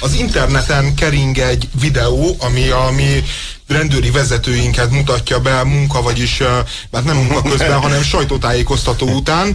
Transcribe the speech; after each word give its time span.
az 0.00 0.14
interneten 0.14 0.94
kering 0.94 1.38
egy 1.38 1.68
videó, 1.80 2.36
ami 2.38 2.68
a 2.68 2.90
mi 2.94 3.22
rendőri 3.68 4.10
vezetőinket 4.10 4.90
mutatja 4.90 5.40
be 5.40 5.64
munka, 5.64 6.02
vagyis 6.02 6.42
hát 6.92 7.04
nem 7.04 7.16
munka 7.16 7.42
közben, 7.42 7.80
hanem 7.80 8.02
sajtótájékoztató 8.02 9.08
után. 9.08 9.54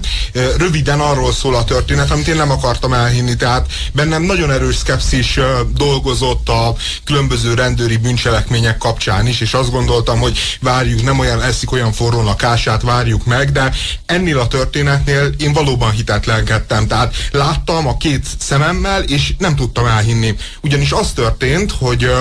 Röviden 0.57 0.99
arról 0.99 1.33
szól 1.33 1.55
a 1.55 1.63
történet, 1.63 2.11
amit 2.11 2.27
én 2.27 2.35
nem 2.35 2.51
akartam 2.51 2.93
elhinni, 2.93 3.35
tehát 3.35 3.67
bennem 3.93 4.23
nagyon 4.23 4.51
erős 4.51 4.75
szkepszis 4.75 5.39
dolgozott 5.75 6.49
a 6.49 6.75
különböző 7.03 7.53
rendőri 7.53 7.97
bűncselekmények 7.97 8.77
kapcsán 8.77 9.27
is, 9.27 9.41
és 9.41 9.53
azt 9.53 9.71
gondoltam, 9.71 10.19
hogy 10.19 10.39
várjuk, 10.59 11.03
nem 11.03 11.19
olyan 11.19 11.41
eszik 11.41 11.71
olyan 11.71 11.91
forrón 11.91 12.27
a 12.27 12.35
kását, 12.35 12.81
várjuk 12.81 13.25
meg, 13.25 13.51
de 13.51 13.71
ennél 14.05 14.39
a 14.39 14.47
történetnél 14.47 15.29
én 15.37 15.53
valóban 15.53 15.91
hitetlenkedtem. 15.91 16.87
Tehát 16.87 17.15
láttam 17.31 17.87
a 17.87 17.97
két 17.97 18.25
szememmel, 18.39 19.03
és 19.03 19.33
nem 19.37 19.55
tudtam 19.55 19.85
elhinni. 19.85 20.35
Ugyanis 20.61 20.91
az 20.91 21.11
történt, 21.15 21.71
hogy 21.71 22.11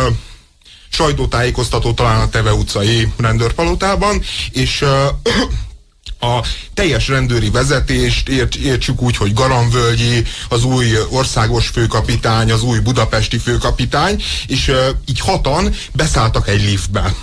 sajtótájékoztató 0.92 1.92
talán 1.92 2.20
a 2.20 2.28
Teve 2.28 2.52
utcai 2.52 3.12
rendőrpalotában, 3.16 4.22
és 4.50 4.84
a 6.20 6.40
teljes 6.74 7.08
rendőri 7.08 7.50
vezetést 7.50 8.28
ért, 8.28 8.54
értsük 8.54 9.02
úgy, 9.02 9.16
hogy 9.16 9.32
Garamvölgyi, 9.32 10.24
az 10.48 10.64
új 10.64 10.86
országos 11.10 11.68
főkapitány, 11.68 12.52
az 12.52 12.62
új 12.62 12.78
budapesti 12.78 13.38
főkapitány, 13.38 14.22
és 14.46 14.68
uh, 14.68 14.76
így 15.06 15.20
hatan 15.20 15.74
beszálltak 15.92 16.48
egy 16.48 16.62
liftbe. 16.62 17.14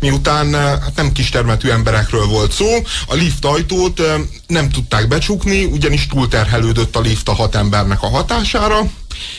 Miután 0.00 0.54
hát 0.54 0.96
nem 0.96 1.12
kistermetű 1.12 1.68
emberekről 1.68 2.26
volt 2.26 2.52
szó, 2.52 2.66
a 3.06 3.14
lift 3.14 3.44
ajtót 3.44 4.02
nem 4.46 4.70
tudták 4.70 5.08
becsukni, 5.08 5.64
ugyanis 5.64 6.06
túlterhelődött 6.06 6.96
a 6.96 7.00
lift 7.00 7.28
a 7.28 7.34
hat 7.34 7.54
embernek 7.54 8.02
a 8.02 8.08
hatására, 8.08 8.90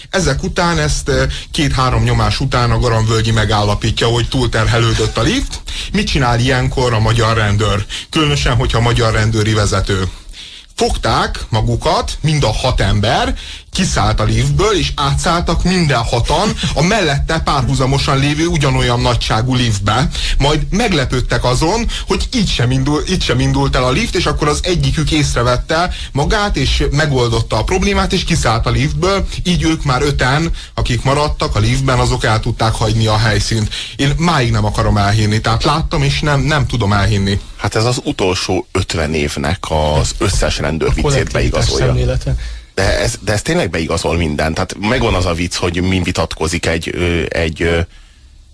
ezek 0.10 0.44
után 0.44 0.80
ezt 0.80 1.10
eh, 1.10 1.28
két-három 1.52 2.04
nyomás 2.04 2.40
után 2.40 2.72
a 2.72 2.80
Garamvölgyi 2.80 3.32
megállapítja, 3.32 4.08
hogy 4.08 4.28
túlterhelődött 4.28 5.18
a 5.18 5.22
lift. 5.22 5.62
Mit 5.94 6.08
csinál 6.08 6.40
ilyenkor 6.40 6.94
a 6.94 7.00
magyar 7.00 7.38
rendőr? 7.38 7.86
Különösen, 8.10 8.56
hogyha 8.56 8.80
magyar 8.80 9.14
rendőri 9.14 9.54
vezető 9.54 10.10
fogták 10.76 11.40
magukat, 11.50 12.18
mind 12.22 12.44
a 12.44 12.52
hat 12.52 12.82
ember, 12.82 13.38
kiszállt 13.74 14.20
a 14.20 14.24
liftből, 14.24 14.78
és 14.78 14.92
átszálltak 14.96 15.64
minden 15.64 16.02
hatan 16.02 16.54
a 16.74 16.82
mellette 16.82 17.40
párhuzamosan 17.40 18.20
lévő 18.20 18.46
ugyanolyan 18.46 19.02
nagyságú 19.02 19.56
liftbe. 19.56 20.10
Majd 20.38 20.62
meglepődtek 20.70 21.44
azon, 21.44 21.88
hogy 22.08 22.28
így 22.34 22.50
sem, 22.50 22.72
indul, 22.72 23.04
így 23.10 23.24
sem 23.24 23.40
indult 23.40 23.76
el 23.76 23.84
a 23.84 23.92
lift, 23.92 24.16
és 24.16 24.26
akkor 24.26 24.48
az 24.48 24.60
egyikük 24.64 25.12
észrevette 25.12 25.94
magát, 26.12 26.58
és 26.58 26.84
megoldotta 26.92 27.58
a 27.58 27.64
problémát, 27.64 28.14
és 28.14 28.24
kiszállt 28.24 28.66
a 28.66 28.70
liftből. 28.70 29.28
Így 29.44 29.64
ők 29.64 29.84
már 29.84 30.02
öten, 30.02 30.52
akik 30.74 31.04
maradtak 31.04 31.56
a 31.56 31.60
liftben, 31.60 32.00
azok 32.00 32.24
el 32.24 32.40
tudták 32.40 32.74
hagyni 32.74 33.08
a 33.08 33.18
helyszínt. 33.18 33.70
Én 33.96 34.14
máig 34.18 34.52
nem 34.52 34.66
akarom 34.66 34.98
elhinni, 34.98 35.42
tehát 35.42 35.64
láttam, 35.64 36.04
és 36.04 36.20
nem, 36.20 36.42
nem 36.42 36.68
tudom 36.68 36.94
elhinni. 36.94 37.40
Hát 37.58 37.76
ez 37.76 37.86
az 37.86 38.02
utolsó 38.04 38.68
50 38.72 39.14
évnek 39.14 39.64
az 39.70 40.12
összes 40.18 40.58
rendőr 40.58 40.94
viccét 40.94 41.32
beigazolja. 41.32 41.86
Szemlélete. 41.86 42.36
De 42.74 43.00
ez, 43.00 43.18
de 43.22 43.32
ez 43.32 43.42
tényleg 43.42 43.70
beigazol 43.70 44.18
minden. 44.18 44.54
Tehát 44.54 44.76
megvan 44.80 45.14
az 45.14 45.26
a 45.26 45.34
vicc, 45.34 45.56
hogy 45.56 45.82
mi 45.82 46.02
vitatkozik 46.02 46.66
egy, 46.66 46.90
egy, 47.30 47.86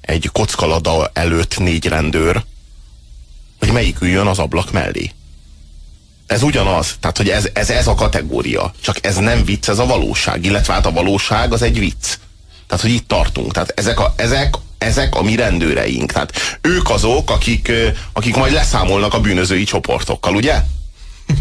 egy 0.01 0.29
kockalada 0.31 1.09
előtt 1.13 1.59
négy 1.59 1.85
rendőr, 1.85 2.43
hogy 3.59 3.71
melyik 3.71 4.01
üljön 4.01 4.27
az 4.27 4.39
ablak 4.39 4.71
mellé. 4.71 5.11
Ez 6.27 6.41
ugyanaz. 6.43 6.95
Tehát, 6.99 7.17
hogy 7.17 7.29
ez, 7.29 7.49
ez, 7.53 7.69
ez 7.69 7.87
a 7.87 7.93
kategória. 7.93 8.73
Csak 8.81 9.05
ez 9.05 9.15
nem 9.15 9.45
vicc, 9.45 9.67
ez 9.67 9.79
a 9.79 9.85
valóság. 9.85 10.45
Illetve 10.45 10.73
hát 10.73 10.85
a 10.85 10.91
valóság 10.91 11.53
az 11.53 11.61
egy 11.61 11.79
vicc. 11.79 12.17
Tehát, 12.67 12.83
hogy 12.83 12.93
itt 12.93 13.07
tartunk. 13.07 13.53
Tehát 13.53 13.73
ezek 13.75 13.99
a, 13.99 14.13
ezek, 14.15 14.55
ezek 14.77 15.15
a 15.15 15.21
mi 15.21 15.35
rendőreink. 15.35 16.11
Tehát 16.11 16.59
ők 16.61 16.89
azok, 16.89 17.29
akik, 17.29 17.71
akik 18.13 18.35
majd 18.35 18.53
leszámolnak 18.53 19.13
a 19.13 19.19
bűnözői 19.19 19.63
csoportokkal, 19.63 20.35
ugye? 20.35 20.61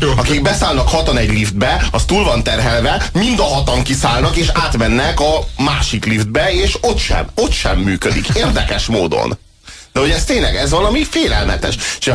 Jó. 0.00 0.10
Akik 0.16 0.42
beszállnak 0.42 0.88
hatan 0.88 1.16
egy 1.16 1.30
liftbe, 1.30 1.88
az 1.92 2.04
túl 2.04 2.24
van 2.24 2.42
terhelve, 2.42 3.02
mind 3.12 3.38
a 3.38 3.42
hatan 3.42 3.82
kiszállnak, 3.82 4.36
és 4.36 4.50
átmennek 4.54 5.20
a 5.20 5.44
másik 5.58 6.04
liftbe, 6.04 6.52
és 6.52 6.78
ott 6.80 6.98
sem, 6.98 7.26
ott 7.34 7.52
sem 7.52 7.78
működik. 7.78 8.28
Érdekes 8.34 8.86
módon. 8.86 9.38
De 9.98 10.04
hogy 10.04 10.12
ez 10.12 10.24
tényleg, 10.24 10.56
ez 10.56 10.70
valami 10.70 11.04
félelmetes. 11.04 11.76
És, 12.00 12.12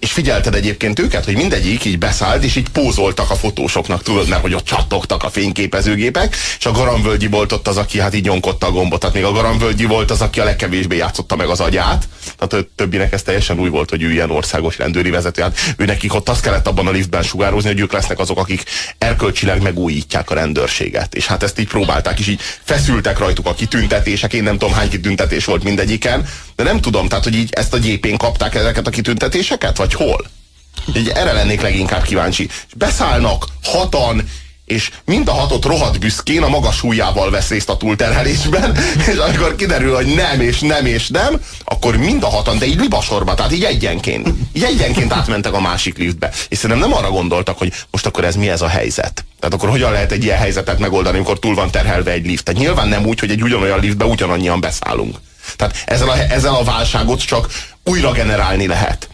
és 0.00 0.12
figyelted 0.12 0.54
egyébként 0.54 0.98
őket, 0.98 1.24
hogy 1.24 1.36
mindegyik 1.36 1.84
így 1.84 1.98
beszállt, 1.98 2.44
és 2.44 2.56
így 2.56 2.68
pózoltak 2.68 3.30
a 3.30 3.34
fotósoknak, 3.34 4.02
tudod, 4.02 4.28
mert 4.28 4.42
hogy 4.42 4.54
ott 4.54 4.64
csattogtak 4.64 5.22
a 5.22 5.30
fényképezőgépek, 5.30 6.36
és 6.58 6.66
a 6.66 6.70
Garamvölgyi 6.70 7.26
volt 7.26 7.52
ott 7.52 7.68
az, 7.68 7.76
aki 7.76 8.00
hát 8.00 8.14
így 8.14 8.24
nyomkodta 8.24 8.66
a 8.66 8.70
gombot. 8.70 9.00
Tehát 9.00 9.14
még 9.14 9.24
a 9.24 9.32
Garamvölgyi 9.32 9.84
volt 9.84 10.10
az, 10.10 10.20
aki 10.20 10.40
a 10.40 10.44
legkevésbé 10.44 10.96
játszotta 10.96 11.36
meg 11.36 11.48
az 11.48 11.60
agyát. 11.60 12.08
Tehát 12.38 12.66
többinek 12.74 13.12
ez 13.12 13.22
teljesen 13.22 13.58
új 13.58 13.68
volt, 13.68 13.90
hogy 13.90 14.02
ő 14.02 14.10
ilyen 14.10 14.30
országos 14.30 14.78
rendőri 14.78 15.10
vezető. 15.10 15.42
Hát 15.42 15.74
ő 15.76 15.84
nekik 15.84 16.14
ott 16.14 16.28
azt 16.28 16.42
kellett 16.42 16.66
abban 16.66 16.86
a 16.86 16.90
liftben 16.90 17.22
sugározni, 17.22 17.68
hogy 17.68 17.80
ők 17.80 17.92
lesznek 17.92 18.18
azok, 18.18 18.38
akik 18.38 18.64
erkölcsileg 18.98 19.62
megújítják 19.62 20.30
a 20.30 20.34
rendőrséget. 20.34 21.14
És 21.14 21.26
hát 21.26 21.42
ezt 21.42 21.58
így 21.58 21.68
próbálták, 21.68 22.18
és 22.18 22.26
így 22.26 22.40
feszültek 22.64 23.18
rajtuk 23.18 23.46
a 23.46 23.54
kitüntetések. 23.54 24.32
Én 24.32 24.42
nem 24.42 24.58
tudom 24.58 24.74
hány 24.74 24.88
kitüntetés 24.88 25.44
volt 25.44 25.62
mindegyiken, 25.62 26.26
de 26.56 26.62
nem 26.62 26.80
tudom, 26.80 27.08
tehát 27.08 27.24
hogy 27.24 27.34
így 27.34 27.52
ezt 27.52 27.74
a 27.74 27.78
gyépén 27.78 28.16
kapták 28.16 28.54
ezeket 28.54 28.86
a 28.86 28.90
kitüntetéseket, 28.90 29.76
vagy 29.76 29.94
hol? 29.94 30.26
Így 30.96 31.08
erre 31.08 31.32
lennék 31.32 31.60
leginkább 31.60 32.02
kíváncsi. 32.02 32.42
És 32.42 32.74
beszállnak 32.76 33.44
hatan, 33.62 34.28
és 34.64 34.90
mind 35.04 35.28
a 35.28 35.32
hatot 35.32 35.64
rohadt 35.64 35.98
büszkén 35.98 36.42
a 36.42 36.48
magas 36.48 36.76
súlyával 36.76 37.30
vesz 37.30 37.48
részt 37.48 37.68
a 37.68 37.76
túlterhelésben, 37.76 38.76
és 39.10 39.16
amikor 39.16 39.54
kiderül, 39.54 39.94
hogy 39.94 40.06
nem, 40.06 40.40
és 40.40 40.60
nem, 40.60 40.86
és 40.86 41.08
nem, 41.08 41.40
akkor 41.64 41.96
mind 41.96 42.22
a 42.22 42.28
hatan, 42.28 42.58
de 42.58 42.66
így 42.66 42.80
libasorba, 42.80 43.34
tehát 43.34 43.52
így 43.52 43.64
egyenként, 43.64 44.28
így 44.52 44.62
egyenként 44.62 45.12
átmentek 45.12 45.52
a 45.52 45.60
másik 45.60 45.98
liftbe. 45.98 46.30
És 46.48 46.58
szerintem 46.58 46.88
nem 46.88 46.98
arra 46.98 47.10
gondoltak, 47.10 47.58
hogy 47.58 47.72
most 47.90 48.06
akkor 48.06 48.24
ez 48.24 48.36
mi 48.36 48.48
ez 48.48 48.62
a 48.62 48.68
helyzet. 48.68 49.24
Tehát 49.40 49.54
akkor 49.54 49.68
hogyan 49.68 49.92
lehet 49.92 50.12
egy 50.12 50.24
ilyen 50.24 50.38
helyzetet 50.38 50.78
megoldani, 50.78 51.16
amikor 51.16 51.38
túl 51.38 51.54
van 51.54 51.70
terhelve 51.70 52.10
egy 52.10 52.26
lift. 52.26 52.44
Tehát 52.44 52.60
nyilván 52.60 52.88
nem 52.88 53.06
úgy, 53.06 53.20
hogy 53.20 53.30
egy 53.30 53.42
ugyanolyan 53.42 53.80
liftbe 53.80 54.04
ugyanannyian 54.04 54.60
beszállunk. 54.60 55.16
Tehát 55.56 55.82
ezzel 55.86 56.08
a, 56.08 56.18
ezzel 56.18 56.54
a 56.54 56.64
válságot 56.64 57.24
csak 57.24 57.48
újra 57.84 58.12
generálni 58.12 58.66
lehet. 58.66 59.08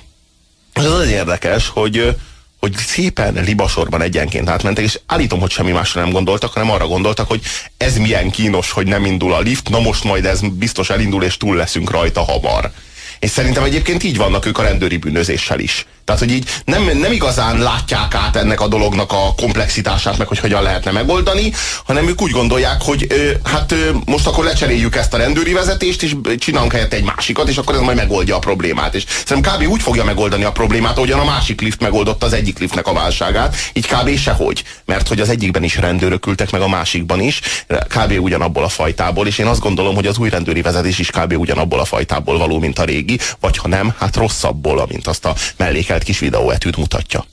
Ez 0.72 0.84
az 0.84 1.08
érdekes, 1.08 1.68
hogy, 1.68 2.16
hogy 2.60 2.76
szépen 2.76 3.34
libasorban 3.34 4.02
egyenként 4.02 4.48
átmentek, 4.48 4.84
és 4.84 5.00
állítom, 5.06 5.40
hogy 5.40 5.50
semmi 5.50 5.72
másra 5.72 6.00
nem 6.00 6.10
gondoltak, 6.10 6.52
hanem 6.52 6.70
arra 6.70 6.86
gondoltak, 6.86 7.28
hogy 7.28 7.42
ez 7.76 7.96
milyen 7.96 8.30
kínos, 8.30 8.70
hogy 8.70 8.86
nem 8.86 9.04
indul 9.04 9.34
a 9.34 9.40
lift, 9.40 9.68
na 9.68 9.80
most 9.80 10.04
majd 10.04 10.24
ez 10.24 10.40
biztos 10.52 10.90
elindul, 10.90 11.22
és 11.22 11.36
túl 11.36 11.56
leszünk 11.56 11.90
rajta 11.90 12.22
hamar. 12.22 12.70
És 13.18 13.30
szerintem 13.30 13.64
egyébként 13.64 14.02
így 14.02 14.16
vannak 14.16 14.46
ők 14.46 14.58
a 14.58 14.62
rendőri 14.62 14.96
bűnözéssel 14.96 15.58
is. 15.58 15.86
Tehát, 16.08 16.22
hogy 16.22 16.32
így 16.32 16.48
nem, 16.64 16.98
nem 16.98 17.12
igazán 17.12 17.58
látják 17.58 18.14
át 18.14 18.36
ennek 18.36 18.60
a 18.60 18.68
dolognak 18.68 19.12
a 19.12 19.34
komplexitását, 19.36 20.18
meg 20.18 20.26
hogy 20.26 20.38
hogyan 20.38 20.62
lehetne 20.62 20.90
megoldani, 20.90 21.52
hanem 21.84 22.08
ők 22.08 22.22
úgy 22.22 22.30
gondolják, 22.30 22.82
hogy 22.82 23.06
ö, 23.08 23.30
hát 23.44 23.72
ö, 23.72 23.90
most 24.04 24.26
akkor 24.26 24.44
lecseréljük 24.44 24.96
ezt 24.96 25.14
a 25.14 25.16
rendőri 25.16 25.52
vezetést, 25.52 26.02
és 26.02 26.14
csinálunk 26.38 26.72
helyett 26.72 26.92
egy 26.92 27.04
másikat, 27.04 27.48
és 27.48 27.56
akkor 27.56 27.74
ez 27.74 27.80
majd 27.80 27.96
megoldja 27.96 28.36
a 28.36 28.38
problémát. 28.38 28.94
És 28.94 29.04
szerintem 29.24 29.54
kb. 29.54 29.68
úgy 29.68 29.82
fogja 29.82 30.04
megoldani 30.04 30.44
a 30.44 30.52
problémát, 30.52 30.96
ahogyan 30.96 31.18
a 31.18 31.24
másik 31.24 31.60
lift 31.60 31.80
megoldotta 31.80 32.26
az 32.26 32.32
egyik 32.32 32.58
liftnek 32.58 32.86
a 32.86 32.92
válságát, 32.92 33.56
így 33.72 33.86
kb. 33.86 34.18
sehogy. 34.18 34.64
Mert 34.84 35.08
hogy 35.08 35.20
az 35.20 35.28
egyikben 35.28 35.62
is 35.62 35.76
rendőrök 35.76 36.26
ültek, 36.26 36.50
meg 36.50 36.60
a 36.60 36.68
másikban 36.68 37.20
is, 37.20 37.40
kb. 37.66 38.12
ugyanabból 38.20 38.64
a 38.64 38.68
fajtából, 38.68 39.26
és 39.26 39.38
én 39.38 39.46
azt 39.46 39.60
gondolom, 39.60 39.94
hogy 39.94 40.06
az 40.06 40.18
új 40.18 40.28
rendőri 40.28 40.62
vezetés 40.62 40.98
is 40.98 41.10
kb. 41.10 41.32
ugyanabból 41.38 41.80
a 41.80 41.84
fajtából 41.84 42.38
való, 42.38 42.58
mint 42.58 42.78
a 42.78 42.84
régi, 42.84 43.18
vagy 43.40 43.56
ha 43.56 43.68
nem, 43.68 43.94
hát 43.98 44.16
rosszabbból, 44.16 44.86
mint 44.90 45.06
azt 45.06 45.24
a 45.24 45.34
mellékel 45.56 45.97
csinált 45.98 46.02
kis 46.04 46.18
videóetűt 46.18 46.76
mutatja. 46.76 47.26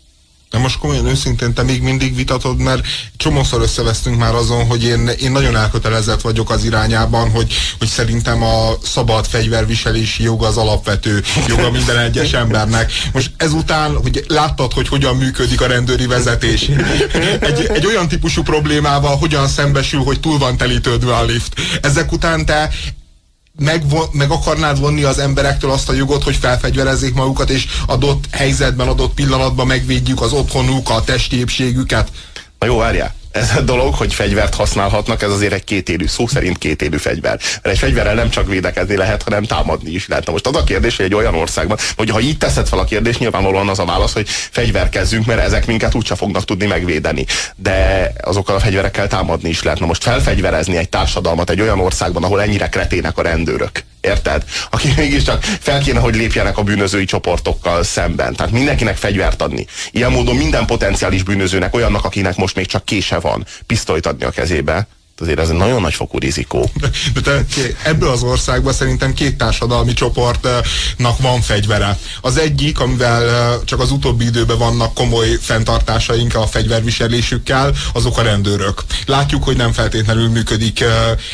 De 0.50 0.58
most 0.58 0.78
komolyan 0.78 1.06
őszintén 1.06 1.54
te 1.54 1.64
még 1.64 1.82
mindig 1.82 2.16
vitatod, 2.16 2.58
mert 2.58 2.86
csomószor 3.18 3.62
összevesztünk 3.62 4.18
már 4.18 4.36
azon, 4.36 4.66
hogy 4.66 4.84
én, 4.84 5.08
én 5.08 5.32
nagyon 5.32 5.56
elkötelezett 5.56 6.22
vagyok 6.22 6.50
az 6.50 6.64
irányában, 6.64 7.30
hogy, 7.30 7.54
hogy 7.80 7.88
szerintem 7.88 8.44
a 8.44 8.74
szabad 8.84 9.26
fegyverviselési 9.26 10.24
joga 10.24 10.48
az 10.48 10.58
alapvető 10.58 11.24
joga 11.48 11.72
minden 11.72 11.98
egyes 11.98 12.34
embernek. 12.34 12.92
Most 13.14 13.32
ezután, 13.38 13.96
hogy 13.96 14.26
láttad, 14.28 14.74
hogy 14.74 14.88
hogyan 14.88 15.16
működik 15.16 15.62
a 15.62 15.68
rendőri 15.68 16.06
vezetés. 16.06 16.70
Egy, 17.40 17.70
egy 17.74 17.86
olyan 17.86 18.08
típusú 18.08 18.44
problémával 18.44 19.16
hogyan 19.18 19.48
szembesül, 19.48 20.04
hogy 20.04 20.20
túl 20.20 20.38
van 20.38 20.58
telítődve 20.58 21.16
a 21.16 21.26
lift. 21.26 21.54
Ezek 21.82 22.12
után 22.12 22.46
te 22.46 22.70
meg, 23.60 23.84
meg 24.12 24.32
akarnád 24.32 24.80
vonni 24.80 25.04
az 25.04 25.20
emberektől 25.20 25.72
azt 25.72 25.90
a 25.90 25.94
jogot, 25.94 26.24
hogy 26.24 26.36
felfegyverezzék 26.36 27.14
magukat, 27.14 27.50
és 27.50 27.68
adott 27.88 28.26
helyzetben, 28.32 28.88
adott 28.88 29.14
pillanatban 29.14 29.68
megvédjük 29.68 30.22
az 30.22 30.34
otthonuk, 30.34 30.90
a 30.90 31.04
testi 31.04 31.38
épségüket? 31.38 32.12
Na 32.60 32.66
jó, 32.66 32.78
várjál. 32.78 33.14
Ez 33.36 33.56
a 33.58 33.62
dolog, 33.62 33.94
hogy 33.94 34.14
fegyvert 34.14 34.56
használhatnak, 34.56 35.22
ez 35.22 35.30
azért 35.30 35.54
egy 35.54 35.64
kétélű, 35.64 36.08
szó 36.08 36.28
szerint 36.28 36.58
kétélű 36.58 36.98
fegyver. 36.98 37.40
Mert 37.40 37.68
egy 37.68 37.78
fegyverrel 37.78 38.14
nem 38.14 38.30
csak 38.30 38.48
védekezni 38.48 38.96
lehet, 38.96 39.24
hanem 39.24 39.44
támadni 39.44 39.92
is 39.92 40.08
lehet. 40.08 40.26
Na 40.26 40.32
most 40.32 40.48
az 40.48 40.56
a 40.56 40.64
kérdés, 40.64 40.96
hogy 40.96 41.06
egy 41.06 41.14
olyan 41.14 41.36
országban, 41.36 41.78
hogy 41.96 42.10
ha 42.10 42.20
így 42.20 42.38
teszed 42.38 42.68
fel 42.68 42.80
a 42.80 42.84
kérdést, 42.84 43.20
nyilvánvalóan 43.20 43.70
az 43.70 43.80
a 43.80 43.86
válasz, 43.86 44.14
hogy 44.14 44.28
fegyverkezzünk, 44.30 45.26
mert 45.26 45.42
ezek 45.42 45.66
minket 45.66 45.96
úgyse 45.96 46.16
fognak 46.16 46.46
tudni 46.46 46.66
megvédeni. 46.66 47.26
De 47.56 48.12
azokkal 48.22 48.56
a 48.56 48.60
fegyverekkel 48.60 49.08
támadni 49.08 49.50
is 49.50 49.64
lehet. 49.64 49.80
Na 49.80 49.86
most 49.86 50.04
felfegyverezni 50.04 50.78
egy 50.78 50.90
társadalmat 50.90 51.50
egy 51.50 51.62
olyan 51.62 51.80
országban, 51.80 52.24
ahol 52.24 52.42
ennyire 52.42 52.70
kretének 52.70 53.18
a 53.18 53.22
rendőrök. 53.22 53.84
Érted? 54.06 54.44
Akik 54.70 54.96
mégiscsak 54.96 55.44
fel 55.44 55.80
kéne, 55.80 56.00
hogy 56.00 56.16
lépjenek 56.16 56.58
a 56.58 56.64
bűnözői 56.64 57.06
csoportokkal 57.06 57.84
szemben. 57.84 58.36
Tehát 58.36 58.52
mindenkinek 58.52 58.96
fegyvert 58.96 59.42
adni. 59.42 59.66
Ilyen 59.92 60.12
módon 60.12 60.36
minden 60.36 60.66
potenciális 60.66 61.24
bűnözőnek, 61.24 61.74
olyannak, 61.74 62.06
akinek 62.06 62.36
most 62.36 62.56
még 62.56 62.66
csak 62.66 62.86
kése 62.86 63.20
van, 63.20 63.46
pisztolyt 63.66 64.06
adni 64.06 64.26
a 64.26 64.30
kezébe, 64.30 64.88
azért 65.22 65.40
ez 65.40 65.50
egy 65.50 65.56
nagyon 65.56 65.82
nagy 65.82 65.94
fokú 65.94 66.18
rizikó. 66.18 66.70
De, 66.82 66.90
de 67.24 67.46
ebből 67.84 68.10
az 68.10 68.24
országban 68.24 68.74
szerintem 68.74 69.14
két 69.14 69.38
társadalmi 69.38 69.94
csoportnak 69.94 71.20
van 71.20 71.42
fegyvere. 71.42 71.98
Az 72.22 72.38
egyik, 72.38 72.80
amivel 72.80 73.24
csak 73.66 73.80
az 73.80 73.92
utóbbi 73.92 74.26
időben 74.26 74.58
vannak 74.58 74.94
komoly 74.94 75.28
fenntartásaink 75.42 76.36
a 76.36 76.48
fegyverviselésükkel, 76.48 77.74
azok 77.94 78.18
a 78.18 78.22
rendőrök. 78.22 78.84
Látjuk, 79.06 79.44
hogy 79.44 79.58
nem 79.58 79.72
feltétlenül 79.72 80.30
működik 80.30 80.84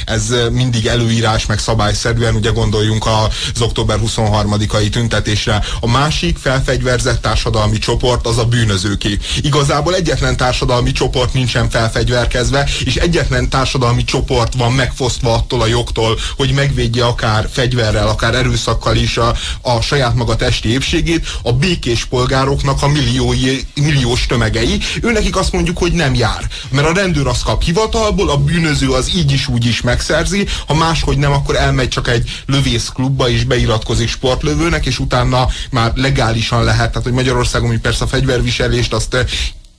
ez 0.06 0.36
mindig 0.52 0.86
előírás, 0.86 1.46
meg 1.46 1.60
szabályszerűen, 1.60 2.36
ugye 2.36 2.50
gondoljunk 2.50 3.06
az 3.06 3.62
október 3.62 4.00
23-ai 4.06 4.90
tüntetésre. 4.90 5.64
A 5.80 5.88
másik 5.88 6.38
felfegyverzett 6.38 7.22
társadalmi 7.22 7.78
csoport 7.78 8.28
az 8.28 8.38
a 8.38 8.46
bűnözőké. 8.46 9.18
Igazából 9.42 9.96
egyetlen 9.96 10.38
társadalmi 10.38 10.92
csoport 10.92 11.34
nincsen 11.34 11.70
felfegyverkezve, 11.70 12.70
és 12.84 12.96
egyetlen 12.96 13.50
társadalmi 13.50 13.70
társadalmi 13.72 14.04
csoport 14.04 14.54
van 14.54 14.74
megfosztva 14.74 15.34
attól 15.34 15.62
a 15.62 15.68
jogtól, 15.68 16.20
hogy 16.38 16.52
megvédje 16.52 17.06
akár 17.06 17.50
fegyverrel, 17.52 18.08
akár 18.08 18.36
erőszakkal 18.36 18.96
is 18.96 19.18
a, 19.18 19.36
a 19.62 19.82
saját 19.82 20.16
maga 20.16 20.36
testi 20.36 20.70
épségét, 20.70 21.28
a 21.44 21.54
békés 21.54 22.06
polgároknak 22.06 22.82
a 22.82 22.88
milliói, 22.88 23.60
milliós 23.76 24.26
tömegei. 24.26 24.80
Őnekik 25.02 25.36
azt 25.36 25.52
mondjuk, 25.52 25.78
hogy 25.78 25.92
nem 25.92 26.14
jár. 26.14 26.48
Mert 26.70 26.88
a 26.88 26.94
rendőr 26.94 27.28
azt 27.28 27.44
kap 27.44 27.64
hivatalból, 27.64 28.30
a 28.30 28.38
bűnöző 28.38 28.90
az 28.90 29.16
így 29.16 29.32
is 29.32 29.48
úgy 29.48 29.66
is 29.66 29.82
megszerzi, 29.82 30.48
ha 30.68 30.74
máshogy 30.74 31.18
nem, 31.18 31.32
akkor 31.32 31.56
elmegy 31.56 31.88
csak 31.88 32.08
egy 32.08 32.42
lövészklubba 32.46 33.30
és 33.30 33.44
beiratkozik 33.44 34.10
sportlövőnek, 34.10 34.86
és 34.86 35.00
utána 35.00 35.48
már 35.70 35.92
legálisan 35.96 36.64
lehet. 36.64 36.90
Tehát, 36.90 37.04
hogy 37.04 37.14
Magyarországon 37.14 37.70
mi 37.70 37.78
persze 37.78 38.04
a 38.04 38.08
fegyverviselést 38.08 38.94
azt 38.94 39.26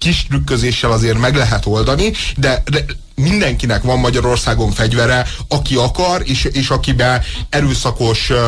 kis 0.03 0.27
trükközéssel 0.27 0.91
azért 0.93 1.19
meg 1.19 1.37
lehet 1.37 1.67
oldani, 1.67 2.13
de, 2.37 2.63
de 2.71 2.85
mindenkinek 3.15 3.83
van 3.83 3.99
Magyarországon 3.99 4.71
fegyvere, 4.71 5.27
aki 5.49 5.75
akar, 5.75 6.23
és, 6.25 6.45
és 6.45 6.69
akiben 6.69 7.23
erőszakos 7.51 8.31
uh, 8.31 8.39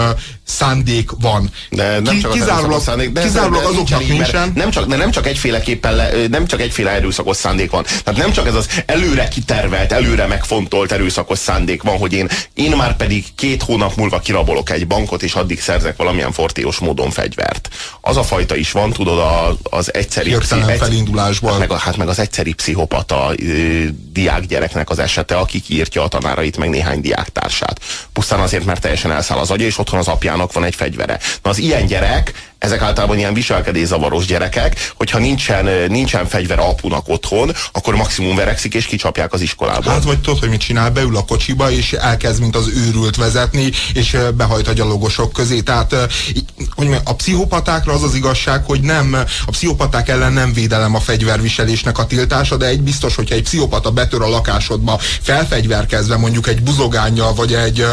szándék 0.45 1.11
van. 1.21 1.51
De 1.71 2.01
nem 2.01 2.19
csak 2.21 2.33
kizárólag, 2.33 2.81
szándék, 2.81 3.13
de 3.13 3.23
kizárólag 3.23 3.63
de 3.63 3.69
azoknak 3.69 4.09
nincsen. 4.09 4.53
Nem 4.55 4.71
csak, 4.71 4.87
de 4.87 4.97
nem 4.97 5.11
csak 5.11 5.27
egyféleképpen, 5.27 5.95
le, 5.95 6.11
nem 6.29 6.47
csak 6.47 6.61
egyféle 6.61 6.91
erőszakos 6.91 7.37
szándék 7.37 7.71
van. 7.71 7.85
Tehát 8.05 8.21
nem 8.21 8.33
csak 8.33 8.47
ez 8.47 8.55
az 8.55 8.69
előre 8.87 9.29
kitervelt, 9.29 9.93
előre 9.93 10.27
megfontolt 10.27 10.93
erőszakos 10.93 11.39
szándék 11.39 11.83
van, 11.83 11.99
hogy 11.99 12.13
én, 12.13 12.29
én 12.55 12.77
már 12.77 12.97
pedig 12.97 13.25
két 13.35 13.63
hónap 13.63 13.97
múlva 13.97 14.19
kirabolok 14.19 14.71
egy 14.71 14.87
bankot, 14.87 15.23
és 15.23 15.35
addig 15.35 15.61
szerzek 15.61 15.97
valamilyen 15.97 16.33
fortéos 16.33 16.79
módon 16.79 17.11
fegyvert. 17.11 17.69
Az 18.01 18.17
a 18.17 18.23
fajta 18.23 18.57
is 18.57 18.73
van, 18.73 18.93
tudod, 18.93 19.19
az, 19.19 19.57
az 19.63 19.95
egyszeri... 19.95 20.29
Hirtelen 20.29 20.79
felindulásban. 20.79 21.59
Hát 21.59 21.69
meg, 21.69 21.79
hát 21.79 21.97
meg 21.97 22.09
az 22.09 22.19
egyszeri 22.19 22.53
pszichopata 22.53 23.35
diák 24.13 24.45
gyereknek 24.55 24.91
az 24.91 24.99
esete, 24.99 25.37
aki 25.37 25.61
kiírtja 25.61 26.03
a 26.03 26.09
tanárait, 26.09 26.57
meg 26.57 26.69
néhány 26.69 27.01
diáktársát. 27.01 27.81
Pusztán 28.13 28.41
azért, 28.41 28.65
mert 28.65 28.81
teljesen 28.81 29.13
elszáll 29.13 29.39
az 29.39 29.51
agya, 29.51 29.65
és 29.65 29.79
otthon 29.79 29.99
az 29.99 30.09
apjának 30.09 30.53
van 30.53 30.65
egy 30.65 30.75
fegyvere. 30.75 31.19
Na 31.43 31.51
az 31.51 31.59
ilyen 31.59 31.87
gyerek, 31.87 32.53
ezek 32.65 32.81
általában 32.81 33.19
ilyen 33.19 33.35
viselkedészavaros 33.35 34.27
gyerekek, 34.27 34.93
hogyha 34.97 35.19
nincsen, 35.19 35.91
nincsen 35.91 36.27
fegyver 36.27 36.59
apunak 36.59 37.09
otthon, 37.09 37.53
akkor 37.73 37.95
maximum 37.95 38.37
verekszik 38.37 38.75
és 38.75 38.87
kicsapják 38.87 39.33
az 39.33 39.41
iskolába. 39.41 39.91
Hát 39.91 40.05
vagy 40.05 40.21
tudod, 40.21 40.39
hogy 40.39 40.49
mit 40.49 40.61
csinál, 40.61 40.91
beül 40.91 41.17
a 41.17 41.25
kocsiba, 41.25 41.71
és 41.71 41.93
elkezd, 41.93 42.41
mint 42.41 42.57
az 42.57 42.69
őrült 42.77 43.17
vezetni, 43.17 43.71
és 43.95 44.17
behajt 44.35 44.69
a 44.69 44.73
gyalogosok 44.73 45.33
közé. 45.33 45.61
Tehát 45.61 45.97
hogy 46.75 46.97
a 47.05 47.15
pszichopatákra 47.15 47.93
az 47.93 48.03
az 48.03 48.15
igazság, 48.15 48.65
hogy 48.65 48.81
nem, 48.81 49.17
a 49.47 49.51
pszichopaták 49.51 50.09
ellen 50.09 50.33
nem 50.33 50.53
védelem 50.53 50.95
a 50.95 51.01
fegyverviselésnek 51.01 51.99
a 51.99 52.07
tiltása, 52.07 52.57
de 52.57 52.67
egy 52.67 52.81
biztos, 52.81 53.15
hogyha 53.15 53.35
egy 53.35 53.43
pszichopata 53.43 53.91
betör 53.91 54.23
a 54.23 54.29
lakásodba, 54.29 54.99
felfegyverkezve 55.23 56.17
mondjuk 56.17 56.49
egy 56.49 56.63
buzogányjal, 56.63 57.35
vagy 57.35 57.55
egy 57.55 57.87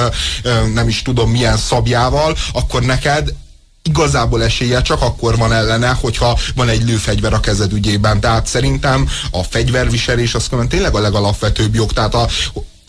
nem 0.74 0.88
is 0.88 1.02
tudom 1.02 1.30
milyen 1.30 1.58
szabjával, 1.58 2.36
akkor 2.54 2.82
neked 2.82 3.34
igazából 3.84 4.44
esélye 4.44 4.82
csak 4.82 5.02
akkor 5.02 5.38
van 5.38 5.54
ellene, 5.54 5.90
hogyha 5.90 6.40
van 6.56 6.70
egy 6.70 6.84
lőfegyver 6.84 7.34
a 7.34 7.40
kezed 7.40 7.74
ügyében. 7.74 8.20
Tehát 8.20 8.48
szerintem 8.48 9.10
a 9.32 9.44
fegyverviselés 9.44 10.36
az 10.36 10.50
tényleg 10.68 10.96
a 10.96 11.00
legalapvetőbb 11.00 11.76
jog. 11.76 11.94
Tehát 11.94 12.14
a, 12.14 12.28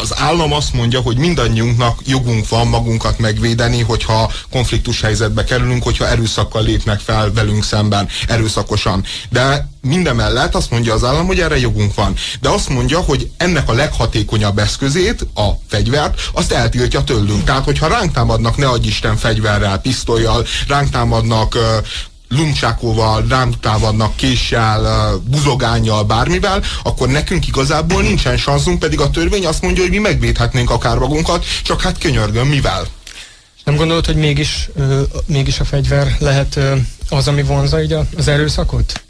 az 0.03 0.19
állam 0.19 0.53
azt 0.53 0.73
mondja, 0.73 1.01
hogy 1.01 1.17
mindannyiunknak 1.17 2.01
jogunk 2.07 2.49
van 2.49 2.67
magunkat 2.67 3.19
megvédeni, 3.19 3.81
hogyha 3.81 4.33
konfliktus 4.51 5.01
helyzetbe 5.01 5.45
kerülünk, 5.45 5.83
hogyha 5.83 6.09
erőszakkal 6.09 6.63
lépnek 6.63 7.01
fel 7.01 7.33
velünk 7.33 7.65
szemben, 7.65 8.09
erőszakosan. 8.29 9.05
De 9.31 9.69
mindemellett 9.81 10.55
azt 10.55 10.71
mondja 10.71 10.95
az 10.95 11.05
állam, 11.05 11.27
hogy 11.27 11.41
erre 11.41 11.59
jogunk 11.59 11.95
van. 11.95 12.15
De 12.41 12.49
azt 12.49 12.69
mondja, 12.69 12.99
hogy 12.99 13.31
ennek 13.37 13.69
a 13.69 13.73
leghatékonyabb 13.73 14.59
eszközét, 14.59 15.27
a 15.35 15.49
fegyvert, 15.69 16.21
azt 16.33 16.53
eltiltja 16.53 17.05
tőlünk. 17.05 17.45
Tehát, 17.45 17.65
hogyha 17.65 17.89
ránk 17.89 18.13
támadnak, 18.13 18.57
ne 18.57 18.67
adj 18.67 18.89
Isten 18.89 19.17
fegyverrel, 19.17 19.79
pisztolyjal, 19.79 20.47
ránk 20.69 20.91
támadnak 20.91 21.59
luncsákóval, 22.37 23.25
rámtámadnak 23.29 24.17
késsel, 24.17 25.13
buzogányjal, 25.25 26.05
bármivel, 26.05 26.63
akkor 26.83 27.09
nekünk 27.09 27.47
igazából 27.47 28.03
nincsen 28.03 28.37
sanszunk, 28.37 28.79
pedig 28.79 29.01
a 29.01 29.11
törvény 29.11 29.47
azt 29.47 29.63
mondja, 29.63 29.83
hogy 29.83 29.93
mi 29.93 29.99
megvédhetnénk 29.99 30.71
akár 30.71 30.99
magunkat, 30.99 31.45
csak 31.63 31.81
hát 31.81 31.99
könyörgöm, 31.99 32.49
mivel? 32.49 32.87
Nem 33.65 33.77
gondolod, 33.77 34.07
hogy 34.07 34.17
mégis, 34.17 34.69
ö, 34.75 35.03
mégis 35.27 35.61
a 35.61 35.65
fegyver 35.65 36.17
lehet 36.19 36.57
ö, 36.57 36.75
az, 37.09 37.29
ami 37.29 37.43
vonza 37.43 37.83
így 37.83 37.97
az 38.17 38.29
erőszakot? 38.29 39.03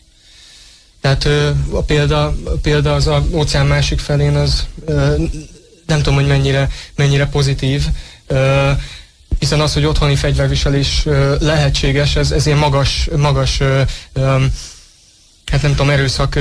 Tehát 1.01 1.25
ö, 1.25 1.51
a, 1.71 1.83
példa, 1.83 2.25
a 2.27 2.51
példa 2.63 2.95
az 2.95 3.07
a 3.07 3.25
óceán 3.33 3.67
másik 3.67 3.99
felén 3.99 4.37
az 4.37 4.67
ö, 4.85 5.15
nem 5.87 5.99
tudom, 5.99 6.15
hogy 6.15 6.27
mennyire, 6.27 6.69
mennyire 6.95 7.27
pozitív. 7.27 7.85
Ö, 8.27 8.71
hiszen 9.43 9.61
az, 9.61 9.73
hogy 9.73 9.85
otthoni 9.85 10.17
fegyverviselés 10.17 11.07
lehetséges, 11.41 12.17
ez, 12.17 12.31
ez 12.31 12.47
ilyen 12.47 12.59
magas, 12.59 13.09
magas 13.17 13.61
hát 15.53 15.63
nem 15.63 15.71
tudom, 15.71 15.91
erőszak 15.91 16.39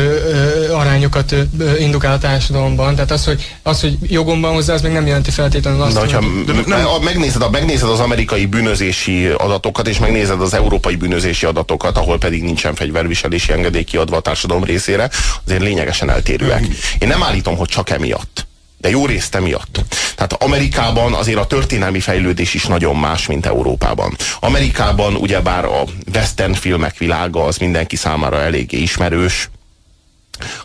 arányokat 0.72 1.36
indukál 1.80 2.14
a 2.14 2.18
társadalomban. 2.18 2.96
Tehát 2.96 3.12
az, 3.12 3.26
hogy, 3.26 3.56
az, 3.64 3.82
hogy 3.82 3.98
jogom 4.02 4.42
van 4.42 4.54
hozzá, 4.54 4.74
az 4.74 4.82
még 4.82 4.92
nem 4.92 5.08
jelenti 5.08 5.32
feltétlenül 5.32 5.82
azt, 5.82 5.94
De 5.94 6.00
hogyha 6.00 6.22
hogy... 6.22 6.66
nem, 6.66 6.86
megnézed, 7.04 7.52
megnézed 7.52 7.90
az 7.90 8.00
amerikai 8.00 8.46
bűnözési 8.46 9.28
adatokat, 9.28 9.88
és 9.88 10.00
megnézed 10.00 10.42
az 10.42 10.54
európai 10.54 10.96
bűnözési 10.96 11.46
adatokat, 11.46 11.98
ahol 11.98 12.18
pedig 12.18 12.44
nincsen 12.44 12.76
fegyverviselési 12.76 13.52
engedély 13.52 13.84
kiadva 13.84 14.16
a 14.16 14.22
társadalom 14.22 14.64
részére, 14.64 15.10
azért 15.46 15.62
lényegesen 15.62 16.10
eltérőek. 16.10 16.68
Én 17.00 17.08
nem 17.08 17.24
állítom, 17.24 17.58
hogy 17.58 17.68
csak 17.68 17.90
emiatt 17.90 18.50
de 18.82 18.90
jó 18.90 19.06
részt 19.06 19.36
emiatt. 19.36 19.84
Tehát 20.16 20.34
Amerikában 20.34 21.14
azért 21.14 21.38
a 21.38 21.46
történelmi 21.48 22.00
fejlődés 22.00 22.54
is 22.54 22.66
nagyon 22.66 22.96
más, 22.96 23.28
mint 23.28 23.46
Európában. 23.46 24.16
Amerikában 24.40 25.16
ugyebár 25.16 25.66
a 25.66 25.84
western 26.14 26.54
filmek 26.54 26.98
világa 26.98 27.44
az 27.44 27.58
mindenki 27.58 27.96
számára 27.96 28.42
eléggé 28.42 28.78
ismerős, 28.78 29.50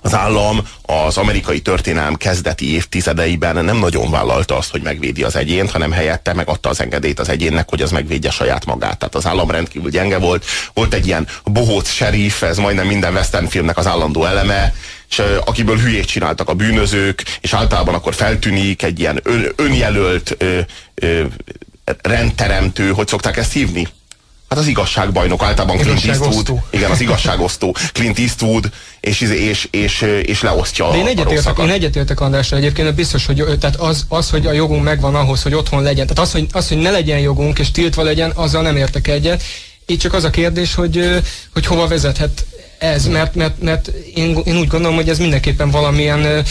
az 0.00 0.14
állam 0.14 0.68
az 0.82 1.16
amerikai 1.16 1.60
történelem 1.60 2.14
kezdeti 2.14 2.72
évtizedeiben 2.72 3.64
nem 3.64 3.76
nagyon 3.76 4.10
vállalta 4.10 4.56
azt, 4.56 4.70
hogy 4.70 4.82
megvédi 4.82 5.22
az 5.22 5.36
egyént, 5.36 5.70
hanem 5.70 5.92
helyette 5.92 6.32
megadta 6.32 6.68
az 6.68 6.80
engedélyt 6.80 7.20
az 7.20 7.28
egyénnek, 7.28 7.68
hogy 7.68 7.82
az 7.82 7.90
megvédje 7.90 8.30
saját 8.30 8.64
magát. 8.64 8.98
Tehát 8.98 9.14
az 9.14 9.26
állam 9.26 9.50
rendkívül 9.50 9.90
gyenge 9.90 10.18
volt. 10.18 10.44
Volt 10.74 10.94
egy 10.94 11.06
ilyen 11.06 11.26
bohóc 11.44 11.90
serif, 11.90 12.42
ez 12.42 12.56
majdnem 12.56 12.86
minden 12.86 13.14
western 13.14 13.46
filmnek 13.46 13.78
az 13.78 13.86
állandó 13.86 14.24
eleme, 14.24 14.74
és 15.10 15.22
akiből 15.44 15.78
hülyét 15.78 16.06
csináltak 16.06 16.48
a 16.48 16.54
bűnözők, 16.54 17.22
és 17.40 17.52
általában 17.52 17.94
akkor 17.94 18.14
feltűnik 18.14 18.82
egy 18.82 19.00
ilyen 19.00 19.20
ön, 19.22 19.52
önjelölt 19.56 20.34
ö, 20.38 20.58
ö, 20.94 21.24
rendteremtő, 22.02 22.90
hogy 22.90 23.08
szokták 23.08 23.36
ezt 23.36 23.52
hívni? 23.52 23.88
Hát 24.48 24.58
az 24.58 24.66
igazságbajnok, 24.66 25.42
általában 25.42 25.78
Clint 25.78 26.04
Eastwood. 26.04 26.62
Igen, 26.70 26.90
az 26.90 27.00
igazságosztó 27.00 27.76
Clint 27.92 28.18
Eastwood, 28.18 28.70
és, 29.00 29.20
és, 29.20 29.68
és, 29.70 30.02
és 30.22 30.42
leosztja 30.42 30.90
De 30.90 30.96
én 30.96 31.06
egyetértek, 31.06 31.58
én 31.58 31.70
egyetértek 31.70 32.20
Andrásra 32.20 32.56
egyébként, 32.56 32.94
biztos, 32.94 33.26
hogy 33.26 33.44
tehát 33.60 33.76
az, 33.76 34.04
az, 34.08 34.30
hogy 34.30 34.46
a 34.46 34.52
jogunk 34.52 34.82
megvan 34.82 35.14
ahhoz, 35.14 35.42
hogy 35.42 35.54
otthon 35.54 35.82
legyen. 35.82 36.06
Tehát 36.06 36.22
az, 36.22 36.32
hogy, 36.32 36.46
az, 36.52 36.68
hogy 36.68 36.78
ne 36.78 36.90
legyen 36.90 37.18
jogunk, 37.18 37.58
és 37.58 37.70
tiltva 37.70 38.02
legyen, 38.02 38.30
azzal 38.30 38.62
nem 38.62 38.76
értek 38.76 39.08
egyet. 39.08 39.42
Itt 39.86 40.00
csak 40.00 40.12
az 40.12 40.24
a 40.24 40.30
kérdés, 40.30 40.74
hogy, 40.74 41.20
hogy 41.52 41.66
hova 41.66 41.86
vezethet 41.86 42.44
ez, 42.78 43.06
mert, 43.06 43.34
mert, 43.34 43.62
mert 43.62 43.88
én, 44.14 44.38
én 44.44 44.56
úgy 44.56 44.68
gondolom, 44.68 44.96
hogy 44.96 45.08
ez 45.08 45.18
mindenképpen 45.18 45.70
valamilyen 45.70 46.44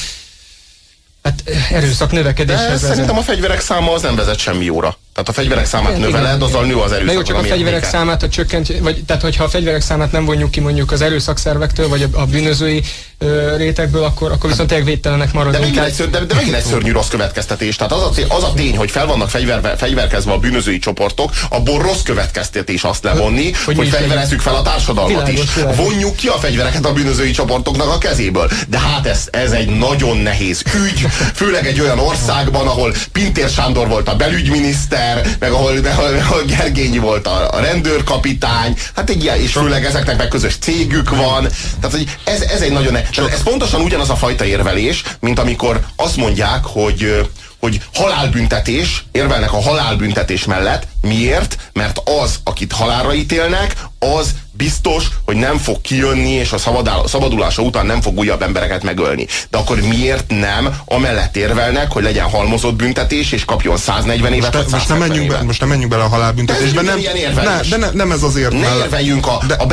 Hát 1.23 1.43
erőszak 1.71 2.11
növekedéshez 2.11 2.81
De 2.81 2.87
szerintem 2.87 3.17
a 3.17 3.21
fegyverek 3.21 3.59
száma 3.59 3.93
az 3.93 4.01
nem 4.01 4.15
vezet 4.15 4.39
semmi 4.39 4.65
jóra. 4.65 4.97
Tehát 5.15 5.29
a 5.29 5.33
fegyverek 5.33 5.65
számát 5.65 5.97
növeled, 5.97 6.41
azzal 6.41 6.65
nő 6.65 6.75
az 6.75 6.91
erőszak. 6.91 7.07
De 7.07 7.13
jó, 7.13 7.21
csak 7.21 7.37
a 7.37 7.43
fegyverek 7.43 7.79
éke. 7.79 7.87
számát 7.87 8.23
a 8.23 8.29
csökkent, 8.29 8.77
vagy 8.79 9.03
tehát 9.05 9.21
hogyha 9.21 9.43
a 9.43 9.49
fegyverek 9.49 9.81
számát 9.81 10.11
nem 10.11 10.25
vonjuk 10.25 10.51
ki 10.51 10.59
mondjuk 10.59 10.91
az 10.91 11.01
erőszakszervektől, 11.01 11.87
vagy 11.87 12.01
a, 12.01 12.19
a 12.19 12.25
bűnözői 12.25 12.83
ö, 13.17 13.55
rétegből, 13.55 14.03
akkor, 14.03 14.31
akkor 14.31 14.49
viszont 14.49 14.69
tényleg 14.69 14.87
védtelenek 14.87 15.33
maradunk. 15.33 15.63
De 15.63 15.69
megint, 15.69 15.85
egy, 15.85 15.93
ször, 15.93 16.09
de, 16.09 16.19
de 16.19 16.35
megint 16.35 16.55
egy 16.55 16.63
szörnyű 16.63 16.91
rossz 16.91 17.07
következtetés. 17.07 17.75
Tehát 17.75 17.91
az 17.91 18.01
a, 18.01 18.35
az 18.35 18.43
a 18.43 18.53
tény, 18.53 18.77
hogy 18.77 18.91
fel 18.91 19.05
vannak 19.05 19.29
fegyverve, 19.29 19.75
fegyverkezve 19.75 20.31
a 20.31 20.37
bűnözői 20.37 20.79
csoportok, 20.79 21.31
abból 21.49 21.81
rossz 21.81 22.01
következtetés 22.01 22.83
azt 22.83 23.03
levonni, 23.03 23.51
hogy, 23.65 23.75
hogy 23.75 23.87
fegyverezzük 23.87 24.39
fel 24.39 24.55
a 24.55 24.61
társadalmat 24.61 25.27
világos, 25.27 25.43
is. 25.43 25.53
Világos. 25.53 25.77
Vonjuk 25.77 26.15
ki 26.15 26.27
a 26.27 26.37
fegyvereket 26.37 26.85
a 26.85 26.93
bűnözői 26.93 27.31
csoportoknak 27.31 27.89
a 27.89 27.97
kezéből. 27.97 28.49
De 28.67 28.79
hát 28.79 29.07
ez, 29.07 29.27
ez 29.31 29.51
egy 29.51 29.69
nagyon 29.69 30.17
nehéz 30.17 30.63
ügy, 30.85 31.07
főleg 31.33 31.67
egy 31.67 31.81
olyan 31.81 31.99
országban, 31.99 32.67
ahol 32.67 32.93
Pintér 33.11 33.49
Sándor 33.49 33.87
volt 33.87 34.09
a 34.09 34.15
belügyminiszter, 34.15 35.04
miniszter, 35.13 35.37
meg 35.39 35.51
ahol, 35.51 35.85
ahol, 35.85 36.15
ahol 36.15 36.43
Gergényi 36.43 36.97
volt 36.97 37.27
a, 37.27 37.49
a 37.51 37.59
rendőrkapitány, 37.59 38.77
hát 38.95 39.09
egy 39.09 39.23
ilyen, 39.23 39.39
és 39.39 39.51
főleg 39.51 39.85
ezeknek 39.85 40.17
meg 40.17 40.27
közös 40.27 40.57
cégük 40.57 41.09
van. 41.09 41.47
Tehát, 41.79 41.95
hogy 41.95 42.17
ez, 42.23 42.41
ez 42.41 42.61
egy 42.61 42.71
nagyon... 42.71 42.91
Ne, 42.91 43.01
ez 43.31 43.43
pontosan 43.43 43.81
ugyanaz 43.81 44.09
a 44.09 44.15
fajta 44.15 44.45
érvelés, 44.45 45.03
mint 45.19 45.39
amikor 45.39 45.79
azt 45.95 46.17
mondják, 46.17 46.63
hogy 46.63 47.27
hogy 47.59 47.81
halálbüntetés, 47.93 49.05
érvelnek 49.11 49.53
a 49.53 49.61
halálbüntetés 49.61 50.45
mellett. 50.45 50.87
Miért? 51.01 51.57
Mert 51.73 52.01
az, 52.23 52.39
akit 52.43 52.71
halálra 52.71 53.13
ítélnek, 53.13 53.75
az 53.99 54.29
biztos, 54.57 55.07
hogy 55.25 55.35
nem 55.35 55.57
fog 55.57 55.81
kijönni, 55.81 56.29
és 56.29 56.51
a 56.51 56.57
szabadulása 57.05 57.61
után 57.61 57.85
nem 57.85 58.01
fog 58.01 58.17
újabb 58.17 58.41
embereket 58.41 58.83
megölni. 58.83 59.27
De 59.49 59.57
akkor 59.57 59.81
miért 59.81 60.29
nem 60.29 60.75
amellett 60.85 61.35
érvelnek, 61.37 61.91
hogy 61.91 62.03
legyen 62.03 62.29
halmozott 62.29 62.75
büntetés, 62.75 63.31
és 63.31 63.45
kapjon 63.45 63.77
140 63.77 64.33
évet, 64.33 64.53
most, 64.53 64.71
most 64.71 64.89
nem 64.89 64.97
menjünk 64.97 65.27
be, 65.27 65.41
Most 65.43 65.59
nem 65.59 65.69
menjünk 65.69 65.91
bele 65.91 66.03
a 66.03 66.07
halálbüntetésbe. 66.07 66.81
Nem, 66.81 66.99
ne, 67.35 67.59
de 67.69 67.77
ne, 67.77 67.89
nem 67.91 68.11
ez 68.11 68.23
azért. 68.23 68.51
Ne 68.51 68.75
érveljünk 68.75 69.27
a, 69.27 69.41
de, 69.47 69.53
a 69.53 69.65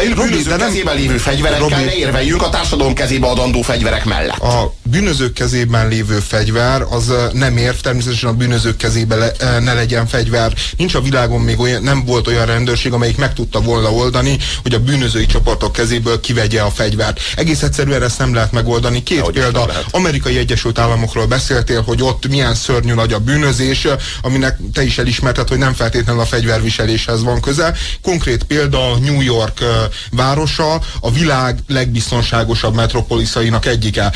nem, 0.47 0.59
kezében 0.59 0.97
lévő 0.97 1.17
fegyverekkel, 1.17 1.69
Robi, 1.69 1.85
ne 1.85 1.95
érveljünk 1.95 2.43
a 2.43 2.49
társadalom 2.49 2.95
kezébe 2.95 3.27
adandó 3.27 3.63
fegyverek 3.63 4.05
mellett. 4.05 4.39
A 4.39 4.75
bűnözők 4.93 5.33
kezében 5.33 5.89
lévő 5.89 6.19
fegyver 6.19 6.83
az 6.91 7.13
nem 7.33 7.57
érv, 7.57 7.77
természetesen 7.77 8.29
a 8.29 8.33
bűnözők 8.33 8.77
kezében 8.77 9.19
le, 9.19 9.59
ne 9.61 9.73
legyen 9.73 10.07
fegyver. 10.07 10.55
Nincs 10.77 10.95
a 10.95 11.01
világon 11.01 11.41
még 11.41 11.61
olyan, 11.61 11.83
nem 11.83 12.05
volt 12.05 12.27
olyan 12.27 12.47
rendőrség, 12.47 12.93
amelyik 12.93 13.17
meg 13.17 13.35
tudta 13.35 13.61
volna 13.61 13.93
oldani, 13.93 14.39
hogy 14.63 14.75
a 14.75 14.79
bűnözői 14.79 15.27
csoportok 15.27 15.73
kezéből 15.73 16.21
kivegye 16.21 16.61
a 16.61 16.71
fegyvert. 16.71 17.21
Egész 17.37 17.63
egyszerűen 17.63 18.03
ezt 18.03 18.19
nem 18.19 18.35
lehet 18.35 18.53
megoldani. 18.53 19.03
Két 19.03 19.21
Ahogy 19.21 19.33
példa, 19.33 19.69
amerikai 19.91 20.39
Egyesült 20.39 20.79
Államokról 20.79 21.27
beszéltél, 21.27 21.83
hogy 21.83 22.03
ott 22.03 22.29
milyen 22.29 22.55
szörnyű 22.55 22.95
nagy 22.95 23.13
a 23.13 23.19
bűnözés, 23.19 23.87
aminek 24.23 24.59
te 24.73 24.83
is 24.85 24.99
elismerted, 24.99 25.49
hogy 25.49 25.59
nem 25.59 25.75
feltétlenül 25.75 26.21
a 26.21 26.27
fegyverviseléshez 26.27 27.23
van 27.23 27.41
köze. 27.41 27.75
Konkrét 28.03 28.45
példa 28.45 28.99
New 28.99 29.21
York 29.21 29.59
városa, 30.11 30.81
a 31.01 31.11
világ 31.13 31.59
legbiztonságosabb 31.69 32.75
metropoliszainak 32.75 33.67
egyike. 33.67 34.13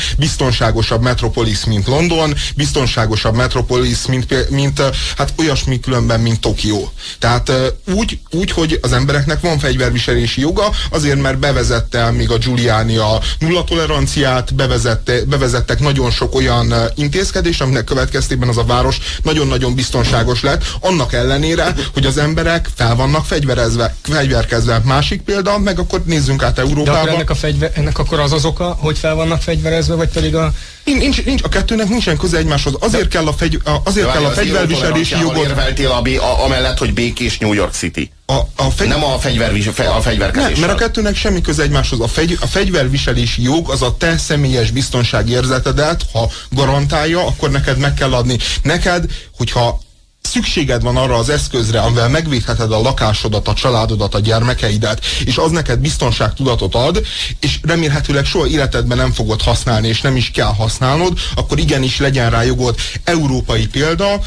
Biztonságosabb 0.67 1.01
metropolis, 1.01 1.65
mint 1.65 1.87
London, 1.87 2.33
biztonságosabb 2.55 3.35
metropolis, 3.35 4.05
mint, 4.07 4.49
mint 4.49 4.81
hát 5.17 5.33
olyasmi 5.39 5.79
különben, 5.79 6.19
mint 6.19 6.39
Tokió. 6.39 6.91
Tehát 7.19 7.51
úgy, 7.93 8.19
úgy, 8.31 8.51
hogy 8.51 8.79
az 8.81 8.91
embereknek 8.91 9.39
van 9.39 9.59
fegyverviselési 9.59 10.41
joga, 10.41 10.69
azért 10.89 11.21
mert 11.21 11.39
bevezette 11.39 12.11
még 12.11 12.31
a 12.31 12.37
Giuliani 12.37 12.97
a 12.97 13.21
nulla 13.39 13.63
toleranciát, 13.63 14.55
bevezette, 14.55 15.23
bevezettek 15.25 15.79
nagyon 15.79 16.11
sok 16.11 16.35
olyan 16.35 16.73
intézkedést, 16.95 17.61
aminek 17.61 17.83
következtében 17.83 18.49
az 18.49 18.57
a 18.57 18.63
város 18.63 18.97
nagyon-nagyon 19.23 19.75
biztonságos 19.75 20.41
lett, 20.41 20.63
annak 20.79 21.13
ellenére, 21.13 21.73
hogy 21.93 22.05
az 22.05 22.17
emberek 22.17 22.69
fel 22.75 22.95
vannak 22.95 23.25
fegyverezve, 23.25 23.95
fegyverkezve. 24.01 24.81
Másik 24.83 25.21
példa, 25.21 25.57
meg 25.57 25.79
akkor 25.79 26.01
nézzünk 26.05 26.43
át 26.43 26.59
Európába. 26.59 26.91
De 26.91 26.97
akkor 26.97 27.09
ennek, 27.09 27.29
a 27.29 27.35
fegyver, 27.35 27.71
ennek 27.73 27.97
akkor 27.97 28.19
az 28.19 28.31
az 28.31 28.45
oka, 28.45 28.77
hogy 28.79 28.97
fel 28.97 29.15
vannak 29.15 29.41
fegyverezve, 29.41 29.95
vagy 29.95 30.09
pedig 30.09 30.35
a 30.35 30.53
Nincs, 30.83 31.25
nincs, 31.25 31.43
a 31.43 31.49
kettőnek 31.49 31.87
nincsen 31.87 32.17
köze 32.17 32.37
egymáshoz. 32.37 32.73
Azért 32.79 33.07
kell 33.07 33.27
a, 33.27 33.33
fegy, 33.33 33.61
azért 33.83 34.11
kell 34.11 34.25
a 34.25 34.29
fegyverviselési 34.29 35.15
jogot... 35.19 35.45
érveltél 35.45 35.89
a, 35.89 36.01
a, 36.23 36.43
amellett, 36.43 36.77
hogy 36.77 36.93
békés 36.93 37.37
New 37.37 37.53
York 37.53 37.73
City. 37.73 38.11
A, 38.25 38.33
a 38.55 38.69
fegy... 38.75 38.87
Nem 38.87 39.03
a, 39.03 39.17
fegyver, 39.19 39.51
a 39.77 40.01
fegyverkezés. 40.01 40.51
Nem, 40.51 40.59
mert 40.59 40.71
a 40.71 40.75
kettőnek 40.75 41.15
semmi 41.15 41.41
köze 41.41 41.63
egymáshoz. 41.63 41.99
A, 41.99 42.07
fegy, 42.07 42.37
a 42.41 42.45
fegyverviselési 42.45 43.41
jog 43.41 43.69
az 43.69 43.81
a 43.81 43.95
te 43.97 44.17
személyes 44.17 44.71
biztonságérzetedet, 44.71 46.05
ha 46.13 46.29
garantálja, 46.49 47.25
akkor 47.25 47.51
neked 47.51 47.77
meg 47.77 47.93
kell 47.93 48.13
adni. 48.13 48.37
Neked, 48.61 49.05
hogyha 49.37 49.79
szükséged 50.21 50.81
van 50.81 50.97
arra 50.97 51.15
az 51.15 51.29
eszközre, 51.29 51.79
amivel 51.79 52.09
megvédheted 52.09 52.71
a 52.71 52.81
lakásodat, 52.81 53.47
a 53.47 53.53
családodat, 53.53 54.15
a 54.15 54.19
gyermekeidet, 54.19 55.05
és 55.25 55.37
az 55.37 55.51
neked 55.51 55.79
biztonságtudatot 55.79 56.75
ad, 56.75 57.05
és 57.39 57.59
remélhetőleg 57.61 58.25
soha 58.25 58.47
életedben 58.47 58.97
nem 58.97 59.11
fogod 59.11 59.41
használni, 59.41 59.87
és 59.87 60.01
nem 60.01 60.15
is 60.15 60.31
kell 60.31 60.53
használnod, 60.53 61.19
akkor 61.35 61.59
igenis 61.59 61.97
legyen 61.99 62.29
rá 62.29 62.43
jogod. 62.43 62.75
Európai 63.03 63.67
példa, 63.67 64.21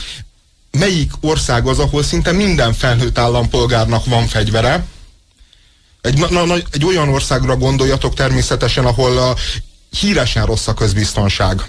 melyik 0.71 1.13
ország 1.21 1.67
az, 1.67 1.79
ahol 1.79 2.03
szinte 2.03 2.33
minden 2.33 2.73
felnőtt 2.73 3.19
állampolgárnak 3.19 4.05
van 4.05 4.27
fegyvere, 4.27 4.85
egy, 6.01 6.19
na, 6.19 6.45
na, 6.45 6.55
egy 6.71 6.85
olyan 6.85 7.09
országra 7.09 7.57
gondoljatok 7.57 8.15
természetesen, 8.15 8.85
ahol 8.85 9.19
a 9.19 9.37
híresen 9.91 10.47
rossz 10.47 10.67
a 10.67 10.75
közbiztonság. 10.75 11.69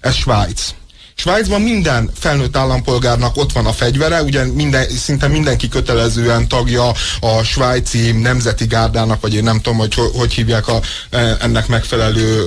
Ez 0.00 0.14
Svájc. 0.14 0.74
Svájcban 1.18 1.60
minden 1.60 2.10
felnőtt 2.18 2.56
állampolgárnak 2.56 3.36
ott 3.36 3.52
van 3.52 3.66
a 3.66 3.72
fegyvere, 3.72 4.22
ugye 4.22 4.44
minden, 4.44 4.88
szinte 4.88 5.28
mindenki 5.28 5.68
kötelezően 5.68 6.48
tagja 6.48 6.88
a 7.20 7.42
svájci 7.42 8.12
nemzeti 8.12 8.66
gárdának, 8.66 9.20
vagy 9.20 9.34
én 9.34 9.42
nem 9.42 9.60
tudom, 9.60 9.78
hogy 9.78 9.94
hogy 10.14 10.32
hívják 10.32 10.68
a, 10.68 10.80
e, 11.10 11.36
ennek 11.40 11.66
megfelelő 11.66 12.44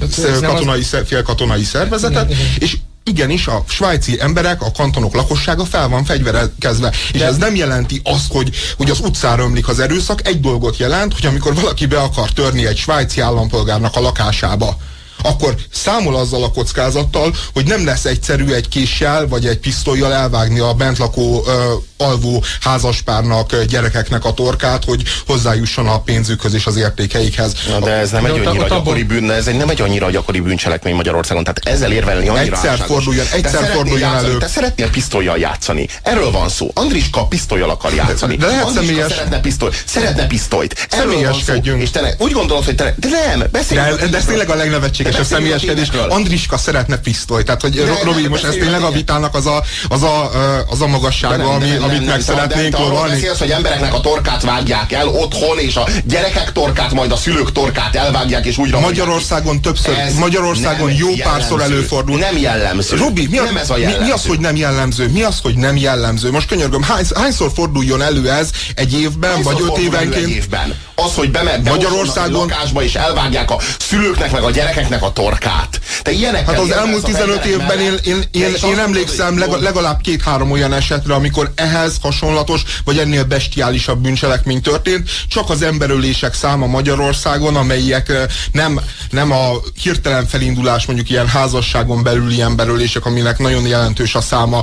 uh, 0.00 0.40
katonai, 0.40 0.80
az... 0.80 0.96
félkatonai 1.06 1.62
szervezetet, 1.62 2.32
és 2.58 2.76
igenis 3.04 3.46
a 3.46 3.64
svájci 3.68 4.20
emberek, 4.20 4.62
a 4.62 4.72
kantonok 4.76 5.14
lakossága 5.14 5.64
fel 5.64 5.88
van 5.88 6.04
fegyverkezve. 6.04 6.92
És 7.12 7.18
De... 7.18 7.26
ez 7.26 7.36
nem 7.36 7.54
jelenti 7.54 8.00
azt, 8.04 8.32
hogy, 8.32 8.50
hogy 8.76 8.90
az 8.90 9.00
utcára 9.00 9.42
ömlik 9.42 9.68
az 9.68 9.78
erőszak. 9.78 10.26
Egy 10.26 10.40
dolgot 10.40 10.76
jelent, 10.76 11.14
hogy 11.14 11.26
amikor 11.26 11.54
valaki 11.54 11.86
be 11.86 11.98
akar 11.98 12.30
törni 12.30 12.66
egy 12.66 12.76
svájci 12.76 13.20
állampolgárnak 13.20 13.96
a 13.96 14.00
lakásába, 14.00 14.76
akkor 15.22 15.54
számol 15.72 16.16
azzal 16.16 16.42
a 16.42 16.50
kockázattal, 16.50 17.34
hogy 17.52 17.64
nem 17.64 17.84
lesz 17.84 18.04
egyszerű 18.04 18.52
egy 18.52 18.68
késsel 18.68 19.28
vagy 19.28 19.46
egy 19.46 19.58
pisztolyjal 19.58 20.12
elvágni 20.12 20.58
a 20.58 20.72
bentlakó 20.72 21.44
ö, 21.46 21.74
alvó 21.96 22.44
házaspárnak, 22.60 23.62
gyerekeknek 23.62 24.24
a 24.24 24.32
torkát, 24.32 24.84
hogy 24.84 25.02
hozzájusson 25.26 25.86
a 25.86 26.00
pénzükhöz 26.00 26.54
és 26.54 26.66
az 26.66 26.76
értékeikhez. 26.76 27.52
Na 27.68 27.78
de 27.80 27.90
ez 27.90 28.10
nem 28.10 28.24
egy 28.24 28.46
annyira 28.46 28.68
gyakori 28.68 29.02
bűn, 29.02 29.30
ez 29.30 29.46
egy 29.46 29.56
nem 29.56 29.68
egy 29.68 29.80
annyira 29.80 30.10
gyakori 30.10 30.40
bűncselekmény 30.40 30.94
Magyarországon, 30.94 31.44
tehát 31.44 31.60
ezzel 31.64 31.92
érvelni 31.92 32.28
annyira 32.28 32.56
Egyszer 32.56 32.78
forduljon, 32.86 33.26
egyszer 33.32 33.70
forduljon 33.70 34.10
játszani, 34.10 34.28
elő. 34.28 34.38
Te 34.38 34.46
szeretnél 34.46 34.90
pisztolyjal 34.90 35.38
játszani. 35.38 35.88
Erről 36.02 36.30
van 36.30 36.48
szó. 36.48 36.70
Andriska 36.74 37.26
pisztolyjal 37.26 37.70
akar 37.70 37.94
játszani. 37.94 38.36
De 38.36 38.46
lehet 38.46 38.64
Andriska 38.64 38.86
személyes... 38.86 39.12
szeretne 39.12 39.40
pisztoly, 39.40 39.70
szeretne 39.84 40.26
pisztolyt. 40.26 40.86
Személyeskedjünk. 40.90 41.82
És 41.82 41.90
te 41.90 42.00
ne, 42.00 42.08
úgy 42.18 42.32
gondolod, 42.32 42.64
hogy 42.64 42.74
te 42.74 42.94
de 42.96 43.08
nem, 43.08 43.48
beszélj. 43.52 43.96
De, 43.96 44.06
de 44.06 44.16
ez 44.16 44.24
tényleg 44.24 44.50
a 44.50 44.54
legnevetségesebb 44.54 45.07
személyeskedés. 45.24 45.88
Andriska 46.08 46.58
szeretne 46.58 46.96
pisztolyt. 46.96 47.44
Tehát, 47.44 47.60
hogy 47.60 47.84
Robi, 48.02 48.28
most 48.28 48.44
ez 48.44 48.54
tényleg 48.54 48.82
a 48.82 48.90
vitának 48.90 49.34
az 49.34 49.46
a, 49.46 49.62
az 49.88 50.02
a, 50.02 50.30
az 50.66 50.80
a 50.80 50.86
magassága, 50.86 51.50
ami, 51.50 51.76
amit 51.76 52.06
meg 52.06 52.20
szeretnénk 52.20 52.74
arról 52.74 53.08
beszélsz, 53.08 53.38
hogy 53.38 53.50
embereknek 53.50 53.94
a 53.94 54.00
torkát 54.00 54.42
vágják 54.42 54.92
el 54.92 55.08
otthon, 55.08 55.58
és 55.58 55.76
a 55.76 55.88
gyerekek 56.04 56.52
torkát, 56.52 56.92
majd 56.92 57.12
a 57.12 57.16
szülők 57.16 57.52
torkát 57.52 57.94
elvágják, 57.96 58.46
és 58.46 58.58
úgy 58.58 58.70
Magyarországon 58.70 59.60
többször, 59.60 59.94
Magyarországon 60.18 60.90
jó 60.92 61.08
jellemző. 61.08 61.22
párszor 61.22 61.60
előfordul. 61.60 62.18
Nem 62.18 62.36
jellemző. 62.36 62.96
Robi, 62.96 63.26
mi, 63.30 63.36
nem 63.36 63.56
ez 63.56 63.70
a 63.70 63.76
mi, 63.76 63.94
mi 64.00 64.10
az, 64.10 64.26
hogy 64.26 64.38
nem 64.40 64.56
jellemző? 64.56 65.08
Mi 65.08 65.22
az, 65.22 65.38
hogy 65.42 65.54
nem 65.54 65.76
jellemző? 65.76 66.30
Most 66.30 66.46
könyörgöm, 66.46 66.82
hány, 66.82 67.04
hányszor 67.14 67.50
forduljon 67.54 68.02
elő 68.02 68.30
ez 68.30 68.50
egy 68.74 69.00
évben, 69.00 69.30
hányszor 69.30 69.52
vagy 69.52 69.62
öt 69.62 69.78
évenként? 69.78 70.24
Egy 70.24 70.30
évben? 70.30 70.74
Az, 70.94 71.14
hogy 71.14 71.30
beme, 71.30 71.56
Magyarországon 71.64 72.40
lakásba 72.40 72.82
és 72.82 72.94
elvágják 72.94 73.50
a 73.50 73.58
szülőknek 73.78 74.30
meg 74.30 74.42
a 74.42 74.50
gyerekeknek 74.50 74.97
a 75.02 75.12
torkát. 75.12 75.80
Te 76.02 76.10
ilyenek 76.10 76.46
Hát 76.46 76.58
az 76.58 76.70
elmúlt 76.70 77.04
15 77.04 77.44
évben 77.44 77.80
én, 77.80 77.94
én, 78.04 78.22
én, 78.30 78.54
én 78.64 78.78
emlékszem 78.78 79.38
legalább 79.38 80.00
két-három 80.00 80.50
olyan 80.50 80.72
esetre, 80.72 81.14
amikor 81.14 81.52
ehhez 81.54 81.96
hasonlatos 82.02 82.62
vagy 82.84 82.98
ennél 82.98 83.24
bestiálisabb 83.24 83.98
bűncselekmény 83.98 84.60
történt, 84.60 85.10
csak 85.28 85.50
az 85.50 85.62
emberölések 85.62 86.34
száma 86.34 86.66
Magyarországon, 86.66 87.56
amelyek 87.56 88.12
nem, 88.52 88.80
nem 89.10 89.32
a 89.32 89.50
hirtelen 89.82 90.26
felindulás, 90.26 90.86
mondjuk 90.86 91.10
ilyen 91.10 91.28
házasságon 91.28 92.02
belüli 92.02 92.40
emberölések, 92.40 93.06
aminek 93.06 93.38
nagyon 93.38 93.66
jelentős 93.66 94.14
a 94.14 94.20
száma, 94.20 94.62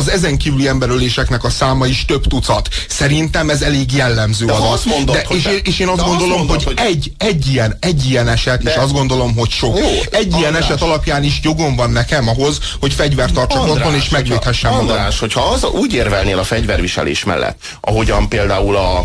az 0.00 0.10
ezen 0.10 0.38
kívüli 0.38 0.68
emberöléseknek 0.68 1.44
a 1.44 1.50
száma 1.50 1.86
is 1.86 2.04
több 2.04 2.26
tucat. 2.26 2.68
Szerintem 2.88 3.50
ez 3.50 3.62
elég 3.62 3.92
jellemző 3.92 4.46
de 4.46 4.52
adat. 4.52 4.84
Mondod, 4.84 5.14
de, 5.14 5.24
és, 5.28 5.60
és 5.62 5.78
én 5.78 5.88
azt 5.88 6.04
gondolom, 6.04 6.30
azt 6.30 6.38
mondod, 6.38 6.62
hogy, 6.62 6.64
hogy 6.64 6.86
egy, 6.86 7.12
egy, 7.18 7.46
ilyen, 7.46 7.76
egy 7.80 8.10
ilyen 8.10 8.28
eset, 8.28 8.62
de... 8.62 8.70
és 8.70 8.76
azt 8.76 8.92
gondolom, 8.92 9.36
hogy 9.36 9.50
sok. 9.50 9.78
Jó, 9.78 9.86
egy 10.10 10.24
András. 10.24 10.40
ilyen 10.40 10.56
eset 10.56 10.82
alapján 10.82 11.22
is 11.22 11.40
jogom 11.42 11.76
van 11.76 11.90
nekem 11.90 12.28
ahhoz, 12.28 12.58
hogy 12.80 12.92
fegyvert 12.92 13.32
tartsak 13.34 13.68
otthon, 13.68 13.94
és 13.94 14.08
megvédhessem 14.08 14.70
magam. 14.70 14.88
András, 14.88 15.18
hogyha 15.18 15.40
az, 15.40 15.64
úgy 15.64 15.92
érvelnél 15.92 16.38
a 16.38 16.44
fegyverviselés 16.44 17.24
mellett, 17.24 17.62
ahogyan 17.80 18.28
például 18.28 18.76
a, 18.76 18.98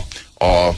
a 0.45 0.75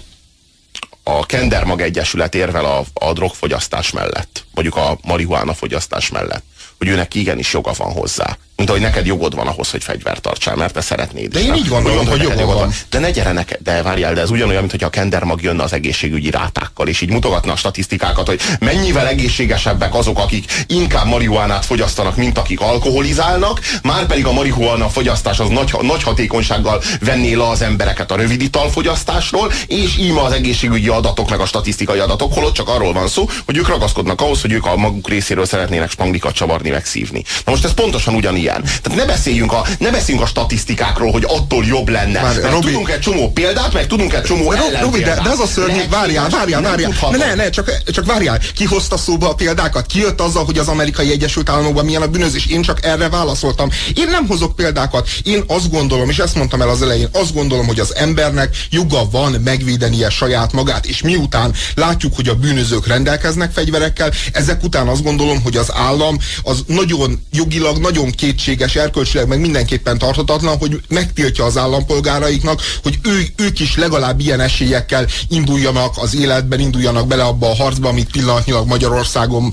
a 1.03 1.25
Kendermag 1.25 1.81
Egyesület 1.81 2.35
érvel 2.35 2.65
a, 2.65 2.83
a 2.93 3.13
drogfogyasztás 3.13 3.91
mellett, 3.91 4.45
mondjuk 4.53 4.75
a 4.75 4.97
marihuána 5.01 5.53
fogyasztás 5.53 6.09
mellett, 6.09 6.43
hogy 6.77 6.87
őnek 6.87 7.15
igenis 7.15 7.53
joga 7.53 7.71
van 7.77 7.91
hozzá 7.91 8.37
mint 8.57 8.69
ahogy 8.69 8.81
neked 8.81 9.05
jogod 9.05 9.35
van 9.35 9.47
ahhoz, 9.47 9.69
hogy 9.69 9.83
fegyvert 9.83 10.21
tartsál, 10.21 10.55
mert 10.55 10.73
te 10.73 10.81
szeretnéd. 10.81 11.31
De 11.31 11.39
én 11.39 11.53
így 11.53 11.67
gondolom, 11.67 12.07
hogy, 12.07 12.07
hogy 12.07 12.21
jogod 12.21 12.45
van. 12.45 12.55
van. 12.55 12.73
De 12.89 12.99
ne 12.99 13.11
gyere 13.11 13.31
neked, 13.31 13.59
de 13.63 13.81
várjál, 13.81 14.13
de 14.13 14.21
ez 14.21 14.29
ugyanolyan, 14.29 14.59
mint 14.59 14.71
hogy 14.71 14.83
a 14.83 14.89
Kendermag 14.89 15.41
jönne 15.41 15.63
az 15.63 15.73
egészségügyi 15.73 16.29
rátákkal, 16.29 16.87
és 16.87 17.01
így 17.01 17.09
mutogatna 17.09 17.51
a 17.51 17.55
statisztikákat, 17.55 18.27
hogy 18.27 18.39
mennyivel 18.59 19.07
egészségesebbek 19.07 19.95
azok, 19.95 20.19
akik 20.19 20.51
inkább 20.67 21.05
marihuánát 21.05 21.65
fogyasztanak, 21.65 22.15
mint 22.15 22.37
akik 22.37 22.61
alkoholizálnak, 22.61 23.59
már 23.83 24.05
pedig 24.05 24.25
a 24.25 24.31
marihuána 24.31 24.89
fogyasztás 24.89 25.39
az 25.39 25.49
nagy, 25.49 25.75
nagy 25.81 26.03
hatékonysággal 26.03 26.81
venné 26.99 27.33
le 27.33 27.47
az 27.47 27.61
embereket 27.61 28.11
a 28.11 28.15
rövid 28.15 28.41
italfogyasztásról, 28.41 29.51
és 29.67 29.97
íme 29.97 30.21
az 30.21 30.31
egészségügyi 30.31 30.87
adatok, 30.87 31.29
meg 31.29 31.39
a 31.39 31.45
statisztikai 31.45 31.99
adatok, 31.99 32.33
holott 32.33 32.53
csak 32.53 32.69
arról 32.69 32.93
van 32.93 33.07
szó, 33.07 33.29
hogy 33.45 33.57
ők 33.57 33.67
ragaszkodnak 33.67 34.21
ahhoz, 34.21 34.41
hogy 34.41 34.51
ők 34.51 34.65
a 34.65 34.75
maguk 34.75 35.09
részéről 35.09 35.45
szeretnének 35.45 35.89
spanglikat 35.89 36.33
csavarni, 36.33 36.66
megszívni. 36.69 37.23
Na 37.45 37.51
most 37.51 37.65
ez 37.65 37.73
pontosan 37.73 38.15
ugyanígy 38.15 38.47
ilyen. 38.47 38.61
Tehát 38.81 38.99
ne 38.99 39.05
beszéljünk 39.05 39.53
a, 39.53 39.65
ne 39.79 39.89
beszéljünk 39.89 40.25
a 40.25 40.29
statisztikákról, 40.29 41.11
hogy 41.11 41.23
attól 41.27 41.65
jobb 41.65 41.89
lenne. 41.89 42.21
Már, 42.21 42.39
mert 42.39 42.51
Robi, 42.51 42.65
tudunk 42.65 42.89
egy 42.89 42.99
csomó 42.99 43.31
példát, 43.31 43.73
meg 43.73 43.87
tudunk 43.87 44.13
egy 44.13 44.21
csomó 44.21 44.53
de, 44.53 44.79
Robi, 44.81 44.99
de, 44.99 45.19
de 45.23 45.29
ez 45.29 45.39
a 45.39 45.47
szörnyű, 45.47 45.81
várjál, 45.89 46.29
várjál, 46.29 46.61
várjál. 46.61 46.91
Ne, 47.11 47.17
ne, 47.17 47.33
ne, 47.33 47.49
csak, 47.49 47.71
csak 47.85 48.05
várjál. 48.05 48.39
Ki 48.55 48.65
hozta 48.65 48.97
szóba 48.97 49.29
a 49.29 49.35
példákat? 49.35 49.85
Ki 49.85 49.99
jött 49.99 50.21
azzal, 50.21 50.45
hogy 50.45 50.57
az 50.57 50.67
amerikai 50.67 51.11
Egyesült 51.11 51.49
Államokban 51.49 51.85
milyen 51.85 52.01
a 52.01 52.07
bűnözés? 52.07 52.45
Én 52.45 52.61
csak 52.61 52.85
erre 52.85 53.09
válaszoltam. 53.09 53.69
Én 53.95 54.07
nem 54.09 54.27
hozok 54.27 54.55
példákat. 54.55 55.09
Én 55.23 55.43
azt 55.47 55.71
gondolom, 55.71 56.09
és 56.09 56.17
ezt 56.17 56.35
mondtam 56.35 56.61
el 56.61 56.69
az 56.69 56.81
elején, 56.81 57.09
azt 57.11 57.33
gondolom, 57.33 57.65
hogy 57.67 57.79
az 57.79 57.95
embernek 57.95 58.55
joga 58.69 59.09
van 59.11 59.31
megvédenie 59.43 60.09
saját 60.09 60.53
magát, 60.53 60.85
és 60.85 61.01
miután 61.01 61.53
látjuk, 61.75 62.15
hogy 62.15 62.27
a 62.27 62.35
bűnözők 62.35 62.87
rendelkeznek 62.87 63.51
fegyverekkel, 63.51 64.11
ezek 64.33 64.63
után 64.63 64.87
azt 64.87 65.03
gondolom, 65.03 65.41
hogy 65.41 65.57
az 65.57 65.73
állam 65.73 66.17
az 66.43 66.56
nagyon 66.65 67.21
jogilag, 67.31 67.77
nagyon 67.77 68.11
két 68.11 68.35
kétséges, 68.37 68.75
erkölcsileg 68.75 69.27
meg 69.27 69.39
mindenképpen 69.39 69.97
tarthatatlan, 69.97 70.57
hogy 70.57 70.81
megtiltja 70.87 71.45
az 71.45 71.57
állampolgáraiknak, 71.57 72.61
hogy 72.83 72.99
ő, 73.03 73.25
ők 73.35 73.59
is 73.59 73.75
legalább 73.75 74.19
ilyen 74.19 74.39
esélyekkel 74.39 75.07
induljanak 75.29 75.97
az 75.97 76.15
életben, 76.15 76.59
induljanak 76.59 77.07
bele 77.07 77.23
abba 77.23 77.49
a 77.49 77.55
harcba, 77.55 77.89
amit 77.89 78.11
pillanatnyilag 78.11 78.67
Magyarországon 78.67 79.51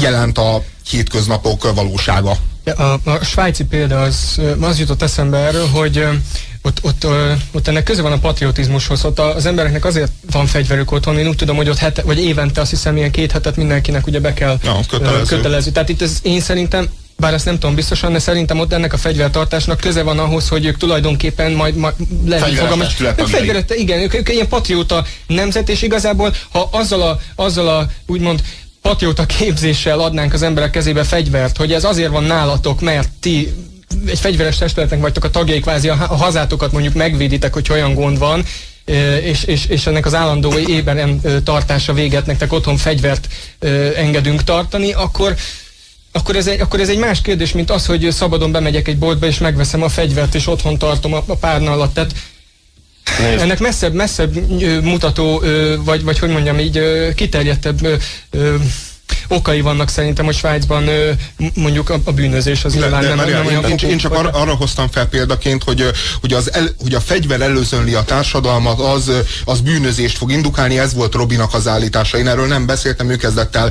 jelent 0.00 0.38
a 0.38 0.62
hétköznapok 0.90 1.74
valósága. 1.74 2.36
A, 2.64 2.82
a 2.82 3.24
svájci 3.24 3.64
példa 3.64 4.00
az, 4.00 4.40
az 4.60 4.78
jutott 4.78 5.02
eszembe 5.02 5.38
erről, 5.38 5.66
hogy 5.66 6.06
ott, 6.62 6.78
ott, 6.82 7.06
ott 7.52 7.68
ennek 7.68 7.82
köze 7.82 8.02
van 8.02 8.12
a 8.12 8.18
patriotizmushoz, 8.18 9.04
ott 9.04 9.18
az 9.18 9.46
embereknek 9.46 9.84
azért 9.84 10.12
van 10.30 10.46
fegyverük 10.46 10.92
otthon, 10.92 11.18
én 11.18 11.28
úgy 11.28 11.36
tudom, 11.36 11.56
hogy 11.56 11.68
ott 11.68 11.78
hete, 11.78 12.02
vagy 12.02 12.18
évente 12.18 12.60
azt 12.60 12.70
hiszem 12.70 12.96
ilyen 12.96 13.10
két 13.10 13.32
hetet 13.32 13.56
mindenkinek 13.56 14.06
ugye 14.06 14.20
be 14.20 14.32
kell 14.32 14.58
ja, 14.62 14.80
kötelező. 14.88 15.36
kötelező. 15.36 15.70
Tehát 15.70 15.88
itt 15.88 16.02
ez 16.02 16.18
én 16.22 16.40
szerintem 16.40 16.88
bár 17.16 17.34
ezt 17.34 17.44
nem 17.44 17.58
tudom 17.58 17.74
biztosan, 17.74 18.12
de 18.12 18.18
szerintem 18.18 18.58
ott 18.58 18.72
ennek 18.72 18.92
a 18.92 18.96
fegyvertartásnak 18.96 19.80
köze 19.80 20.02
van 20.02 20.18
ahhoz, 20.18 20.48
hogy 20.48 20.64
ők 20.64 20.76
tulajdonképpen 20.76 21.52
majd, 21.52 21.74
majd 21.74 21.94
lehet 22.26 22.54
fogalmaz. 22.54 22.92
Fegyveres, 23.16 23.62
igen, 23.68 24.00
ők, 24.00 24.14
ők 24.14 24.28
ilyen 24.28 24.48
patrióta 24.48 25.04
nemzet, 25.26 25.68
és 25.68 25.82
igazából, 25.82 26.34
ha 26.50 26.68
azzal 26.72 27.02
a, 27.02 27.18
azzal 27.34 27.68
a 27.68 27.86
úgymond 28.06 28.42
patrióta 28.82 29.26
képzéssel 29.26 30.00
adnánk 30.00 30.32
az 30.32 30.42
emberek 30.42 30.70
kezébe 30.70 31.04
fegyvert, 31.04 31.56
hogy 31.56 31.72
ez 31.72 31.84
azért 31.84 32.10
van 32.10 32.24
nálatok, 32.24 32.80
mert 32.80 33.08
ti 33.20 33.54
egy 34.06 34.18
fegyveres 34.18 34.58
testületnek 34.58 35.00
vagytok 35.00 35.24
a 35.24 35.30
tagjai, 35.30 35.60
kvázi 35.60 35.88
a, 35.88 35.94
hazátokat 35.94 36.72
mondjuk 36.72 36.94
megvéditek, 36.94 37.52
hogy 37.52 37.68
olyan 37.70 37.94
gond 37.94 38.18
van, 38.18 38.44
és, 39.22 39.44
és, 39.44 39.66
és 39.66 39.86
ennek 39.86 40.06
az 40.06 40.14
állandó 40.14 40.58
éberen 40.58 41.20
tartása 41.44 41.92
véget 41.92 42.26
nektek 42.26 42.52
otthon 42.52 42.76
fegyvert 42.76 43.28
engedünk 43.96 44.44
tartani, 44.44 44.92
akkor, 44.92 45.34
akkor 46.12 46.36
ez, 46.36 46.46
egy, 46.46 46.60
akkor 46.60 46.80
ez 46.80 46.88
egy 46.88 46.98
más 46.98 47.20
kérdés, 47.20 47.52
mint 47.52 47.70
az, 47.70 47.86
hogy 47.86 48.08
szabadon 48.10 48.52
bemegyek 48.52 48.88
egy 48.88 48.98
boltba, 48.98 49.26
és 49.26 49.38
megveszem 49.38 49.82
a 49.82 49.88
fegyvert, 49.88 50.34
és 50.34 50.46
otthon 50.46 50.78
tartom 50.78 51.14
a, 51.14 51.24
a 51.26 51.36
párna 51.36 51.70
alatt. 51.72 51.94
Tehát 51.94 52.12
Nézd. 53.18 53.40
ennek 53.42 53.58
messzebb, 53.58 53.94
messzebb 53.94 54.34
mutató, 54.82 55.42
vagy, 55.84 56.02
vagy 56.02 56.18
hogy 56.18 56.30
mondjam, 56.30 56.58
így 56.58 56.80
kiterjedtebb 57.14 58.02
okai 59.28 59.60
vannak 59.60 59.88
szerintem, 59.88 60.24
hogy 60.24 60.34
Svájcban 60.34 60.88
mondjuk 61.54 61.90
a, 61.90 62.00
a 62.04 62.12
bűnözés 62.12 62.64
az 62.64 62.74
nyilván 62.74 63.04
nem, 63.04 63.16
nem, 63.16 63.30
nem 63.30 63.46
olyan 63.46 63.64
én, 63.64 63.88
én 63.88 63.98
csak 63.98 64.12
arra, 64.12 64.28
arra 64.28 64.54
hoztam 64.54 64.88
fel 64.90 65.06
példaként, 65.06 65.62
hogy, 65.62 65.90
hogy, 66.20 66.32
az 66.32 66.52
el, 66.52 66.68
hogy 66.78 66.94
a 66.94 67.00
fegyver 67.00 67.40
előzönli 67.40 67.94
a 67.94 68.02
társadalmat, 68.02 68.80
az, 68.80 69.10
az 69.44 69.60
bűnözést 69.60 70.16
fog 70.16 70.30
indukálni, 70.30 70.78
ez 70.78 70.94
volt 70.94 71.14
Robinak 71.14 71.54
az 71.54 71.66
állítása. 71.66 72.18
Én 72.18 72.28
erről 72.28 72.46
nem 72.46 72.66
beszéltem, 72.66 73.10
ő 73.10 73.16
kezdett 73.16 73.56
el 73.56 73.70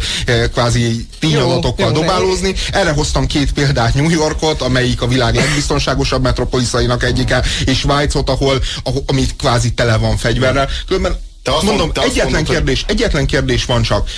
kvázi 0.54 1.08
tényadatokkal 1.20 1.92
dobálózni. 1.92 2.56
Erre 2.72 2.92
hoztam 2.92 3.28
két 3.28 3.54
példát, 3.54 3.94
New 3.94 4.10
Yorkot, 4.10 4.62
amelyik 4.62 5.02
a 5.02 5.08
világ 5.08 5.36
legbiztonságosabb 5.36 6.22
metropoliszainak 6.22 7.04
egyike, 7.04 7.44
és 7.66 7.78
Svájcot, 7.78 8.30
ahol, 8.30 8.62
ahol 8.84 9.04
amit 9.06 9.36
kvázi 9.36 9.74
tele 9.74 9.98
van 9.98 10.18
fegyverrel. 10.18 10.70
Különben 10.88 11.16
te 11.44 11.52
azt 11.56 11.64
mondom, 11.64 11.92
te 11.92 12.02
egyetlen, 12.02 12.32
mondod, 12.32 12.54
kérdés, 12.54 12.84
hogy... 12.86 12.96
egyetlen 12.96 13.26
kérdés 13.26 13.66
van 13.66 13.82
csak 13.82 14.10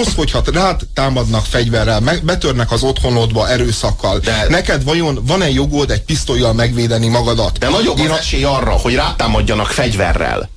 az, 0.00 0.14
hogyha 0.16 0.42
rád 0.52 0.80
támadnak 0.94 1.44
fegyverrel, 1.44 2.00
meg, 2.00 2.24
betörnek 2.24 2.72
az 2.72 2.82
otthonodba 2.82 3.48
erőszakkal, 3.48 4.18
de, 4.18 4.46
neked 4.48 4.84
vajon 4.84 5.18
van-e 5.26 5.50
jogod 5.50 5.90
egy 5.90 6.02
pisztolyjal 6.02 6.52
megvédeni 6.52 7.08
magadat? 7.08 7.58
De 7.58 7.68
nagyobb 7.68 7.98
Én 7.98 8.04
az 8.04 8.16
a... 8.16 8.18
esély 8.18 8.44
arra, 8.44 8.70
hogy 8.70 8.94
rátámadjanak 8.94 9.66
fegyverrel, 9.66 10.50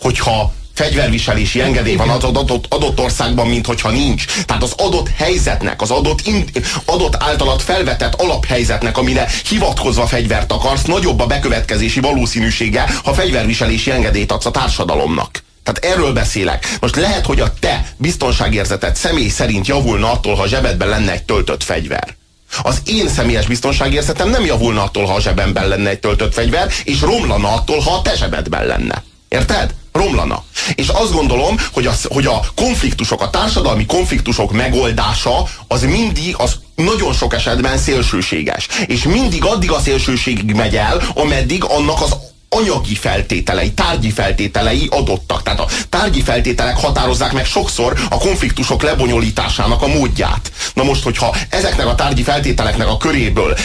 hogyha 0.00 0.52
fegyverviselési 0.74 1.60
engedély 1.60 1.96
van 1.96 2.08
az 2.08 2.24
adott, 2.24 2.66
adott 2.68 3.00
országban, 3.00 3.46
mint 3.46 3.66
hogyha 3.66 3.90
nincs. 3.90 4.24
Tehát 4.44 4.62
az 4.62 4.72
adott 4.76 5.08
helyzetnek, 5.08 5.82
az 5.82 5.90
adott, 5.90 6.26
in, 6.26 6.44
adott 6.84 7.16
általat 7.18 7.62
felvetett 7.62 8.14
alaphelyzetnek, 8.14 8.98
amire 8.98 9.28
hivatkozva 9.48 10.06
fegyvert 10.06 10.52
akarsz, 10.52 10.82
nagyobb 10.82 11.20
a 11.20 11.26
bekövetkezési 11.26 12.00
valószínűsége, 12.00 12.90
ha 13.04 13.14
fegyverviselési 13.14 13.90
engedélyt 13.90 14.32
adsz 14.32 14.46
a 14.46 14.50
társadalomnak. 14.50 15.42
Tehát 15.62 15.94
erről 15.94 16.12
beszélek. 16.12 16.76
Most 16.80 16.96
lehet, 16.96 17.26
hogy 17.26 17.40
a 17.40 17.52
te 17.60 17.92
biztonságérzetet 17.96 18.96
személy 18.96 19.28
szerint 19.28 19.66
javulna 19.66 20.12
attól, 20.12 20.34
ha 20.34 20.42
a 20.42 20.48
zsebedben 20.48 20.88
lenne 20.88 21.12
egy 21.12 21.22
töltött 21.22 21.62
fegyver. 21.62 22.18
Az 22.62 22.80
én 22.84 23.08
személyes 23.08 23.46
biztonságérzetem 23.46 24.30
nem 24.30 24.44
javulna 24.44 24.82
attól, 24.82 25.04
ha 25.04 25.14
a 25.14 25.20
zsebemben 25.20 25.68
lenne 25.68 25.88
egy 25.88 26.00
töltött 26.00 26.34
fegyver, 26.34 26.70
és 26.84 27.00
romlana 27.00 27.52
attól, 27.52 27.78
ha 27.78 27.90
a 27.90 28.02
te 28.02 28.16
zsebedben 28.16 28.66
lenne. 28.66 29.04
Érted? 29.28 29.74
Romlana. 29.92 30.44
És 30.74 30.88
azt 30.88 31.12
gondolom, 31.12 31.56
hogy, 31.72 31.86
az, 31.86 32.06
hogy 32.08 32.26
a 32.26 32.40
konfliktusok, 32.54 33.22
a 33.22 33.30
társadalmi 33.30 33.86
konfliktusok 33.86 34.52
megoldása 34.52 35.48
az 35.68 35.82
mindig, 35.82 36.34
az 36.38 36.56
nagyon 36.74 37.12
sok 37.12 37.34
esetben 37.34 37.78
szélsőséges. 37.78 38.68
És 38.86 39.02
mindig 39.02 39.44
addig 39.44 39.70
a 39.70 39.80
szélsőségig 39.80 40.54
megy 40.54 40.76
el, 40.76 41.02
ameddig 41.14 41.64
annak 41.64 42.02
az 42.02 42.16
anyagi 42.56 42.94
feltételei, 42.94 43.72
tárgyi 43.72 44.10
feltételei 44.10 44.86
adottak. 44.90 45.42
Tehát 45.42 45.60
a 45.60 45.68
tárgyi 45.88 46.22
feltételek 46.22 46.76
határozzák 46.76 47.32
meg 47.32 47.44
sokszor 47.44 47.98
a 48.08 48.18
konfliktusok 48.18 48.82
lebonyolításának 48.82 49.82
a 49.82 49.86
módját. 49.86 50.52
Na 50.74 50.82
most, 50.82 51.02
hogyha 51.02 51.36
ezeknek 51.48 51.86
a 51.86 51.94
tárgyi 51.94 52.22
feltételeknek 52.22 52.88
a 52.88 52.96
köréből 52.96 53.56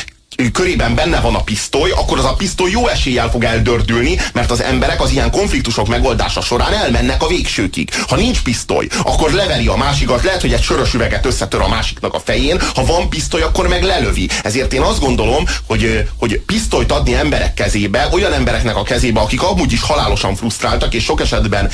körében 0.51 0.95
benne 0.95 1.19
van 1.19 1.35
a 1.35 1.43
pisztoly, 1.43 1.91
akkor 1.91 2.17
az 2.17 2.25
a 2.25 2.33
pisztoly 2.33 2.69
jó 2.69 2.87
eséllyel 2.87 3.29
fog 3.29 3.43
eldördülni, 3.43 4.19
mert 4.33 4.51
az 4.51 4.61
emberek 4.61 5.01
az 5.01 5.11
ilyen 5.11 5.31
konfliktusok 5.31 5.87
megoldása 5.87 6.41
során 6.41 6.73
elmennek 6.73 7.23
a 7.23 7.27
végsőkig. 7.27 7.89
Ha 8.07 8.15
nincs 8.15 8.41
pisztoly, 8.41 8.87
akkor 9.03 9.31
leveri 9.31 9.67
a 9.67 9.75
másikat, 9.75 10.23
lehet, 10.23 10.41
hogy 10.41 10.53
egy 10.53 10.63
sörös 10.63 10.93
üveget 10.93 11.25
összetör 11.25 11.61
a 11.61 11.67
másiknak 11.67 12.13
a 12.13 12.19
fején, 12.19 12.61
ha 12.75 12.85
van 12.85 13.09
pisztoly, 13.09 13.41
akkor 13.41 13.67
meg 13.67 13.83
lelövi. 13.83 14.29
Ezért 14.43 14.73
én 14.73 14.81
azt 14.81 14.99
gondolom, 14.99 15.43
hogy, 15.67 16.09
hogy 16.17 16.39
pisztolyt 16.39 16.91
adni 16.91 17.13
emberek 17.13 17.53
kezébe, 17.53 18.07
olyan 18.11 18.33
embereknek 18.33 18.75
a 18.75 18.83
kezébe, 18.83 19.19
akik 19.19 19.43
amúgy 19.43 19.71
is 19.71 19.81
halálosan 19.81 20.35
frusztráltak, 20.35 20.93
és 20.93 21.03
sok 21.03 21.21
esetben 21.21 21.69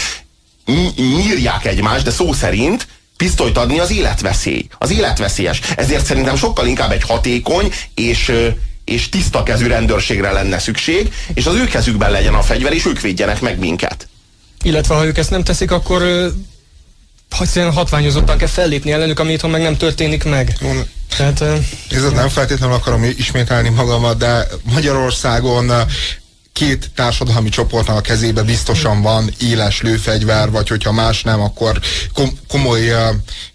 nyírják 0.96 1.66
egymást, 1.66 2.04
de 2.04 2.12
szó 2.12 2.34
szerint, 2.34 2.88
pisztolyt 3.22 3.58
adni 3.58 3.80
az 3.80 3.92
életveszély. 3.92 4.68
Az 4.78 4.92
életveszélyes. 4.92 5.62
Ezért 5.76 6.06
szerintem 6.06 6.36
sokkal 6.36 6.68
inkább 6.68 6.92
egy 6.92 7.04
hatékony 7.04 7.74
és, 7.96 8.32
és 8.86 9.10
tiszta 9.10 9.44
kezű 9.44 9.68
rendőrségre 9.68 10.32
lenne 10.32 10.60
szükség, 10.60 11.14
és 11.34 11.46
az 11.46 11.56
ő 11.56 11.66
kezükben 11.66 12.12
legyen 12.12 12.34
a 12.34 12.42
fegyver, 12.42 12.74
és 12.74 12.86
ők 12.86 13.02
védjenek 13.02 13.42
meg 13.42 13.60
minket. 13.60 14.08
Illetve 14.64 14.96
ha 14.96 15.06
ők 15.06 15.18
ezt 15.18 15.30
nem 15.30 15.44
teszik, 15.44 15.72
akkor 15.72 16.32
hatványozottan 17.74 18.38
kell 18.38 18.48
fellépni 18.48 18.92
ellenük, 18.92 19.20
ami 19.20 19.32
itthon 19.32 19.50
meg 19.50 19.62
nem 19.62 19.78
történik 19.78 20.24
meg. 20.24 20.58
Tehát, 21.18 21.42
Ez 21.90 22.12
nem 22.14 22.30
feltétlenül 22.30 22.76
akarom 22.76 23.04
ismételni 23.04 23.70
magamat, 23.70 24.18
de 24.18 24.48
Magyarországon 24.64 25.72
két 26.54 26.92
társadalmi 26.96 27.50
csoportnak 27.50 27.98
a 27.98 28.02
kezébe 28.02 28.44
biztosan 28.44 29.02
van 29.02 29.34
éles 29.40 29.82
lőfegyver, 29.82 30.52
vagy 30.52 30.68
hogyha 30.68 30.92
más 30.92 31.24
nem, 31.24 31.42
akkor 31.42 31.80
komoly 32.48 32.94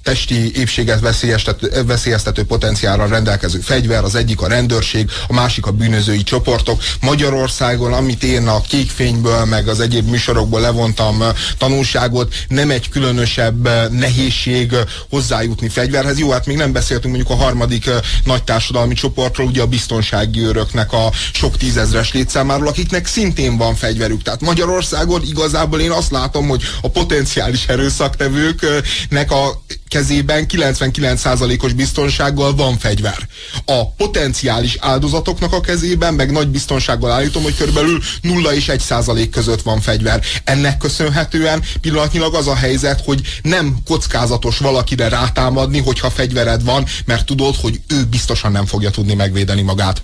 testi 0.03 0.59
épséget 0.59 1.01
veszélyeztető, 1.01 1.85
veszélyeztető 1.87 2.45
potenciálra 2.45 3.07
rendelkező 3.07 3.59
fegyver, 3.59 4.05
az 4.05 4.15
egyik 4.15 4.41
a 4.41 4.49
rendőrség, 4.49 5.11
a 5.29 5.33
másik 5.33 5.67
a 5.67 5.71
bűnözői 5.71 6.23
csoportok. 6.23 6.83
Magyarországon, 7.01 7.93
amit 7.93 8.23
én 8.23 8.47
a 8.47 8.61
kékfényből, 8.61 9.45
meg 9.45 9.69
az 9.69 9.81
egyéb 9.81 10.09
műsorokból 10.09 10.61
levontam 10.61 11.23
tanulságot, 11.59 12.35
nem 12.49 12.71
egy 12.71 12.89
különösebb 12.89 13.69
nehézség 13.93 14.75
hozzájutni 15.11 15.69
fegyverhez. 15.69 16.19
Jó, 16.19 16.31
hát 16.31 16.47
még 16.47 16.57
nem 16.57 16.73
beszéltünk 16.73 17.15
mondjuk 17.15 17.39
a 17.39 17.43
harmadik 17.43 17.91
nagy 18.25 18.43
társadalmi 18.43 18.95
csoportról, 18.95 19.47
ugye 19.47 19.63
a 19.63 19.67
biztonsági 19.67 20.41
őröknek 20.41 20.93
a 20.93 21.11
sok 21.33 21.57
tízezres 21.57 22.13
létszámáról, 22.13 22.67
akiknek 22.87 23.07
szintén 23.07 23.57
van 23.57 23.75
fegyverük. 23.75 24.23
Tehát 24.23 24.41
Magyarországon 24.41 25.23
igazából 25.23 25.81
én 25.81 25.91
azt 25.91 26.11
látom, 26.11 26.49
hogy 26.49 26.63
a 26.83 26.89
potenciális 26.89 27.67
erőszaktevőknek 27.67 29.31
a 29.31 29.63
kezében 29.89 30.47
99%-os 30.49 31.73
biztonsággal 31.73 32.55
van 32.55 32.79
fegyver. 32.79 33.29
A 33.65 33.91
potenciális 33.91 34.77
áldozatoknak 34.81 35.53
a 35.53 35.61
kezében 35.61 36.15
meg 36.15 36.31
nagy 36.31 36.49
biztonsággal 36.49 37.11
állítom, 37.11 37.43
hogy 37.43 37.57
körülbelül 37.57 38.01
0 38.21 38.55
és 38.55 38.71
1% 38.73 39.29
között 39.31 39.63
van 39.63 39.81
fegyver. 39.81 40.23
Ennek 40.45 40.77
köszönhetően 40.77 41.63
pillanatnyilag 41.81 42.35
az 42.35 42.47
a 42.47 42.55
helyzet, 42.55 43.03
hogy 43.05 43.21
nem 43.43 43.77
kockázatos 43.85 44.59
valakire 44.59 45.09
rátámadni, 45.09 45.79
hogyha 45.79 46.11
fegyvered 46.11 46.65
van, 46.65 46.85
mert 47.05 47.27
tudod, 47.27 47.57
hogy 47.57 47.81
ő 47.89 48.05
biztosan 48.05 48.53
nem 48.53 48.67
fogja 48.67 48.91
tudni 48.91 49.15
megvédeni 49.15 49.63
magát. 49.63 50.03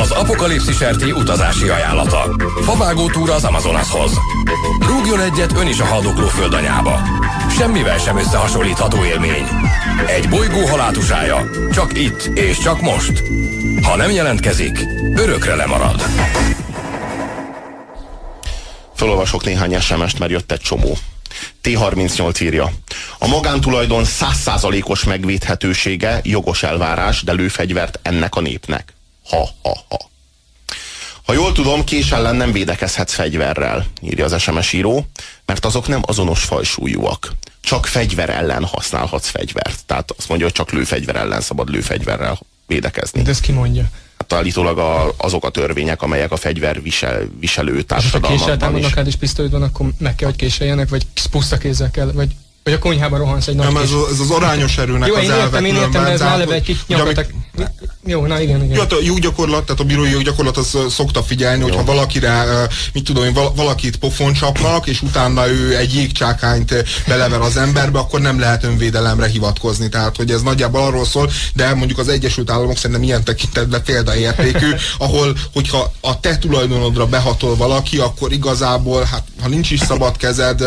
Az 0.00 0.10
apokalipszis 0.10 0.84
RT 0.84 1.02
utazási 1.02 1.68
ajánlata. 1.68 2.36
Favágó 2.62 3.10
túra 3.10 3.34
az 3.34 3.44
Amazonashoz. 3.44 4.18
Rúgjon 4.86 5.20
egyet 5.20 5.52
ön 5.56 5.66
is 5.66 5.78
a 5.80 5.84
haldokló 5.84 6.26
földanyába. 6.26 7.00
Semmivel 7.50 7.98
sem 7.98 8.18
összehasonlítható 8.18 9.04
élmény. 9.04 9.46
Egy 10.06 10.28
bolygó 10.28 10.66
halátusája. 10.66 11.50
Csak 11.72 11.98
itt 11.98 12.22
és 12.34 12.58
csak 12.58 12.80
most. 12.80 13.22
Ha 13.82 13.96
nem 13.96 14.10
jelentkezik, 14.10 14.78
örökre 15.16 15.54
lemarad. 15.54 16.02
Felolvasok 18.94 19.44
néhány 19.44 19.80
SMS-t, 19.80 20.18
mert 20.18 20.30
jött 20.30 20.52
egy 20.52 20.60
csomó. 20.60 20.96
T38 21.62 22.42
írja. 22.42 22.70
A 23.18 23.26
magántulajdon 23.26 24.04
százszázalékos 24.04 25.04
megvédhetősége 25.04 26.20
jogos 26.22 26.62
elvárás, 26.62 27.22
de 27.22 27.32
lőfegyvert 27.32 27.98
ennek 28.02 28.34
a 28.34 28.40
népnek. 28.40 28.94
Ha, 29.28 29.48
ha, 29.62 29.84
ha. 29.88 30.10
Ha 31.22 31.32
jól 31.32 31.52
tudom, 31.52 31.84
kés 31.84 32.10
ellen 32.10 32.36
nem 32.36 32.52
védekezhetsz 32.52 33.14
fegyverrel, 33.14 33.86
írja 34.00 34.24
az 34.24 34.40
SMS 34.40 34.72
író, 34.72 35.06
mert 35.46 35.64
azok 35.64 35.88
nem 35.88 36.00
azonos 36.04 36.44
fajsúlyúak. 36.44 37.32
Csak 37.60 37.86
fegyver 37.86 38.30
ellen 38.30 38.64
használhatsz 38.64 39.28
fegyvert. 39.28 39.84
Tehát 39.86 40.10
azt 40.16 40.28
mondja, 40.28 40.46
hogy 40.46 40.54
csak 40.54 40.70
lőfegyver 40.70 41.16
ellen 41.16 41.40
szabad 41.40 41.70
lőfegyverrel 41.70 42.38
védekezni. 42.66 43.22
De 43.22 43.30
ezt 43.30 43.40
ki 43.40 43.52
mondja? 43.52 43.84
Hát 44.18 44.32
állítólag 44.32 44.78
a, 44.78 45.14
azok 45.16 45.44
a 45.44 45.50
törvények, 45.50 46.02
amelyek 46.02 46.32
a 46.32 46.36
fegyver 46.36 46.82
visel, 46.82 47.28
viselő 47.40 47.82
társadalmakban 47.82 48.32
És 48.32 48.38
ha 48.38 48.44
késsel 48.44 48.68
támadnak 48.68 49.06
és 49.06 49.16
pisztolyod 49.16 49.50
van, 49.50 49.62
akkor 49.62 49.86
meg 49.98 50.14
kell, 50.14 50.28
hogy 50.28 50.36
késeljenek, 50.36 50.88
vagy 50.88 51.06
puszta 51.30 51.58
kézzel 51.58 51.90
kell, 51.90 52.12
vagy 52.12 52.34
vagy 52.64 52.72
a 52.72 52.78
konyhába 52.78 53.16
rohansz 53.16 53.46
egy 53.46 53.54
nagy 53.54 53.66
Nem, 53.66 53.76
ez, 53.76 53.90
ez 54.12 54.20
az 54.20 54.30
arányos 54.30 54.78
erőnek 54.78 55.08
Jó, 55.08 55.14
az 55.14 55.22
én 55.22 55.30
értem, 55.30 55.64
én 55.64 55.74
értem, 55.74 56.04
de 56.04 56.10
ez 56.10 56.20
eleve 56.20 56.54
egy 56.54 56.76
nyomtak. 56.86 57.26
Jó, 58.06 58.26
na 58.26 58.40
igen, 58.40 58.64
igen. 58.64 58.74
Jó, 58.74 58.80
hát 58.80 58.92
a 58.92 58.96
joggyakorlat, 59.02 59.64
tehát 59.64 59.80
a 59.80 59.84
bírói 59.84 60.10
joggyakorlat 60.10 60.56
az 60.56 60.76
szokta 60.88 61.22
figyelni, 61.22 61.62
hogyha 61.62 61.84
valakire, 61.84 62.44
mit 62.92 63.04
tudom 63.04 63.24
én, 63.24 63.32
valakit 63.56 63.96
pofon 63.96 64.32
csapnak, 64.32 64.86
és 64.86 65.02
utána 65.02 65.48
ő 65.48 65.76
egy 65.76 65.94
jégcsákányt 65.94 66.84
belever 67.06 67.40
az 67.40 67.56
emberbe, 67.56 67.98
akkor 67.98 68.20
nem 68.20 68.40
lehet 68.40 68.64
önvédelemre 68.64 69.26
hivatkozni. 69.26 69.88
Tehát, 69.88 70.16
hogy 70.16 70.30
ez 70.30 70.42
nagyjából 70.42 70.80
arról 70.80 71.04
szól, 71.04 71.30
de 71.54 71.74
mondjuk 71.74 71.98
az 71.98 72.08
Egyesült 72.08 72.50
Államok 72.50 72.76
szerintem 72.76 73.02
ilyen 73.02 73.24
tekintetben 73.24 73.82
példaértékű, 73.82 74.70
ahol, 74.98 75.36
hogyha 75.52 75.92
a 76.00 76.20
te 76.20 76.38
tulajdonodra 76.38 77.06
behatol 77.06 77.56
valaki, 77.56 77.98
akkor 77.98 78.32
igazából, 78.32 79.02
hát 79.02 79.24
ha 79.42 79.48
nincs 79.48 79.70
is 79.70 79.80
szabad 79.80 80.16
kezed, 80.16 80.60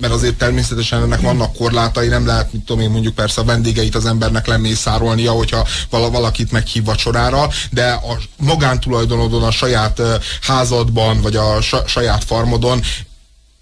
mert 0.00 0.12
azért 0.12 0.34
természetesen 0.34 1.02
ennek 1.02 1.20
vannak 1.20 1.56
korlátai, 1.56 2.08
nem 2.08 2.26
lehet, 2.26 2.52
mit 2.52 2.62
tudom 2.62 2.82
én, 2.82 2.90
mondjuk 2.90 3.14
persze 3.14 3.40
a 3.40 3.44
vendégeit 3.44 3.94
az 3.94 4.06
embernek 4.06 4.46
lemészárolnia, 4.46 5.32
hogyha 5.32 5.66
valakit 5.90 6.52
meghív 6.68 6.84
vacsorára, 6.84 7.48
de 7.70 7.90
a 7.90 8.18
magántulajdonodon, 8.36 9.42
a 9.42 9.50
saját 9.50 10.02
házadban, 10.42 11.20
vagy 11.20 11.36
a 11.36 11.60
saját 11.86 12.24
farmodon 12.24 12.82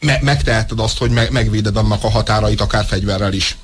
me 0.00 0.18
megteheted 0.22 0.80
azt, 0.80 0.98
hogy 0.98 1.10
me 1.10 1.26
megvéded 1.30 1.76
annak 1.76 2.04
a 2.04 2.10
határait, 2.10 2.60
akár 2.60 2.84
fegyverrel 2.84 3.32
is. 3.32 3.56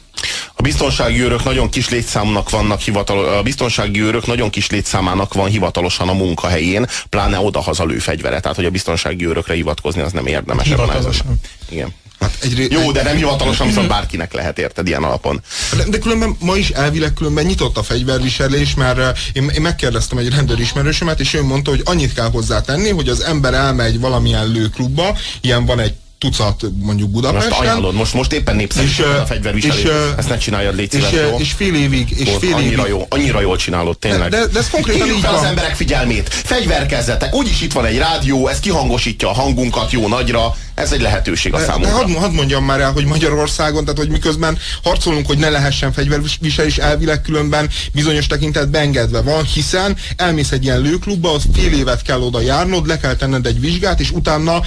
A 0.54 0.62
biztonsági 0.62 1.20
őrök 1.20 1.44
nagyon 1.44 1.68
kis 1.68 1.88
létszámnak 1.88 2.50
vannak 2.50 2.80
hivatalos, 2.80 3.26
a 3.26 3.42
biztonsági 3.42 4.00
őrök 4.00 4.26
nagyon 4.26 4.50
kis 4.50 4.70
létszámának 4.70 5.34
van 5.34 5.48
hivatalosan 5.48 6.08
a 6.08 6.12
munkahelyén, 6.12 6.86
pláne 7.08 7.38
odahaza 7.38 7.84
lőfegyvere, 7.84 8.40
tehát 8.40 8.56
hogy 8.56 8.66
a 8.66 8.70
biztonsági 8.70 9.26
őrökre 9.26 9.54
hivatkozni 9.54 10.00
az 10.00 10.12
nem 10.12 10.26
érdemes. 10.26 10.66
Hivatalosan. 10.66 11.40
Igen. 11.68 11.94
Hát 12.22 12.36
egy 12.40 12.72
Jó, 12.72 12.92
de 12.92 13.02
nem 13.02 13.16
hivatalosan, 13.16 13.66
viszont 13.66 13.88
bárkinek 13.88 14.32
lehet 14.32 14.58
érted 14.58 14.86
ilyen 14.86 15.02
alapon. 15.02 15.42
De, 15.76 15.84
de 15.88 15.98
különben 15.98 16.36
ma 16.40 16.56
is 16.56 16.70
elvileg 16.70 17.12
különben 17.12 17.44
nyitott 17.44 17.76
a 17.76 17.82
fegyverviselés, 17.82 18.74
mert 18.74 18.98
eh, 18.98 19.12
én, 19.32 19.48
én 19.48 19.60
megkérdeztem 19.60 20.18
egy 20.18 20.28
rendőrismerősömet, 20.28 21.20
és 21.20 21.34
ő 21.34 21.42
mondta, 21.42 21.70
hogy 21.70 21.82
annyit 21.84 22.14
kell 22.14 22.30
hozzátenni, 22.30 22.90
hogy 22.90 23.08
az 23.08 23.20
ember 23.20 23.54
elmegy 23.54 24.00
valamilyen 24.00 24.48
lőklubba, 24.48 25.16
ilyen 25.40 25.66
van 25.66 25.80
egy 25.80 25.94
tucat 26.22 26.64
mondjuk 26.80 27.10
Budapesten. 27.10 27.48
Most 27.48 27.60
ajánlod, 27.60 27.94
most, 27.94 28.14
most 28.14 28.32
éppen 28.32 28.56
népszerű 28.56 28.88
a 29.22 29.26
fegyverviselés. 29.26 29.82
És, 29.82 29.90
Ezt 30.16 30.28
ne 30.28 30.36
csináljad, 30.36 30.76
légy 30.76 30.90
szíves, 30.90 31.12
és, 31.12 31.18
jó? 31.30 31.38
és 31.38 31.52
fél 31.52 31.74
évig, 31.74 32.10
és 32.10 32.28
Volt, 32.28 32.38
fél 32.38 32.54
annyira 32.54 32.82
évig. 32.82 32.90
Jó, 32.90 33.06
annyira 33.08 33.40
jól 33.40 33.56
csinálod, 33.56 33.98
tényleg. 33.98 34.30
De, 34.30 34.46
de 34.46 34.58
ez 34.58 34.70
konkrétan 34.70 35.08
így 35.08 35.20
fel 35.20 35.34
az 35.34 35.44
emberek 35.44 35.74
figyelmét. 35.74 36.28
Fegyverkezzetek, 36.28 37.34
úgyis 37.34 37.60
itt 37.60 37.72
van 37.72 37.84
egy 37.84 37.98
rádió, 37.98 38.48
ez 38.48 38.60
kihangosítja 38.60 39.28
a 39.28 39.32
hangunkat 39.32 39.90
jó 39.92 40.08
nagyra, 40.08 40.56
ez 40.74 40.92
egy 40.92 41.00
lehetőség 41.00 41.54
a 41.54 41.58
de, 41.58 41.64
számunkra. 41.64 41.90
De 41.90 41.96
hadd, 41.96 42.14
hadd 42.14 42.32
mondjam 42.32 42.64
már 42.64 42.80
el, 42.80 42.92
hogy 42.92 43.04
Magyarországon, 43.04 43.84
tehát 43.84 43.98
hogy 43.98 44.08
miközben 44.08 44.58
harcolunk, 44.82 45.26
hogy 45.26 45.38
ne 45.38 45.48
lehessen 45.48 45.92
fegyverviselés, 45.92 46.78
elvileg 46.78 47.22
különben 47.22 47.68
bizonyos 47.92 48.26
tekintetben 48.26 48.82
engedve 48.82 49.20
van, 49.20 49.44
hiszen 49.44 49.96
elmész 50.16 50.50
egy 50.50 50.64
ilyen 50.64 50.80
lőklubba, 50.80 51.32
az 51.32 51.42
fél 51.54 51.72
évet 51.72 52.02
kell 52.02 52.20
oda 52.20 52.40
járnod, 52.40 52.86
le 52.86 52.98
kell 52.98 53.14
tenned 53.14 53.46
egy 53.46 53.60
vizsgát, 53.60 54.00
és 54.00 54.10
utána 54.10 54.60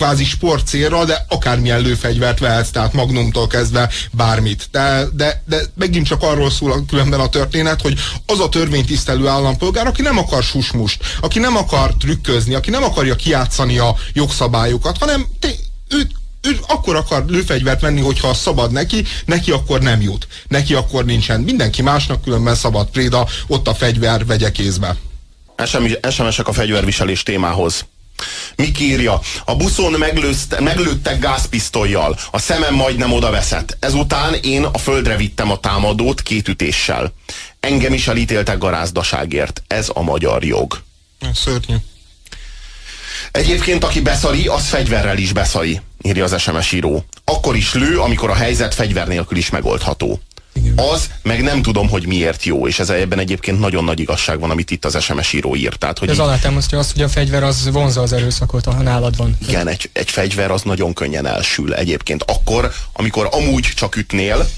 kvázi 0.00 0.24
sport 0.24 0.66
célra, 0.66 1.04
de 1.04 1.24
akármilyen 1.28 1.80
lőfegyvert 1.80 2.38
vehetsz, 2.38 2.70
tehát 2.70 2.92
magnumtól 2.92 3.46
kezdve 3.46 3.90
bármit. 4.12 4.68
De, 4.70 5.04
de, 5.12 5.42
de 5.46 5.60
megint 5.74 6.06
csak 6.06 6.22
arról 6.22 6.50
szól 6.50 6.84
különben 6.88 7.20
a 7.20 7.28
történet, 7.28 7.80
hogy 7.80 7.98
az 8.26 8.40
a 8.40 8.48
törvénytisztelő 8.48 9.26
állampolgár, 9.26 9.86
aki 9.86 10.02
nem 10.02 10.18
akar 10.18 10.42
susmust, 10.42 11.02
aki 11.20 11.38
nem 11.38 11.56
akar 11.56 11.94
trükközni, 11.94 12.54
aki 12.54 12.70
nem 12.70 12.82
akarja 12.82 13.14
kiátszani 13.14 13.78
a 13.78 13.96
jogszabályokat, 14.12 14.98
hanem 14.98 15.26
te, 15.38 15.48
ő, 15.88 16.06
ő 16.42 16.58
akkor 16.66 16.96
akar 16.96 17.24
lőfegyvert 17.28 17.80
venni, 17.80 18.00
hogyha 18.00 18.34
szabad 18.34 18.72
neki, 18.72 19.04
neki 19.24 19.50
akkor 19.50 19.80
nem 19.80 20.00
jut. 20.00 20.26
Neki 20.48 20.74
akkor 20.74 21.04
nincsen. 21.04 21.40
Mindenki 21.40 21.82
másnak 21.82 22.22
különben 22.22 22.54
szabad 22.54 22.88
préda, 22.88 23.26
ott 23.46 23.68
a 23.68 23.74
fegyver 23.74 24.26
vegye 24.26 24.50
kézbe. 24.50 24.96
SMS-ek 26.10 26.48
a 26.48 26.52
fegyverviselés 26.52 27.22
témához. 27.22 27.84
Miki 28.56 28.84
írja, 28.84 29.20
a 29.44 29.56
buszon 29.56 29.92
meglőzte, 29.92 30.60
meglőttek 30.60 31.18
gázpisztolyjal, 31.18 32.18
a 32.30 32.38
szemem 32.38 32.74
majdnem 32.74 33.12
oda 33.12 33.30
veszett. 33.30 33.76
Ezután 33.80 34.34
én 34.34 34.64
a 34.64 34.78
földre 34.78 35.16
vittem 35.16 35.50
a 35.50 35.60
támadót 35.60 36.22
két 36.22 36.48
ütéssel. 36.48 37.12
Engem 37.60 37.92
is 37.92 38.08
elítéltek 38.08 38.58
garázdaságért. 38.58 39.62
Ez 39.66 39.90
a 39.94 40.02
magyar 40.02 40.44
jog. 40.44 40.82
Szörnyű. 41.34 41.74
Egyébként, 43.32 43.84
aki 43.84 44.00
beszari, 44.00 44.46
az 44.46 44.66
fegyverrel 44.66 45.18
is 45.18 45.32
beszari, 45.32 45.80
írja 46.02 46.24
az 46.24 46.40
SMS 46.40 46.72
író. 46.72 47.04
Akkor 47.24 47.56
is 47.56 47.74
lő, 47.74 47.98
amikor 47.98 48.30
a 48.30 48.34
helyzet 48.34 48.74
fegyver 48.74 49.06
nélkül 49.06 49.38
is 49.38 49.50
megoldható. 49.50 50.20
Az, 50.76 51.10
meg 51.22 51.42
nem 51.42 51.62
tudom, 51.62 51.88
hogy 51.88 52.06
miért 52.06 52.44
jó, 52.44 52.68
és 52.68 52.78
ez 52.78 52.90
ebben 52.90 53.18
egyébként 53.18 53.58
nagyon 53.58 53.84
nagy 53.84 54.00
igazság 54.00 54.40
van, 54.40 54.50
amit 54.50 54.70
itt 54.70 54.84
az 54.84 55.02
SMS 55.02 55.32
író 55.32 55.56
írt. 55.56 55.78
Tehát, 55.78 55.98
hogy 55.98 56.08
ez 56.08 56.14
így... 56.14 56.20
alátámasztja 56.20 56.78
azt, 56.78 56.92
hogy 56.92 57.02
a 57.02 57.08
fegyver 57.08 57.42
az 57.42 57.70
vonza 57.72 58.00
az 58.00 58.12
erőszakot, 58.12 58.64
ha 58.64 58.82
nálad 58.82 59.16
van. 59.16 59.36
Igen, 59.48 59.68
egy, 59.68 59.90
egy 59.92 60.10
fegyver 60.10 60.50
az 60.50 60.62
nagyon 60.62 60.92
könnyen 60.92 61.26
elsül 61.26 61.74
egyébként. 61.74 62.22
Akkor, 62.22 62.72
amikor 62.92 63.28
amúgy 63.30 63.68
csak 63.74 63.96
ütnél, 63.96 64.48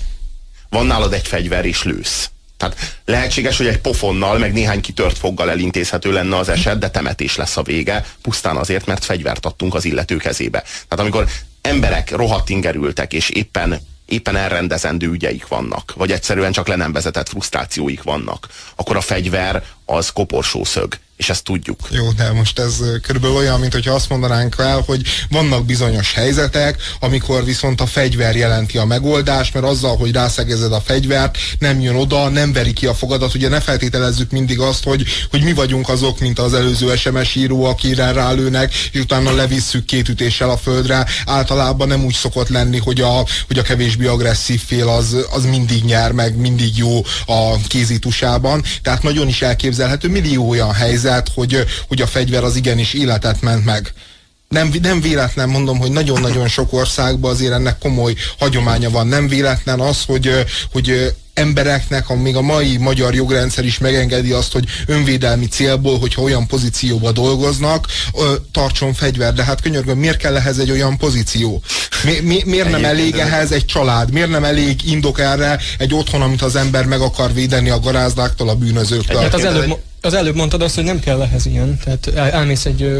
van 0.68 0.86
nálad 0.86 1.12
egy 1.12 1.26
fegyver 1.26 1.64
és 1.64 1.82
lősz. 1.82 2.30
Tehát 2.56 3.00
lehetséges, 3.04 3.56
hogy 3.56 3.66
egy 3.66 3.78
pofonnal, 3.78 4.38
meg 4.38 4.52
néhány 4.52 4.80
kitört 4.80 5.18
foggal 5.18 5.50
elintézhető 5.50 6.12
lenne 6.12 6.36
az 6.36 6.48
eset, 6.48 6.78
de 6.78 6.90
temetés 6.90 7.36
lesz 7.36 7.56
a 7.56 7.62
vége, 7.62 8.04
pusztán 8.22 8.56
azért, 8.56 8.86
mert 8.86 9.04
fegyvert 9.04 9.46
adtunk 9.46 9.74
az 9.74 9.84
illető 9.84 10.16
kezébe. 10.16 10.60
Tehát 10.60 10.98
amikor 10.98 11.28
emberek 11.60 12.10
rohadt 12.10 12.48
ingerültek, 12.48 13.12
és 13.12 13.28
éppen 13.28 13.80
éppen 14.12 14.36
elrendezendő 14.36 15.08
ügyeik 15.08 15.48
vannak, 15.48 15.92
vagy 15.96 16.12
egyszerűen 16.12 16.52
csak 16.52 16.68
le 16.68 16.76
nem 16.76 16.92
vezetett 16.92 17.28
frusztrációik 17.28 18.02
vannak, 18.02 18.48
akkor 18.74 18.96
a 18.96 19.00
fegyver 19.00 19.64
az 19.84 20.10
koporsószög 20.10 20.98
és 21.22 21.30
ezt 21.30 21.44
tudjuk. 21.44 21.78
Jó, 21.90 22.12
de 22.12 22.32
most 22.32 22.58
ez 22.58 22.74
körülbelül 23.02 23.36
olyan, 23.36 23.60
mint 23.60 23.72
hogyha 23.72 23.94
azt 23.94 24.08
mondanánk 24.08 24.54
el, 24.58 24.82
hogy 24.86 25.02
vannak 25.30 25.64
bizonyos 25.64 26.12
helyzetek, 26.12 26.82
amikor 27.00 27.44
viszont 27.44 27.80
a 27.80 27.86
fegyver 27.86 28.36
jelenti 28.36 28.78
a 28.78 28.84
megoldást, 28.84 29.54
mert 29.54 29.66
azzal, 29.66 29.96
hogy 29.96 30.12
rászegezed 30.12 30.72
a 30.72 30.80
fegyvert, 30.80 31.38
nem 31.58 31.80
jön 31.80 31.94
oda, 31.94 32.28
nem 32.28 32.52
veri 32.52 32.72
ki 32.72 32.86
a 32.86 32.94
fogadat. 32.94 33.34
Ugye 33.34 33.48
ne 33.48 33.60
feltételezzük 33.60 34.30
mindig 34.30 34.58
azt, 34.58 34.84
hogy, 34.84 35.04
hogy 35.30 35.42
mi 35.42 35.52
vagyunk 35.52 35.88
azok, 35.88 36.20
mint 36.20 36.38
az 36.38 36.54
előző 36.54 36.96
SMS 36.96 37.34
író, 37.34 37.64
akire 37.64 38.12
rálőnek, 38.12 38.74
és 38.92 39.00
utána 39.00 39.34
levisszük 39.34 39.84
két 39.84 40.08
ütéssel 40.08 40.50
a 40.50 40.56
földre. 40.56 41.06
Általában 41.26 41.88
nem 41.88 42.04
úgy 42.04 42.14
szokott 42.14 42.48
lenni, 42.48 42.78
hogy 42.78 43.00
a, 43.00 43.26
hogy 43.46 43.58
a 43.58 43.62
kevésbé 43.62 44.06
agresszív 44.06 44.62
fél 44.66 44.88
az, 44.88 45.16
az 45.30 45.44
mindig 45.44 45.84
nyer, 45.84 46.12
meg 46.12 46.36
mindig 46.36 46.76
jó 46.76 47.02
a 47.26 47.56
kézitusában. 47.66 48.64
Tehát 48.82 49.02
nagyon 49.02 49.28
is 49.28 49.42
elképzelhető 49.42 50.08
millió 50.08 50.48
olyan 50.48 50.72
helyzet, 50.72 51.10
helyzet, 51.12 51.30
hogy, 51.34 51.64
hogy 51.88 52.02
a 52.02 52.06
fegyver 52.06 52.44
az 52.44 52.56
igenis 52.56 52.92
életet 52.92 53.40
ment 53.40 53.64
meg. 53.64 53.92
Nem, 54.48 54.72
nem 54.82 55.00
véletlen 55.00 55.48
mondom, 55.48 55.78
hogy 55.78 55.90
nagyon-nagyon 55.90 56.48
sok 56.48 56.72
országban 56.72 57.30
azért 57.30 57.52
ennek 57.52 57.78
komoly 57.78 58.14
hagyománya 58.38 58.90
van. 58.90 59.06
Nem 59.06 59.28
véletlen 59.28 59.80
az, 59.80 60.04
hogy, 60.06 60.44
hogy 60.72 61.14
embereknek, 61.34 62.10
a, 62.10 62.14
még 62.14 62.36
a 62.36 62.40
mai 62.40 62.76
magyar 62.76 63.14
jogrendszer 63.14 63.64
is 63.64 63.78
megengedi 63.78 64.32
azt, 64.32 64.52
hogy 64.52 64.64
önvédelmi 64.86 65.46
célból, 65.46 65.98
hogyha 65.98 66.22
olyan 66.22 66.46
pozícióba 66.46 67.12
dolgoznak, 67.12 67.86
ö, 68.14 68.34
tartson 68.52 68.94
fegyver. 68.94 69.32
De 69.32 69.44
hát 69.44 69.60
könyörgöm, 69.60 69.98
miért 69.98 70.16
kell 70.16 70.36
ehhez 70.36 70.58
egy 70.58 70.70
olyan 70.70 70.96
pozíció? 70.96 71.62
Mi, 72.04 72.20
mi, 72.20 72.42
miért 72.44 72.70
nem 72.70 72.84
elég 72.84 73.14
ehhez 73.14 73.52
egy 73.52 73.64
család? 73.64 74.12
Miért 74.12 74.30
nem 74.30 74.44
elég 74.44 74.90
indok 74.90 75.20
erre 75.20 75.58
egy 75.78 75.94
otthon, 75.94 76.22
amit 76.22 76.42
az 76.42 76.56
ember 76.56 76.84
meg 76.84 77.00
akar 77.00 77.32
védeni 77.32 77.70
a 77.70 77.80
garázdáktól, 77.80 78.48
a 78.48 78.54
bűnözőktől? 78.54 79.20
Hát 79.20 79.34
az 79.34 79.44
előbb, 79.44 79.78
az 80.02 80.14
előbb 80.14 80.34
mondtad 80.34 80.62
azt, 80.62 80.74
hogy 80.74 80.84
nem 80.84 81.00
kell 81.00 81.22
ehhez 81.22 81.46
ilyen. 81.46 81.78
Tehát 81.84 82.06
el, 82.14 82.30
elmész 82.30 82.64
egy, 82.64 82.90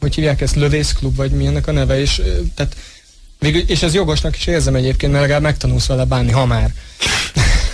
hogy 0.00 0.14
hívják 0.14 0.40
ezt, 0.40 0.54
lövészklub, 0.54 1.16
vagy 1.16 1.30
milyennek 1.30 1.66
a 1.66 1.72
neve, 1.72 2.00
és 2.00 2.22
tehát 2.54 2.76
Végül, 3.40 3.60
és 3.60 3.82
ez 3.82 3.94
jogosnak 3.94 4.36
is 4.36 4.46
érzem 4.46 4.74
egyébként, 4.74 5.12
mert 5.12 5.22
legalább 5.22 5.42
megtanulsz 5.42 5.86
vele 5.86 6.04
bánni, 6.04 6.30
ha 6.30 6.46
már. 6.46 6.70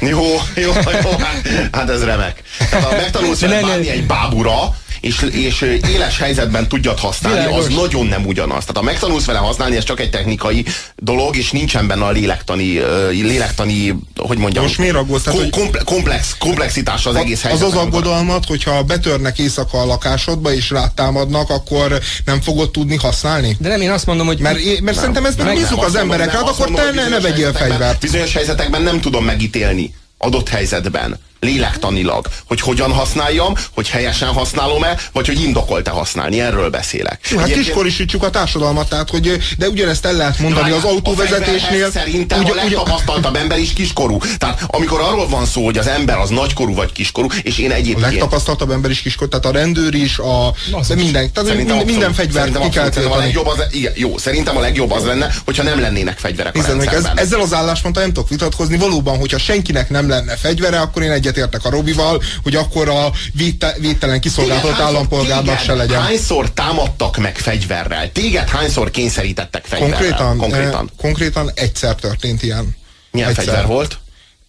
Jó, 0.01 0.25
jó, 0.55 0.73
jó, 1.03 1.11
hát, 1.19 1.49
hát 1.73 1.91
ez 1.91 2.05
remek. 2.05 2.43
Tehát, 2.71 2.85
ha 2.85 2.97
megtanulsz 2.97 3.41
vele 3.41 3.61
bánni 3.61 3.89
egy 3.89 4.07
bábura, 4.07 4.77
és, 5.01 5.27
és 5.33 5.79
éles 5.93 6.19
helyzetben 6.19 6.69
tudjad 6.69 6.99
használni, 6.99 7.39
Világos. 7.39 7.65
az 7.65 7.75
nagyon 7.75 8.07
nem 8.07 8.27
ugyanaz. 8.27 8.61
Tehát 8.61 8.77
ha 8.77 8.83
megtanulsz 8.83 9.25
vele 9.25 9.39
használni, 9.39 9.77
ez 9.77 9.85
csak 9.85 10.01
egy 10.01 10.11
technikai 10.11 10.65
dolog, 10.97 11.37
és 11.37 11.51
nincsen 11.51 11.87
benne 11.87 12.05
a 12.05 12.11
lélektani, 12.11 12.81
lélektani 13.11 13.95
hogy 14.17 14.39
mondjam, 14.39 14.65
Most 14.65 14.79
miért 14.79 14.97
aggódsz? 14.97 15.25
Kom 15.25 15.51
komple 15.51 15.83
komplex, 15.85 16.37
komplexitás 16.39 17.07
az 17.07 17.15
a, 17.15 17.19
egész 17.19 17.43
helyzet. 17.43 17.63
Az 17.63 17.75
az 17.75 17.81
aggodalmat, 17.81 18.45
hogyha 18.45 18.83
betörnek 18.83 19.39
éjszaka 19.39 19.81
a 19.81 19.85
lakásodba, 19.85 20.53
és 20.53 20.71
rátámadnak, 20.71 21.51
akkor 21.51 22.01
nem 22.25 22.41
fogod 22.41 22.71
tudni 22.71 22.97
használni? 22.97 23.57
De 23.61 23.69
nem, 23.69 23.81
én 23.81 23.91
azt 23.91 24.07
mondom, 24.07 24.27
hogy... 24.27 24.39
Mert, 24.39 24.65
mert 24.65 24.81
nem, 24.81 24.95
szerintem 24.95 25.25
ezt 25.25 25.43
meg 25.43 25.55
bízunk 25.55 25.85
az 25.85 25.95
emberekre, 25.95 26.39
hát 26.39 26.49
akkor 26.49 26.71
te 26.71 26.91
ne, 26.95 27.09
ne 27.09 27.21
vegyél 27.21 27.53
fegyvert. 27.53 28.01
Bizonyos 28.01 28.33
helyzetekben 28.33 28.83
nem 28.83 29.01
tudom 29.01 29.25
megítélni 29.25 29.95
adott 30.19 30.49
helyzetben 30.49 31.19
lélektanilag, 31.41 32.29
hogy 32.47 32.61
hogyan 32.61 32.93
használjam, 32.93 33.55
hogy 33.75 33.89
helyesen 33.89 34.29
használom-e, 34.29 34.97
vagy 35.13 35.27
hogy 35.27 35.41
indokolt-e 35.41 35.91
használni, 35.91 36.41
erről 36.41 36.71
beszélek. 36.71 37.29
Jó, 37.31 37.37
hát 37.37 37.47
Egyébként... 37.47 37.67
kiskorisítsuk 37.67 38.23
a 38.23 38.31
társadalmat, 38.31 38.89
tehát 38.89 39.11
hogy, 39.11 39.39
de 39.59 39.69
ugyanezt 39.69 40.07
el 40.07 40.13
lehet 40.13 40.39
mondani 40.39 40.71
az 40.71 40.85
autóvezetésnél. 40.85 41.91
Szerintem 41.91 42.41
ugye, 42.41 42.53
a 42.53 42.55
legtapasztaltabb 42.55 43.31
ugye... 43.31 43.41
ember 43.41 43.59
is 43.59 43.73
kiskorú. 43.73 44.19
Tehát 44.39 44.63
amikor 44.67 45.01
arról 45.01 45.29
van 45.29 45.47
szó, 45.47 45.65
hogy 45.65 45.79
az 45.79 45.87
ember 45.87 46.19
az 46.19 46.31
nagykorú 46.31 46.75
vagy 46.75 46.93
kiskorú, 46.93 47.29
és 47.43 47.59
én 47.59 47.71
egyébként... 47.71 48.05
A 48.05 48.09
legtapasztaltabb 48.09 48.71
ember 48.71 48.91
is 48.91 49.01
kiskorú, 49.01 49.31
tehát 49.31 49.47
a 49.47 49.51
rendőr 49.51 49.95
is, 49.95 50.19
a, 50.19 50.55
de 50.89 50.95
minden, 50.95 51.33
tehát 51.33 51.57
minden, 51.57 51.85
minden 51.85 52.13
fegyvert 52.13 52.59
ki 52.59 52.69
kell 52.69 52.91
a 53.11 53.17
legjobb 53.17 53.47
az, 53.47 53.65
igen, 53.71 53.93
Jó, 53.97 54.19
szerintem 54.19 54.57
a 54.57 54.61
legjobb 54.61 54.91
az 54.91 55.05
lenne, 55.05 55.35
hogyha 55.45 55.63
nem 55.63 55.81
lennének 55.81 56.19
fegyverek 56.19 56.55
Hiszen, 56.55 56.81
a 56.81 56.93
ez, 56.93 57.05
Ezzel 57.15 57.41
az 57.41 57.53
állásponttal 57.53 58.03
nem 58.03 58.13
tudok 58.13 58.29
vitatkozni. 58.29 58.77
Valóban, 58.77 59.19
hogyha 59.19 59.39
senkinek 59.39 59.91
nem 59.91 60.09
lenne 60.09 60.37
fegyvere, 60.37 60.81
akkor 60.81 61.03
én 61.03 61.11
egyet 61.11 61.26
egyetértek 61.27 61.65
a 61.65 61.71
Robival, 61.71 62.23
hogy 62.43 62.55
akkor 62.55 62.89
a 62.89 63.13
védtelen 63.79 64.21
kiszolgáltatott 64.21 64.79
állampolgárnak 64.79 65.59
se 65.59 65.75
legyen. 65.75 66.03
Hányszor 66.03 66.51
támadtak 66.51 67.17
meg 67.17 67.39
fegyverrel? 67.39 68.13
Téged 68.13 68.49
hányszor 68.49 68.91
kényszerítettek 68.91 69.65
fegyverrel? 69.65 69.99
Konkrétan, 69.99 70.37
konkrétan, 70.37 70.91
eh, 70.91 71.03
konkrétan 71.03 71.51
egyszer 71.55 71.95
történt 71.95 72.43
ilyen. 72.43 72.77
Milyen 73.11 73.29
egyszer. 73.29 73.45
fegyver 73.45 73.67
volt? 73.67 73.99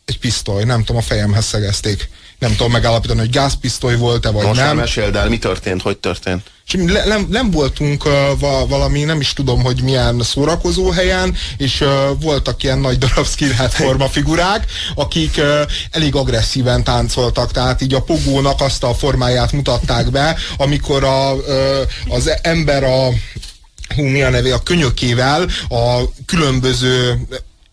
Egy 0.05 0.19
pisztoly, 0.19 0.63
nem 0.63 0.79
tudom, 0.79 0.97
a 0.97 1.01
fejemhez 1.01 1.45
szegezték. 1.45 2.09
Nem 2.39 2.55
tudom 2.55 2.71
megállapítani, 2.71 3.19
hogy 3.19 3.29
gázpisztoly 3.29 3.95
volt-e, 3.95 4.29
vagy 4.29 4.45
Most 4.45 4.59
nem. 4.59 4.67
Most 4.67 4.79
meséld 4.79 5.15
el, 5.15 5.29
mi 5.29 5.37
történt, 5.37 5.81
hogy 5.81 5.97
történt? 5.97 6.43
És 6.67 6.79
nem, 7.05 7.27
nem 7.29 7.51
voltunk 7.51 8.05
uh, 8.05 8.11
valami, 8.67 9.03
nem 9.03 9.19
is 9.19 9.33
tudom, 9.33 9.63
hogy 9.63 9.81
milyen 9.81 10.21
szórakozó 10.23 10.89
helyen, 10.89 11.35
és 11.57 11.81
uh, 11.81 11.87
voltak 12.21 12.63
ilyen 12.63 12.79
nagy 12.79 12.97
darab 12.97 13.27
skinhead 13.27 13.71
forma 13.71 14.09
figurák, 14.09 14.65
akik 14.95 15.35
uh, 15.37 15.61
elég 15.91 16.15
agresszíven 16.15 16.83
táncoltak, 16.83 17.51
tehát 17.51 17.81
így 17.81 17.93
a 17.93 18.01
pogónak 18.01 18.61
azt 18.61 18.83
a 18.83 18.93
formáját 18.93 19.51
mutatták 19.51 20.11
be, 20.11 20.37
amikor 20.57 21.03
a, 21.03 21.33
uh, 21.33 21.45
az 22.07 22.31
ember 22.41 22.83
a 22.83 23.09
hú, 23.95 24.03
mi 24.03 24.21
a 24.21 24.29
neve, 24.29 24.53
a 24.53 24.63
könyökével 24.63 25.49
a 25.69 26.01
különböző 26.25 27.27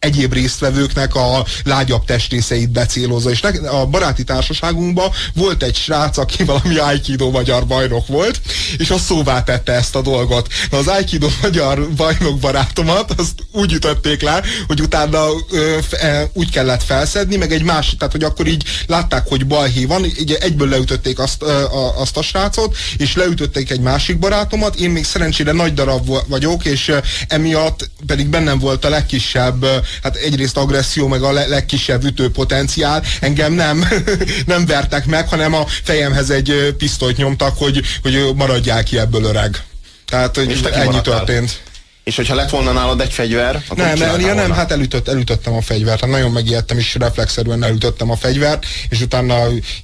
egyéb 0.05 0.33
résztvevőknek 0.33 1.15
a 1.15 1.45
lágyabb 1.65 2.05
testrészeit 2.05 2.71
becélozza. 2.71 3.31
És 3.31 3.43
a 3.71 3.87
baráti 3.87 4.25
társaságunkban 4.25 5.11
volt 5.35 5.63
egy 5.63 5.77
srác, 5.77 6.17
aki 6.17 6.45
valami 6.45 6.77
Aikido 6.77 7.31
magyar 7.31 7.67
bajnok 7.67 8.07
volt, 8.07 8.41
és 8.79 8.91
az 8.91 9.03
szóvá 9.03 9.43
tette 9.43 9.73
ezt 9.73 9.95
a 9.95 10.03
dolgot. 10.03 10.49
Na 10.71 10.79
az 10.79 10.87
Aikido 10.87 11.29
magyar 11.43 11.89
bajnok 11.97 12.39
barátomat 12.39 13.13
azt 13.17 13.33
úgy 13.53 13.73
ütötték 13.73 14.23
le, 14.23 14.43
hogy 14.67 14.81
utána 14.81 15.27
ö, 15.51 15.79
e, 15.91 16.31
úgy 16.33 16.51
kellett 16.51 16.83
felszedni, 16.83 17.37
meg 17.37 17.53
egy 17.53 17.63
másik, 17.63 17.99
tehát 17.99 18.13
hogy 18.13 18.25
akkor 18.25 18.47
így 18.47 18.65
látták, 18.87 19.29
hogy 19.29 19.47
balhé 19.47 19.85
van, 19.85 20.05
így 20.05 20.37
egyből 20.41 20.69
leütötték 20.69 21.19
azt, 21.19 21.43
ö, 21.43 21.65
a, 21.65 22.01
azt 22.01 22.17
a 22.17 22.23
srácot, 22.23 22.77
és 22.97 23.15
leütötték 23.15 23.71
egy 23.71 23.81
másik 23.81 24.19
barátomat, 24.19 24.77
én 24.77 24.91
még 24.91 25.05
szerencsére 25.05 25.53
nagy 25.53 25.75
darab 25.75 26.11
vagyok, 26.29 26.65
és 26.65 26.93
emiatt 27.29 27.91
pedig 28.07 28.27
bennem 28.27 28.59
volt 28.59 28.85
a 28.85 28.89
legkisebb 28.89 29.67
hát 30.03 30.17
egyrészt 30.17 30.57
agresszió, 30.57 31.09
meg 31.09 31.23
a 31.23 31.33
le 31.33 31.47
legkisebb 31.47 32.05
ütőpotenciál. 32.05 33.03
Engem 33.21 33.53
nem, 33.53 33.89
nem 34.47 34.67
vertek 34.67 35.07
meg, 35.07 35.29
hanem 35.29 35.55
a 35.55 35.67
fejemhez 35.83 36.31
egy 36.31 36.75
pisztolyt 36.79 37.17
nyomtak, 37.17 37.59
hogy, 37.59 37.81
hogy 38.03 38.35
maradjál 38.35 38.83
ki 38.83 38.99
ebből 38.99 39.25
öreg. 39.25 39.63
Tehát, 40.05 40.37
hogy 40.37 40.71
ennyi 40.73 41.01
történt. 41.01 41.61
És 42.05 42.17
hogyha 42.17 42.35
lett 42.35 42.51
volna 42.51 42.73
nálad 42.73 43.01
egy 43.01 43.13
fegyver, 43.13 43.63
akkor 43.69 43.85
nem, 43.85 43.99
nem, 43.99 44.21
ja, 44.21 44.35
nem, 44.35 44.53
hát 44.53 44.73
elütött, 44.73 45.09
elütöttem 45.09 45.55
a 45.55 45.61
fegyvert. 45.61 46.01
Hát 46.01 46.11
nagyon 46.11 46.31
megijedtem, 46.31 46.79
és 46.79 46.95
reflexzerűen 46.95 47.65
elütöttem 47.65 48.11
a 48.11 48.17
fegyvert, 48.17 48.67
és 48.89 49.01
utána 49.01 49.37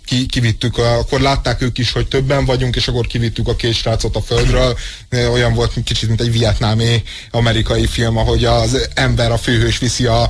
ki, 0.05 0.27
kivittük, 0.27 0.79
akkor 0.79 1.21
látták 1.21 1.63
ők 1.63 1.79
is, 1.79 1.93
hogy 1.93 2.07
többen 2.09 2.45
vagyunk, 2.45 2.77
és 2.77 2.89
akkor 2.89 3.07
kivittük 3.07 3.49
a 3.49 3.57
két 3.57 3.75
srácot 3.75 4.17
a 4.17 4.21
földről. 4.21 4.79
Olyan 5.33 5.55
volt 5.55 5.73
kicsit, 5.85 6.09
mint 6.09 6.21
egy 6.21 6.33
vietnámi 6.33 7.03
amerikai 7.31 7.87
film, 7.87 8.17
ahogy 8.17 8.45
az 8.45 8.89
ember, 8.95 9.33
a 9.33 9.39
főhős 9.39 9.79
viszi 9.79 10.07
a 10.07 10.29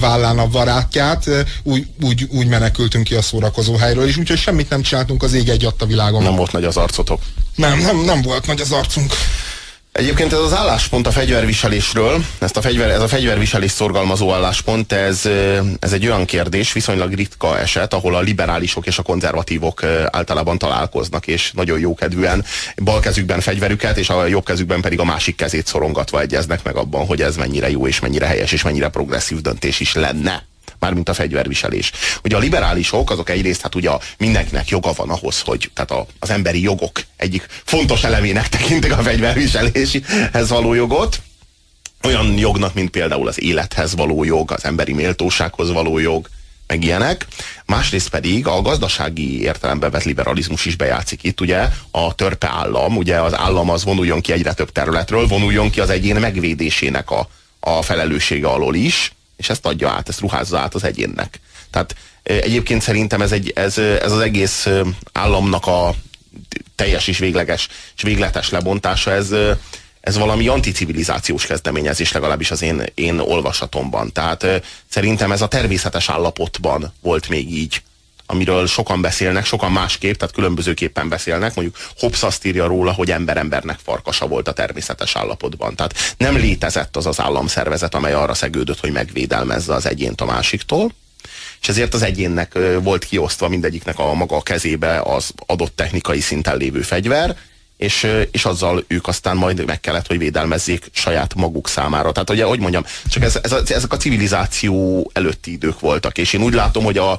vállán 0.00 0.38
a 0.38 0.46
barátját. 0.46 1.28
Úgy, 1.62 1.86
úgy, 2.02 2.26
úgy 2.30 2.46
menekültünk 2.46 3.04
ki 3.04 3.14
a 3.14 3.22
szórakozó 3.22 3.76
helyről, 3.76 4.06
és 4.06 4.16
úgyhogy 4.16 4.38
semmit 4.38 4.70
nem 4.70 4.82
csináltunk 4.82 5.22
az 5.22 5.32
ég 5.32 5.48
egy 5.48 5.68
a 5.78 5.86
világon. 5.86 6.22
Nem 6.22 6.36
volt 6.36 6.52
nagy 6.52 6.64
az 6.64 6.76
arcotok. 6.76 7.20
Nem, 7.54 7.78
nem, 7.78 8.04
nem 8.04 8.22
volt 8.22 8.46
nagy 8.46 8.60
az 8.60 8.72
arcunk. 8.72 9.12
Egyébként 9.92 10.32
ez 10.32 10.38
az 10.38 10.52
álláspont 10.52 11.06
a 11.06 11.10
fegyverviselésről, 11.10 12.24
ezt 12.38 12.56
a 12.56 12.60
fegyver, 12.60 12.90
ez 12.90 13.00
a 13.00 13.08
fegyverviselés 13.08 13.70
szorgalmazó 13.70 14.32
álláspont, 14.32 14.92
ez, 14.92 15.28
ez 15.78 15.92
egy 15.92 16.06
olyan 16.06 16.24
kérdés, 16.24 16.72
viszonylag 16.72 17.12
ritka 17.12 17.58
eset, 17.58 17.94
ahol 17.94 18.14
a 18.14 18.20
liberálisok 18.20 18.86
és 18.86 18.98
a 18.98 19.02
konzervatívok 19.02 19.82
általában 20.10 20.58
találkoznak, 20.58 21.26
és 21.26 21.52
nagyon 21.52 21.78
jókedvűen 21.78 22.44
bal 22.76 23.00
kezükben 23.00 23.40
fegyverüket, 23.40 23.96
és 23.96 24.08
a 24.08 24.26
jobb 24.26 24.44
kezükben 24.44 24.80
pedig 24.80 25.00
a 25.00 25.04
másik 25.04 25.36
kezét 25.36 25.66
szorongatva 25.66 26.20
egyeznek 26.20 26.62
meg 26.62 26.76
abban, 26.76 27.06
hogy 27.06 27.22
ez 27.22 27.36
mennyire 27.36 27.70
jó, 27.70 27.86
és 27.86 28.00
mennyire 28.00 28.26
helyes, 28.26 28.52
és 28.52 28.62
mennyire 28.62 28.88
progresszív 28.88 29.40
döntés 29.40 29.80
is 29.80 29.94
lenne 29.94 30.50
mármint 30.82 31.08
a 31.08 31.14
fegyverviselés. 31.14 31.92
Ugye 32.24 32.36
a 32.36 32.38
liberálisok, 32.38 33.10
azok 33.10 33.30
egyrészt, 33.30 33.60
hát 33.60 33.74
ugye 33.74 33.90
mindenkinek 34.18 34.68
joga 34.68 34.92
van 34.96 35.10
ahhoz, 35.10 35.40
hogy 35.40 35.70
tehát 35.74 35.90
a, 35.90 36.06
az 36.18 36.30
emberi 36.30 36.62
jogok 36.62 37.00
egyik 37.16 37.46
fontos 37.64 38.04
elemének 38.04 38.48
tekintik 38.48 38.92
a 38.92 39.02
fegyverviseléshez 39.02 40.48
való 40.48 40.74
jogot, 40.74 41.20
olyan 42.02 42.38
jognak, 42.38 42.74
mint 42.74 42.90
például 42.90 43.28
az 43.28 43.42
élethez 43.42 43.94
való 43.94 44.24
jog, 44.24 44.50
az 44.50 44.64
emberi 44.64 44.92
méltósághoz 44.92 45.70
való 45.70 45.98
jog, 45.98 46.28
meg 46.66 46.84
ilyenek. 46.84 47.26
Másrészt 47.66 48.08
pedig 48.08 48.46
a 48.46 48.62
gazdasági 48.62 49.42
értelembe 49.42 49.90
vett 49.90 50.04
liberalizmus 50.04 50.64
is 50.64 50.76
bejátszik 50.76 51.22
itt, 51.22 51.40
ugye 51.40 51.68
a 51.90 52.14
törpe 52.14 52.48
állam, 52.48 52.96
ugye 52.96 53.20
az 53.20 53.36
állam 53.36 53.70
az 53.70 53.84
vonuljon 53.84 54.20
ki 54.20 54.32
egyre 54.32 54.52
több 54.52 54.72
területről, 54.72 55.26
vonuljon 55.26 55.70
ki 55.70 55.80
az 55.80 55.90
egyén 55.90 56.16
megvédésének 56.16 57.10
a, 57.10 57.28
a 57.60 57.82
felelőssége 57.82 58.46
alól 58.46 58.74
is, 58.74 59.12
és 59.42 59.48
ezt 59.48 59.66
adja 59.66 59.88
át, 59.90 60.08
ezt 60.08 60.20
ruházza 60.20 60.58
át 60.58 60.74
az 60.74 60.84
egyénnek. 60.84 61.40
Tehát 61.70 61.94
egyébként 62.22 62.82
szerintem 62.82 63.22
ez, 63.22 63.32
egy, 63.32 63.52
ez, 63.54 63.78
ez 63.78 64.12
az 64.12 64.20
egész 64.20 64.68
államnak 65.12 65.66
a 65.66 65.94
teljes 66.74 67.06
és 67.06 67.18
végleges 67.18 67.68
és 67.96 68.02
végletes 68.02 68.50
lebontása, 68.50 69.10
ez, 69.10 69.30
ez 70.00 70.18
valami 70.18 70.46
anticivilizációs 70.48 71.46
kezdeményezés 71.46 72.12
legalábbis 72.12 72.50
az 72.50 72.62
én, 72.62 72.82
én 72.94 73.18
olvasatomban. 73.18 74.12
Tehát 74.12 74.46
szerintem 74.88 75.32
ez 75.32 75.42
a 75.42 75.48
természetes 75.48 76.08
állapotban 76.08 76.92
volt 77.00 77.28
még 77.28 77.52
így 77.52 77.82
amiről 78.32 78.66
sokan 78.66 79.00
beszélnek, 79.00 79.44
sokan 79.44 79.72
másképp, 79.72 80.14
tehát 80.14 80.34
különbözőképpen 80.34 81.08
beszélnek. 81.08 81.54
Mondjuk 81.54 81.76
Hobbes 81.98 82.22
azt 82.22 82.44
írja 82.44 82.66
róla, 82.66 82.92
hogy 82.92 83.10
ember-embernek 83.10 83.78
farkasa 83.84 84.26
volt 84.26 84.48
a 84.48 84.52
természetes 84.52 85.16
állapotban. 85.16 85.74
Tehát 85.74 85.94
nem 86.16 86.36
létezett 86.36 86.96
az 86.96 87.06
az 87.06 87.20
államszervezet, 87.20 87.94
amely 87.94 88.12
arra 88.12 88.34
szegődött, 88.34 88.80
hogy 88.80 88.92
megvédelmezze 88.92 89.74
az 89.74 89.86
egyént 89.86 90.20
a 90.20 90.24
másiktól, 90.24 90.92
és 91.60 91.68
ezért 91.68 91.94
az 91.94 92.02
egyénnek 92.02 92.58
volt 92.82 93.04
kiosztva 93.04 93.48
mindegyiknek 93.48 93.98
a 93.98 94.14
maga 94.14 94.40
kezébe 94.40 95.00
az 95.00 95.30
adott 95.46 95.76
technikai 95.76 96.20
szinten 96.20 96.56
lévő 96.56 96.82
fegyver, 96.82 97.36
és, 97.76 98.08
és 98.30 98.44
azzal 98.44 98.84
ők 98.86 99.08
aztán 99.08 99.36
majd 99.36 99.64
meg 99.64 99.80
kellett, 99.80 100.06
hogy 100.06 100.18
védelmezzék 100.18 100.86
saját 100.92 101.34
maguk 101.34 101.68
számára. 101.68 102.12
Tehát 102.12 102.30
ugye, 102.30 102.44
hogy 102.44 102.60
mondjam, 102.60 102.84
csak 103.08 103.22
ez, 103.22 103.38
ez, 103.42 103.70
ezek 103.70 103.92
a 103.92 103.96
civilizáció 103.96 105.10
előtti 105.14 105.52
idők 105.52 105.80
voltak, 105.80 106.18
és 106.18 106.32
én 106.32 106.42
úgy 106.42 106.54
látom, 106.54 106.84
hogy 106.84 106.98
a 106.98 107.18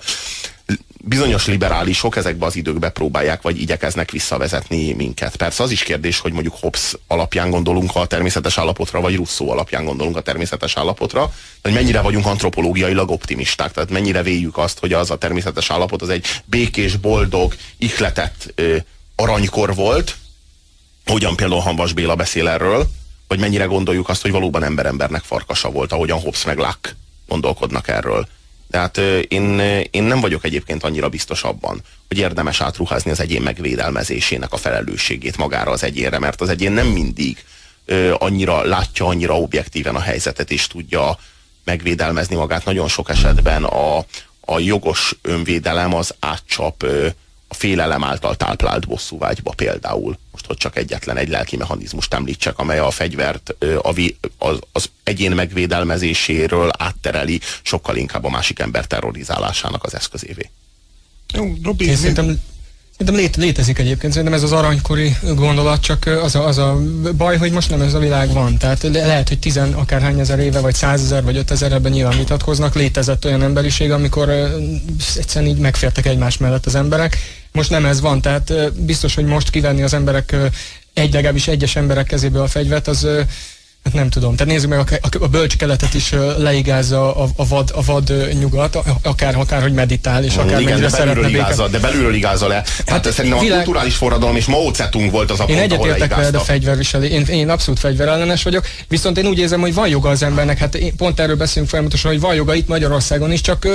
bizonyos 1.06 1.48
liberálisok 1.48 2.16
ezekbe 2.16 2.46
az 2.46 2.56
időkbe 2.56 2.89
próbálják, 2.89 3.42
vagy 3.42 3.62
igyekeznek 3.62 4.12
visszavezetni 4.12 4.94
minket. 4.94 5.36
Persze 5.36 5.63
az 5.63 5.72
is 5.72 5.84
kérdés, 5.84 6.20
hogy 6.20 6.34
mondjuk 6.34 6.56
Hobbes 6.60 6.96
alapján 7.08 7.50
gondolunk 7.50 7.96
a 7.96 8.06
természetes 8.06 8.58
állapotra, 8.58 9.02
vagy 9.02 9.16
Rousseau 9.16 9.50
alapján 9.50 9.86
gondolunk 9.86 10.18
a 10.18 10.22
természetes 10.22 10.78
állapotra, 10.78 11.34
hogy 11.62 11.74
mennyire 11.74 12.02
vagyunk 12.02 12.26
antropológiailag 12.26 13.10
optimisták, 13.10 13.72
tehát 13.72 13.89
mennyire 13.89 14.24
véljük 14.24 14.58
azt, 14.58 14.80
hogy 14.80 14.94
az 14.94 15.12
a 15.12 15.18
természetes 15.18 15.70
állapot 15.70 16.02
az 16.02 16.10
egy 16.10 16.26
békés, 16.46 16.96
boldog, 16.96 17.56
ihletett 17.78 18.52
ö, 18.56 18.78
aranykor 19.16 19.76
volt, 19.76 20.16
hogyan 21.06 21.36
például 21.36 21.62
Hanvas 21.62 21.94
Béla 21.94 22.16
beszél 22.16 22.48
erről, 22.48 22.88
vagy 23.28 23.39
mennyire 23.39 23.66
gondoljuk 23.66 24.10
azt, 24.10 24.22
hogy 24.22 24.32
valóban 24.32 24.63
ember-embernek 24.63 25.24
farkasa 25.24 25.70
volt, 25.70 25.92
ahogyan 25.92 26.20
Hobbes 26.20 26.46
meg 26.46 26.58
Locke 26.58 26.96
gondolkodnak 27.28 27.88
erről. 27.88 28.28
Tehát 28.73 28.97
én, 29.27 29.59
én 29.91 30.03
nem 30.03 30.19
vagyok 30.19 30.45
egyébként 30.45 30.83
annyira 30.83 31.09
biztos 31.09 31.43
abban, 31.43 31.81
hogy 32.07 32.17
érdemes 32.17 32.62
átruházni 32.62 33.12
az 33.12 33.19
egyén 33.19 33.41
megvédelmezésének 33.41 34.53
a 34.53 34.57
felelősségét 34.57 35.38
magára 35.38 35.71
az 35.71 35.83
egyénre, 35.83 36.19
mert 36.19 36.41
az 36.41 36.49
egyén 36.49 36.71
nem 36.71 36.88
mindig 36.88 37.43
annyira 38.17 38.63
látja 38.63 39.05
annyira 39.05 39.39
objektíven 39.39 39.95
a 39.95 39.99
helyzetet, 39.99 40.51
és 40.51 40.67
tudja 40.67 41.17
megvédelmezni 41.63 42.36
magát. 42.36 42.65
Nagyon 42.65 42.88
sok 42.88 43.09
esetben 43.09 43.63
a, 43.63 43.97
a 44.39 44.59
jogos 44.59 45.15
önvédelem 45.21 45.93
az 45.93 46.15
átcsap 46.19 46.83
a 47.47 47.53
félelem 47.53 48.03
által 48.03 48.36
táplált 48.36 48.88
bosszúvágyba 48.88 49.51
például. 49.51 50.17
Most, 50.47 50.62
hogy 50.62 50.71
csak 50.71 50.84
egyetlen 50.84 51.17
egy 51.17 51.29
lelki 51.29 51.58
mechanizmust 51.58 52.13
említsek, 52.13 52.60
amely 52.60 52.79
a 52.79 52.91
fegyvert 52.91 53.56
a, 53.82 54.12
az, 54.38 54.60
az 54.71 54.89
egyén 55.03 55.32
megvédelmezéséről 55.32 56.69
áttereli 56.77 57.39
sokkal 57.62 57.95
inkább 57.95 58.23
a 58.23 58.29
másik 58.29 58.60
ember 58.60 58.86
terrorizálásának 58.86 59.84
az 59.84 59.95
eszközévé. 59.95 60.49
Jó, 61.34 61.53
Robi, 61.63 61.86
Én 61.86 61.95
szerintem 61.95 62.41
Szerintem 62.97 63.23
lét, 63.23 63.36
létezik 63.36 63.79
egyébként, 63.79 64.13
szerintem 64.13 64.38
ez 64.38 64.43
az 64.43 64.51
aranykori 64.51 65.15
gondolat, 65.36 65.82
csak 65.82 66.06
az 66.06 66.36
a, 66.36 66.47
az 66.47 66.58
a 66.58 66.77
baj, 67.17 67.38
hogy 67.38 67.51
most 67.51 67.69
nem 67.69 67.82
ez 67.82 67.93
a 67.93 67.99
világ 67.99 68.34
van. 68.34 68.58
Tehát 68.58 68.84
le, 68.84 69.06
lehet, 69.06 69.27
hogy 69.27 69.39
tizen 69.39 69.73
akárhány 69.73 70.19
ezer 70.19 70.39
éve, 70.39 70.60
vagy 70.60 70.75
százezer, 70.75 71.23
vagy 71.23 71.38
ötezer 71.38 71.71
ebben 71.71 71.91
nyilván 71.91 72.17
vitatkoznak, 72.17 72.75
létezett 72.75 73.25
olyan 73.25 73.43
emberiség, 73.43 73.91
amikor 73.91 74.29
uh, 74.29 74.36
egyszerűen 75.15 75.51
így 75.51 75.58
megfértek 75.58 76.06
egymás 76.06 76.38
mellett 76.38 76.65
az 76.65 76.75
emberek. 76.75 77.17
Most 77.54 77.70
nem 77.70 77.86
ez 77.86 78.02
van, 78.02 78.22
tehát 78.22 78.74
biztos, 78.74 79.16
hogy 79.16 79.26
most 79.26 79.50
kivenni 79.50 79.84
az 79.84 79.94
emberek 79.94 80.36
egy, 80.94 81.13
legalábbis 81.13 81.48
egyes 81.48 81.76
emberek 81.76 82.06
kezéből 82.06 82.42
a 82.42 82.48
fegyvert, 82.48 82.88
az 82.88 83.08
Hát 83.84 83.93
nem 83.93 84.10
tudom. 84.10 84.36
Tehát 84.36 84.54
nézzük 84.54 84.69
meg, 84.69 84.80
a, 84.80 84.86
a, 85.02 85.24
a 85.24 85.28
bölcs 85.28 85.58
keletet 85.58 85.93
is 85.93 86.13
leigázza 86.38 87.15
a, 87.15 87.28
a, 87.36 87.48
vad, 87.48 87.72
a 87.76 87.82
vad 87.82 88.13
nyugat, 88.39 88.80
akár, 89.02 89.36
akár 89.36 89.62
hogy 89.62 89.74
meditál, 89.74 90.24
és 90.24 90.36
akár 90.36 90.62
Igen, 90.62 90.82
de 90.82 90.89
belülről, 90.89 91.30
igázza, 91.30 91.67
de 91.67 91.80
belülről 91.80 92.13
igázza 92.13 92.48
le. 92.48 92.56
Hát, 92.56 92.89
hát 92.89 93.12
szerintem 93.12 93.39
világ... 93.39 93.60
a 93.60 93.63
kulturális 93.63 93.96
forradalom 93.96 94.36
és 94.36 94.46
Mao 94.46 94.74
Zedong 94.74 95.12
volt 95.12 95.32
az 95.32 95.39
a 95.39 95.46
pont, 95.46 95.58
Én 95.58 95.63
egyetértek 95.63 96.15
veled 96.15 96.36
a 96.36 96.39
fegyverviselő. 96.39 97.06
Én, 97.06 97.26
én 97.26 97.50
abszolút 97.50 97.80
fegyverellenes 97.80 98.43
vagyok, 98.43 98.65
viszont 98.88 99.17
én 99.17 99.26
úgy 99.26 99.38
érzem, 99.38 99.60
hogy 99.60 99.74
van 99.74 99.88
joga 99.88 100.10
az 100.10 100.24
embernek, 100.24 100.58
hát 100.58 100.76
én, 100.76 100.96
pont 100.96 101.19
erről 101.19 101.36
beszélünk 101.36 101.69
folyamatosan, 101.69 102.12
hogy 102.12 102.19
van 102.19 102.36
joga 102.36 102.54
itt 102.54 102.67
Magyarországon 102.67 103.32
is, 103.32 103.41
csak 103.41 103.67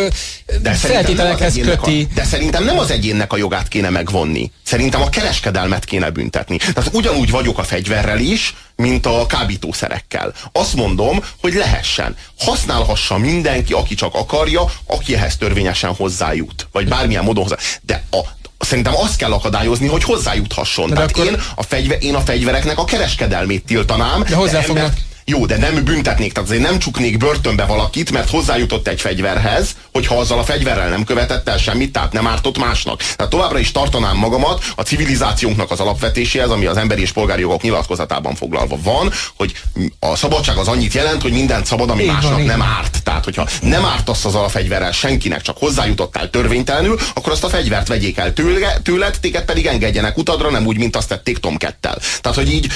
de 0.63 0.73
feltételekhez 0.73 1.55
köti. 1.55 2.07
A, 2.11 2.15
de 2.15 2.25
szerintem 2.25 2.65
nem 2.65 2.79
az 2.79 2.91
egyénnek 2.91 3.33
a 3.33 3.37
jogát 3.37 3.69
kéne 3.69 3.91
megvonni. 3.91 4.51
Szerintem 4.63 5.03
a 5.03 5.09
kereskedelmet 5.09 5.85
kéne 5.85 6.11
büntetni. 6.11 6.57
Tehát 6.57 6.91
ugyanúgy 6.93 7.31
vagyok 7.31 7.59
a 7.59 7.63
fegyverrel 7.63 8.19
is, 8.19 8.55
mint 8.83 9.07
a 9.07 9.27
kábítószerekkel. 9.27 10.35
Azt 10.53 10.75
mondom, 10.75 11.25
hogy 11.41 11.55
lehessen. 11.55 12.17
Használhassa 12.39 13.19
mindenki, 13.19 13.73
aki 13.73 13.95
csak 13.95 14.15
akarja, 14.15 14.65
aki 14.87 15.15
ehhez 15.15 15.37
törvényesen 15.37 15.95
hozzájut. 15.95 16.69
Vagy 16.73 16.89
bármilyen 16.89 17.25
módon 17.25 17.43
hozzá. 17.43 17.57
De 17.83 18.05
a, 18.11 18.19
szerintem 18.59 18.95
azt 18.97 19.17
kell 19.17 19.33
akadályozni, 19.33 19.87
hogy 19.87 20.05
hozzájuthasson. 20.05 20.89
De 20.89 20.95
Tehát 20.95 21.11
akkor... 21.11 21.25
én, 21.25 21.43
a 21.55 21.63
fegyver, 21.63 22.03
én 22.03 22.15
a 22.15 22.21
fegyvereknek 22.21 22.79
a 22.79 22.85
kereskedelmét 22.85 23.65
tiltanám. 23.65 24.23
De 24.23 24.35
hozzá 24.35 24.61
fognak... 24.61 24.85
Ember, 24.85 24.99
jó, 25.29 25.47
de 25.47 25.57
nem 25.57 25.85
büntetnék, 25.85 26.33
tehát 26.33 26.49
azért 26.49 26.63
nem 26.63 26.79
csuknék 26.79 27.17
börtönbe 27.17 27.65
valakit, 27.65 28.11
mert 28.11 28.31
hozzájutott 28.31 28.89
egy 28.89 29.01
fegyverhez, 29.01 29.77
hogyha 29.93 30.19
azzal 30.19 30.39
a 30.39 30.45
fegyverrel 30.45 30.89
nem 30.89 31.05
követett 31.05 31.49
el 31.49 31.59
semmit, 31.59 31.93
tehát 31.93 32.13
nem 32.13 32.27
ártott 32.27 32.59
másnak. 32.59 33.03
Tehát 33.17 33.31
továbbra 33.31 33.59
is 33.59 33.73
tartanám 33.73 34.17
magamat 34.17 34.65
a 34.77 34.83
civilizációnknak 34.83 35.71
az 35.71 35.81
alapvetéséhez, 35.81 36.51
ami 36.51 36.67
az 36.67 36.77
emberi 36.77 37.01
és 37.01 37.13
polgári 37.13 37.41
jogok 37.41 37.63
nyilatkozatában 37.63 38.35
foglalva 38.35 38.79
van, 38.83 39.13
hogy 39.37 39.53
a 39.99 40.17
szabadság 40.17 40.57
az 40.57 40.69
annyit 40.69 40.93
jelent, 40.93 41.23
hogy 41.23 41.33
mindent 41.33 41.67
szabad, 41.67 41.91
ami 41.91 42.03
Én 42.03 42.13
másnak 42.13 42.33
van, 42.33 42.43
nem 42.43 42.63
árt. 42.63 43.03
Tehát, 43.03 43.25
hogyha 43.25 43.49
nem 43.63 43.85
ártasz 43.85 44.25
azzal 44.25 44.45
a 44.45 44.49
fegyverrel 44.49 44.93
senkinek, 44.93 45.43
csak 45.43 45.59
hozzájutottál 45.59 46.31
törvénytelenül, 46.31 46.99
akkor 47.15 47.33
azt 47.33 47.45
a 47.45 47.49
fegyvert 47.49 47.89
vegyék 47.89 48.19
el 48.19 48.33
tőle, 48.33 48.79
tőled, 48.83 49.19
téged 49.21 49.45
pedig 49.45 49.67
engedjenek 49.67 50.17
utadra, 50.17 50.51
nem 50.51 50.67
úgy, 50.67 50.79
mint 50.79 50.97
azt 50.97 51.09
tették 51.09 51.39
Tomkettel. 51.39 51.99
Tehát, 52.21 52.39
hogy 52.39 52.53
így 52.53 52.67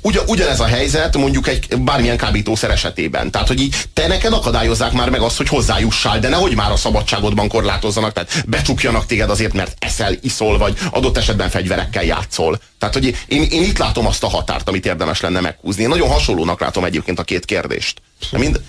ugyan, 0.00 0.24
ugyanez 0.26 0.60
a 0.60 0.66
helyzet 0.66 1.16
mondjuk 1.16 1.48
egy 1.48 1.78
bármilyen 1.94 2.18
kábítószer 2.18 2.70
esetében. 2.70 3.30
Tehát, 3.30 3.48
hogy 3.48 3.60
így 3.60 3.76
te 3.92 4.06
neked 4.06 4.32
akadályozzák 4.32 4.92
már 4.92 5.10
meg 5.10 5.20
azt, 5.20 5.36
hogy 5.36 5.48
hozzájussál, 5.48 6.18
de 6.18 6.28
nehogy 6.28 6.54
már 6.54 6.70
a 6.70 6.76
szabadságodban 6.76 7.48
korlátozzanak, 7.48 8.12
tehát 8.12 8.44
becsukjanak 8.46 9.06
téged 9.06 9.30
azért, 9.30 9.52
mert 9.52 9.76
eszel, 9.78 10.14
iszol, 10.20 10.58
vagy 10.58 10.78
adott 10.90 11.16
esetben 11.16 11.50
fegyverekkel 11.50 12.04
játszol. 12.04 12.60
Tehát, 12.78 12.94
hogy 12.94 13.16
én, 13.26 13.42
én 13.42 13.62
itt 13.62 13.78
látom 13.78 14.06
azt 14.06 14.22
a 14.22 14.28
határt, 14.28 14.68
amit 14.68 14.86
érdemes 14.86 15.20
lenne 15.20 15.40
meghúzni. 15.40 15.82
Én 15.82 15.88
nagyon 15.88 16.08
hasonlónak 16.08 16.60
látom 16.60 16.84
egyébként 16.84 17.18
a 17.18 17.22
két 17.22 17.44
kérdést. 17.44 18.00
Mind, 18.30 18.60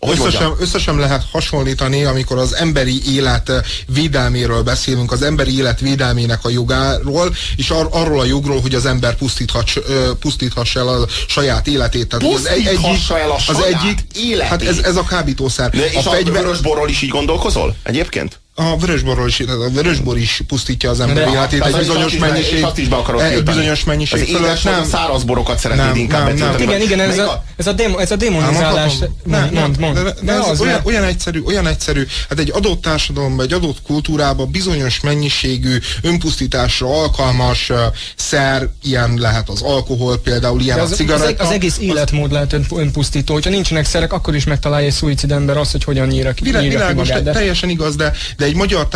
összesen, 0.00 0.52
összesen 0.60 0.96
lehet 0.96 1.24
hasonlítani, 1.32 2.04
amikor 2.04 2.38
az 2.38 2.54
emberi 2.54 3.14
élet 3.14 3.52
védelméről 3.86 4.62
beszélünk, 4.62 5.12
az 5.12 5.22
emberi 5.22 5.56
élet 5.56 5.80
védelmének 5.80 6.44
a 6.44 6.48
jogáról, 6.48 7.34
és 7.56 7.70
ar 7.70 7.88
arról 7.90 8.20
a 8.20 8.24
jogról, 8.24 8.60
hogy 8.60 8.74
az 8.74 8.86
ember 8.86 9.16
pusztíthass, 9.16 9.78
pusztíthassa 10.20 10.80
el 10.80 10.88
a 10.88 11.06
saját 11.28 11.66
életét. 11.66 12.08
Tehát 12.08 12.34
az, 12.34 12.46
egy, 12.46 12.66
egyik, 12.66 13.10
el 13.10 13.30
a 13.30 13.34
az 13.34 13.62
egyik, 13.62 13.98
életét. 14.14 14.48
Hát 14.48 14.62
ez, 14.62 14.78
ez 14.78 14.96
a 14.96 15.04
kábítószer. 15.04 15.70
De 15.70 15.90
és 15.90 15.94
a, 15.94 16.10
a 16.10 16.12
fegyveres 16.12 16.60
borról 16.60 16.88
is 16.88 17.02
így 17.02 17.10
gondolkozol 17.10 17.76
egyébként? 17.82 18.40
A 18.60 18.76
vörösborról 18.76 19.28
is, 19.28 19.40
a 19.40 19.70
vörösbor 19.70 20.18
is 20.18 20.42
pusztítja 20.46 20.90
az 20.90 21.00
ember 21.00 21.28
életét 21.28 21.64
egy 21.64 21.76
bizonyos 21.76 22.16
mennyiség. 22.16 22.58
És 22.58 22.62
azt 22.62 22.78
is 22.78 22.88
be 22.88 22.96
akarod 22.96 23.20
egy 23.20 23.42
bizonyos 23.42 23.84
mennyiség 23.84 24.22
az 24.22 24.28
fölött. 24.28 24.64
Nem, 24.64 24.84
száraz 24.84 25.24
borokat 25.24 25.58
szeretnéd 25.58 25.96
inkább 25.96 26.26
nem, 26.26 26.36
nem. 26.36 26.60
Igen, 26.60 26.80
igen, 26.80 27.00
ez 27.00 27.18
a, 27.18 27.44
ez 27.56 27.66
a, 27.66 27.72
demo, 27.72 27.98
ez 27.98 28.10
a 28.10 28.16
demonizálás. 28.16 28.92
Nem, 29.24 29.48
nem, 29.52 29.72
mond, 29.78 29.98
De, 29.98 30.14
de 30.22 30.32
ez 30.32 30.48
az 30.48 30.60
olyan, 30.60 30.80
olyan, 30.84 31.04
egyszerű, 31.04 31.42
olyan 31.42 31.66
egyszerű. 31.66 32.06
Hát 32.28 32.38
egy 32.38 32.50
adott 32.54 32.82
társadalomban, 32.82 33.44
egy 33.44 33.52
adott 33.52 33.82
kultúrában 33.82 34.50
bizonyos 34.50 35.00
mennyiségű 35.00 35.78
önpusztításra 36.02 37.00
alkalmas 37.00 37.70
uh, 37.70 37.78
szer, 38.16 38.68
ilyen 38.82 39.14
lehet 39.16 39.48
az 39.48 39.62
alkohol, 39.62 40.18
például 40.18 40.60
ilyen 40.60 40.78
az, 40.78 40.92
a 40.92 40.94
cigaretta. 40.94 41.42
Az, 41.42 41.48
az 41.48 41.54
egész 41.54 41.78
életmód 41.78 42.32
lehet 42.32 42.52
önpusztító. 42.70 43.32
Hogyha 43.34 43.50
nincsenek 43.50 43.84
szerek, 43.84 44.12
akkor 44.12 44.34
is 44.34 44.44
megtalálja 44.44 44.86
egy 44.86 44.92
szuicid 44.92 45.32
ember 45.32 45.56
azt, 45.56 45.72
hogy 45.72 45.84
hogyan 45.84 46.06
nyíra 46.06 46.32
ki. 46.32 46.42
Világos, 46.44 47.08
teljesen 47.24 47.68
igaz, 47.68 47.96
de, 47.96 48.12
de 48.36 48.46
egy 48.48 48.54
magyar, 48.54 48.88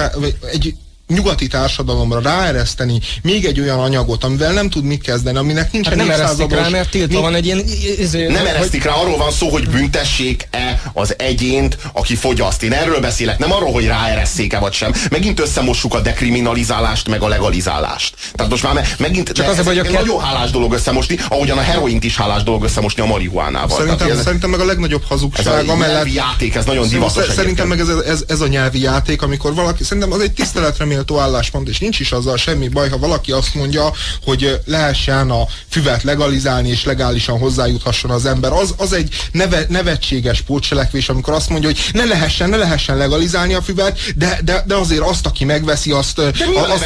egy 0.51 0.75
nyugati 1.13 1.47
társadalomra 1.47 2.21
ráereszteni 2.21 3.01
még 3.23 3.45
egy 3.45 3.61
olyan 3.61 3.79
anyagot, 3.79 4.25
amivel 4.25 4.53
nem 4.53 4.71
tud 4.71 4.85
mit 4.85 5.03
kezdeni, 5.03 5.39
aminek 5.39 5.73
nincs 5.73 5.87
hát 5.87 5.95
nem 5.97 6.11
eresztik 6.11 6.51
rá, 6.51 6.69
mert 6.69 6.91
tiltva 6.91 7.21
van 7.21 7.35
egy 7.35 7.47
ilyen... 7.47 7.65
Izé, 7.99 8.27
nem 8.27 8.47
eresztik 8.47 8.85
rá, 8.85 8.93
arról 8.93 9.17
van 9.17 9.31
szó, 9.31 9.49
hogy 9.49 9.69
büntessék-e 9.69 10.83
az 10.93 11.15
egyént, 11.19 11.79
aki 11.93 12.15
fogyaszt. 12.15 12.63
Én 12.63 12.73
erről 12.73 13.01
beszélek, 13.01 13.39
nem 13.39 13.53
arról, 13.53 13.73
hogy 13.73 13.87
ráeresszék-e 13.87 14.59
vagy 14.59 14.73
sem. 14.73 14.93
Megint 15.11 15.41
összemossuk 15.41 15.95
a 15.95 16.01
dekriminalizálást, 16.01 17.09
meg 17.09 17.23
a 17.23 17.29
legalizálást. 17.29 18.15
Tehát 18.35 18.51
most 18.51 18.63
már 18.63 18.87
megint 18.99 19.33
Csak 19.33 19.49
az, 19.49 19.67
hogy 19.67 19.79
a 19.79 19.91
nagyon 19.91 20.21
hálás 20.21 20.51
dolog 20.51 20.73
összemosni, 20.73 21.19
ahogyan 21.29 21.59
a 21.59 21.61
heroint 21.61 22.05
is 22.05 22.17
hálás 22.17 22.43
dolog 22.43 22.65
összemosni 22.65 23.03
a 23.03 23.07
marihuánával. 23.07 23.79
Szerintem, 23.79 24.11
ez, 24.11 24.23
szerintem 24.23 24.51
meg 24.51 24.61
a 24.61 24.65
legnagyobb 24.65 25.05
hazugság. 25.09 25.47
Ez 25.47 25.69
a 25.69 25.73
amellett, 25.73 26.13
játék, 26.13 26.55
ez 26.55 26.65
nagyon 26.65 26.89
divatos. 26.89 27.25
Szerintem 27.35 27.69
meg 27.69 27.81
ez, 27.81 27.89
ez, 27.89 28.25
ez, 28.29 28.41
a 28.41 28.47
nyelvi 28.47 28.81
játék, 28.81 29.23
amikor 29.23 29.55
valaki, 29.55 29.85
szerintem 29.85 30.13
az 30.13 30.21
egy 30.21 30.33
tiszteletre 30.33 30.85
méltó 31.07 31.19
álláspont, 31.19 31.69
és 31.69 31.79
nincs 31.79 32.01
is 32.01 32.13
azzal 32.13 32.37
semmi 32.37 32.69
baj, 32.69 32.89
ha 32.89 32.99
valaki 32.99 33.33
azt 33.33 33.55
mondja, 33.55 33.93
hogy 34.25 34.61
lehessen 34.65 35.31
a 35.31 35.47
füvet 35.71 36.03
legalizálni, 36.03 36.69
és 36.69 36.85
legálisan 36.85 37.39
hozzájuthasson 37.39 38.11
az 38.11 38.27
ember. 38.27 38.53
Az, 38.53 38.75
az 38.77 38.93
egy 38.93 39.15
neve, 39.33 39.65
nevetséges 39.69 40.41
pótcselekvés, 40.41 41.09
amikor 41.09 41.35
azt 41.35 41.49
mondja, 41.49 41.69
hogy 41.69 41.79
ne 41.93 42.05
lehessen, 42.05 42.49
ne 42.49 42.57
lehessen 42.57 42.97
legalizálni 42.97 43.55
a 43.55 43.63
füvet, 43.63 43.99
de, 44.17 44.39
de, 44.45 44.63
de 44.67 44.75
azért 44.75 45.03
azt, 45.03 45.27
aki 45.27 45.45
megveszi, 45.45 45.91
azt, 45.91 46.19
az, 46.19 46.33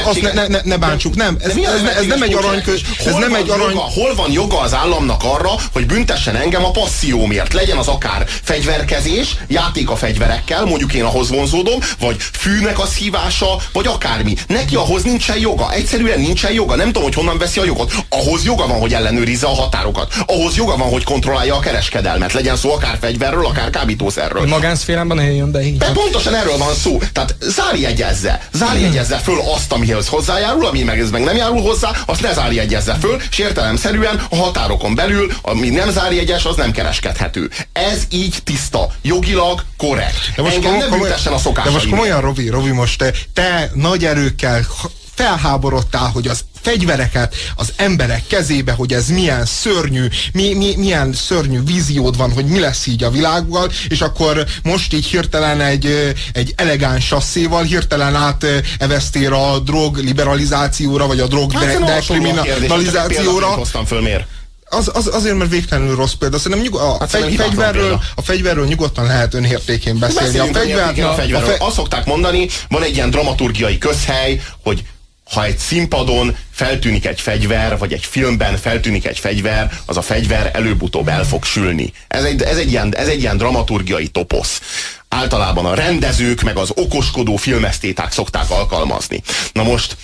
azt 0.04 0.20
ne, 0.20 0.46
ne, 0.46 0.60
ne 0.64 0.76
bántsuk. 0.76 1.14
Nem, 1.14 1.36
ez, 1.40 1.50
ez, 1.50 1.56
ez, 1.56 1.96
ez 1.96 2.06
nem 2.06 2.22
egy 2.22 2.34
aranykö, 2.34 2.72
ez 3.04 3.12
nem 3.12 3.34
egy 3.34 3.50
arany... 3.50 3.70
Joga, 3.70 3.80
hol 3.80 4.14
van 4.14 4.32
joga 4.32 4.60
az 4.60 4.74
államnak 4.74 5.22
arra, 5.24 5.50
hogy 5.72 5.86
büntessen 5.86 6.36
engem 6.36 6.64
a 6.64 6.70
passziómért? 6.70 7.52
Legyen 7.52 7.76
az 7.76 7.88
akár 7.88 8.26
fegyverkezés, 8.42 9.36
játék 9.48 9.90
a 9.90 9.96
fegyverekkel, 9.96 10.64
mondjuk 10.64 10.94
én 10.94 11.04
ahhoz 11.04 11.28
vonzódom, 11.30 11.80
vagy 12.00 12.16
fűnek 12.18 12.78
a 12.78 12.86
szívása, 12.86 13.56
vagy 13.72 13.86
akármi. 14.06 14.36
Neki 14.46 14.74
ahhoz 14.74 15.02
nincsen 15.02 15.38
joga. 15.38 15.72
Egyszerűen 15.72 16.20
nincsen 16.20 16.52
joga. 16.52 16.76
Nem 16.76 16.86
tudom, 16.86 17.02
hogy 17.02 17.14
honnan 17.14 17.38
veszi 17.38 17.60
a 17.60 17.64
jogot. 17.64 17.92
Ahhoz 18.08 18.44
joga 18.44 18.66
van, 18.66 18.80
hogy 18.80 18.94
ellenőrizze 18.94 19.46
a 19.46 19.54
határokat. 19.54 20.14
Ahhoz 20.26 20.56
joga 20.56 20.76
van, 20.76 20.88
hogy 20.88 21.04
kontrollálja 21.04 21.54
a 21.56 21.60
kereskedelmet. 21.60 22.32
Legyen 22.32 22.56
szó 22.56 22.72
akár 22.72 22.98
fegyverről, 23.00 23.46
akár 23.46 23.70
kábítószerről. 23.70 24.46
Magánszférában 24.46 25.16
ne 25.16 25.32
jön 25.32 25.50
be 25.50 25.62
így. 25.62 25.76
De 25.76 25.90
pontosan 25.92 26.34
erről 26.34 26.56
van 26.56 26.74
szó. 26.74 26.98
Tehát 27.12 27.36
zárjegyezze. 27.40 28.48
Zárjegyezze 28.52 29.16
föl 29.16 29.40
azt, 29.54 29.72
amihez 29.72 30.08
hozzájárul, 30.08 30.66
ami 30.66 30.82
meg 30.82 31.00
ez 31.00 31.10
meg 31.10 31.24
nem 31.24 31.36
járul 31.36 31.60
hozzá, 31.60 31.90
azt 32.06 32.22
ne 32.22 32.32
zárjegyezze 32.32 32.96
föl, 33.00 33.16
és 33.30 33.38
értelemszerűen 33.38 34.22
a 34.30 34.36
határokon 34.36 34.94
belül, 34.94 35.32
ami 35.42 35.68
nem 35.68 35.90
zárjegyes, 35.90 36.44
az 36.44 36.56
nem 36.56 36.70
kereskedhető. 36.70 37.50
Ez 37.72 38.02
így 38.10 38.36
tiszta, 38.44 38.88
jogilag 39.02 39.64
korrekt. 39.76 40.32
De 40.36 40.42
most 40.42 40.54
Engem 40.54 40.70
komoly, 40.70 40.88
nem 40.88 40.98
büntessen 40.98 41.32
a 41.32 41.38
szokás. 41.38 41.64
De 41.64 41.70
most 41.70 41.88
komolyan, 41.88 42.20
Robi, 42.20 42.48
Robi, 42.48 42.70
most 42.70 42.98
te, 42.98 43.12
te 43.32 43.70
nagy 43.88 44.04
erőkkel 44.04 44.66
felháborodtál, 45.14 46.10
hogy 46.10 46.28
az 46.28 46.44
fegyvereket 46.62 47.34
az 47.54 47.72
emberek 47.76 48.26
kezébe, 48.26 48.72
hogy 48.72 48.92
ez 48.92 49.08
milyen 49.08 49.44
szörnyű, 49.44 50.06
mi, 50.32 50.54
mi, 50.54 50.74
milyen 50.76 51.12
szörnyű 51.12 51.62
víziód 51.64 52.16
van, 52.16 52.32
hogy 52.32 52.44
mi 52.44 52.58
lesz 52.58 52.86
így 52.86 53.04
a 53.04 53.10
világgal, 53.10 53.72
és 53.88 54.00
akkor 54.00 54.44
most 54.62 54.92
így 54.92 55.06
hirtelen 55.06 55.60
egy, 55.60 56.14
egy 56.32 56.52
elegáns 56.56 57.06
sasszéval 57.06 57.62
hirtelen 57.62 58.14
áteveztél 58.14 59.34
a 59.34 59.58
drog 59.58 59.96
liberalizációra, 59.96 61.06
vagy 61.06 61.20
a 61.20 61.26
drog 61.26 61.52
hát, 61.52 61.78
de, 61.78 61.84
dekriminalizációra. 61.84 63.46
Hoztam 63.46 63.84
föl, 63.84 64.00
miért? 64.00 64.26
Az, 64.68 64.90
az, 64.94 65.06
azért, 65.14 65.36
mert 65.36 65.50
végtelenül 65.50 65.96
rossz 65.96 66.12
példa. 66.12 66.38
Szerintem 66.38 66.60
nyug, 66.60 66.74
a, 66.74 66.96
hát 66.98 67.10
fegy, 67.10 67.34
fegyverről, 67.34 68.00
a 68.14 68.22
fegyverről 68.22 68.66
nyugodtan 68.66 69.06
lehet 69.06 69.34
önértékén 69.34 69.98
beszélni. 69.98 70.38
A, 70.38 70.44
fegyver, 70.44 70.88
a, 71.04 71.14
fegyverről. 71.14 71.48
A 71.48 71.52
fe... 71.52 71.64
Azt 71.64 71.74
szokták 71.74 72.04
mondani, 72.04 72.48
van 72.68 72.82
egy 72.82 72.94
ilyen 72.94 73.10
dramaturgiai 73.10 73.78
közhely, 73.78 74.42
hogy 74.62 74.84
ha 75.32 75.44
egy 75.44 75.58
színpadon 75.58 76.36
feltűnik 76.50 77.06
egy 77.06 77.20
fegyver, 77.20 77.78
vagy 77.78 77.92
egy 77.92 78.04
filmben 78.04 78.56
feltűnik 78.56 79.06
egy 79.06 79.18
fegyver, 79.18 79.80
az 79.86 79.96
a 79.96 80.02
fegyver 80.02 80.50
előbb-utóbb 80.54 81.08
el 81.08 81.24
fog 81.24 81.44
sülni. 81.44 81.92
Ez 82.08 82.24
egy, 82.24 82.42
ez 82.42 82.56
egy, 82.56 82.70
ilyen, 82.70 82.96
ez 82.96 83.08
egy 83.08 83.20
ilyen 83.20 83.36
dramaturgiai 83.36 84.08
toposz. 84.08 84.60
Általában 85.08 85.66
a 85.66 85.74
rendezők, 85.74 86.42
meg 86.42 86.56
az 86.56 86.70
okoskodó 86.74 87.36
filmesztéták 87.36 88.12
szokták 88.12 88.50
alkalmazni. 88.50 89.22
Na 89.52 89.62
most, 89.62 89.96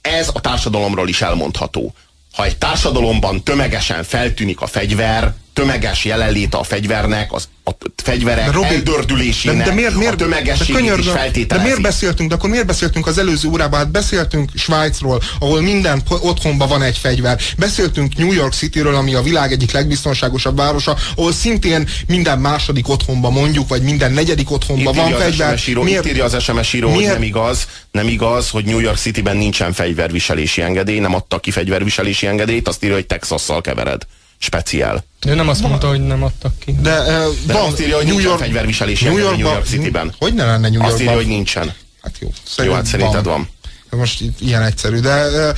ez 0.00 0.30
a 0.32 0.40
társadalomról 0.40 1.08
is 1.08 1.22
elmondható. 1.22 1.94
Ha 2.32 2.44
egy 2.44 2.58
társadalomban 2.58 3.42
tömegesen 3.42 4.04
feltűnik 4.04 4.60
a 4.60 4.66
fegyver, 4.66 5.34
tömeges 5.60 6.04
jelenléte 6.04 6.56
a 6.56 6.62
fegyvernek, 6.62 7.32
az 7.32 7.48
a 7.64 7.70
fegyverek 8.02 8.44
de 8.44 8.52
Robi, 8.52 8.74
eldördülésének, 8.74 9.56
de, 9.56 9.64
de 9.64 9.74
miért, 9.74 9.94
miért, 9.94 10.12
a 10.12 10.16
tömegességét 10.16 10.96
is 10.98 11.08
feltételezi. 11.08 11.46
De 11.46 11.62
miért 11.62 11.80
beszéltünk, 11.80 12.28
de 12.28 12.34
akkor 12.34 12.50
miért 12.50 12.66
beszéltünk 12.66 13.06
az 13.06 13.18
előző 13.18 13.48
órában? 13.48 13.78
Hát 13.78 13.90
beszéltünk 13.90 14.50
Svájcról, 14.54 15.22
ahol 15.38 15.60
minden 15.60 16.02
otthonban 16.08 16.68
van 16.68 16.82
egy 16.82 16.98
fegyver. 16.98 17.40
Beszéltünk 17.58 18.16
New 18.16 18.32
York 18.32 18.52
Cityről, 18.52 18.94
ami 18.94 19.14
a 19.14 19.22
világ 19.22 19.52
egyik 19.52 19.72
legbiztonságosabb 19.72 20.56
városa, 20.56 20.96
ahol 21.16 21.32
szintén 21.32 21.88
minden 22.06 22.38
második 22.38 22.88
otthonban 22.88 23.32
mondjuk, 23.32 23.68
vagy 23.68 23.82
minden 23.82 24.12
negyedik 24.12 24.50
otthonban 24.50 24.94
van 24.94 25.12
fegyver. 25.12 25.60
író, 25.68 25.82
miért? 25.82 26.04
Itt 26.04 26.10
írja 26.10 26.24
az 26.24 26.42
SMS 26.42 26.72
író, 26.72 26.88
miért? 26.88 27.04
hogy 27.04 27.12
nem 27.12 27.22
igaz, 27.22 27.66
nem 27.90 28.08
igaz, 28.08 28.50
hogy 28.50 28.64
New 28.64 28.78
York 28.78 28.98
Cityben 28.98 29.36
nincsen 29.36 29.72
fegyverviselési 29.72 30.62
engedély, 30.62 30.98
nem 30.98 31.14
adtak 31.14 31.40
ki 31.40 31.50
fegyverviselési 31.50 32.26
engedélyt, 32.26 32.68
azt 32.68 32.82
írja, 32.84 32.94
hogy 32.94 33.06
Texasszal 33.06 33.60
kevered 33.60 34.06
speciál. 34.42 35.04
Ő 35.26 35.34
nem 35.34 35.48
azt 35.48 35.62
mondta, 35.62 35.88
hogy 35.88 36.00
nem 36.00 36.22
adtak 36.22 36.58
ki. 36.58 36.74
De, 36.80 37.00
uh, 37.00 37.34
De 37.46 37.52
van, 37.52 37.70
azt 37.70 37.80
írja, 37.80 37.96
hogy 37.96 38.04
New 38.04 38.14
nincsen 38.14 38.30
York, 38.30 38.42
fegyverviselési 38.42 39.04
New, 39.04 39.16
Yorkba, 39.16 39.36
New 39.36 39.52
York 39.52 39.66
City-ben. 39.66 40.14
Hogy 40.18 40.34
ne 40.34 40.44
lenne 40.44 40.58
New 40.68 40.72
Yorkban? 40.72 40.92
Azt 40.92 41.00
írja, 41.00 41.14
hogy 41.14 41.26
nincsen. 41.26 41.72
Hát 42.02 42.14
jó. 42.20 42.30
Jó, 42.64 42.72
hát 42.72 42.86
szerinted 42.86 43.24
van. 43.24 43.48
van. 43.90 43.98
Most 44.00 44.22
ilyen 44.38 44.62
egyszerű, 44.62 44.98
de 44.98 45.26
uh, 45.26 45.56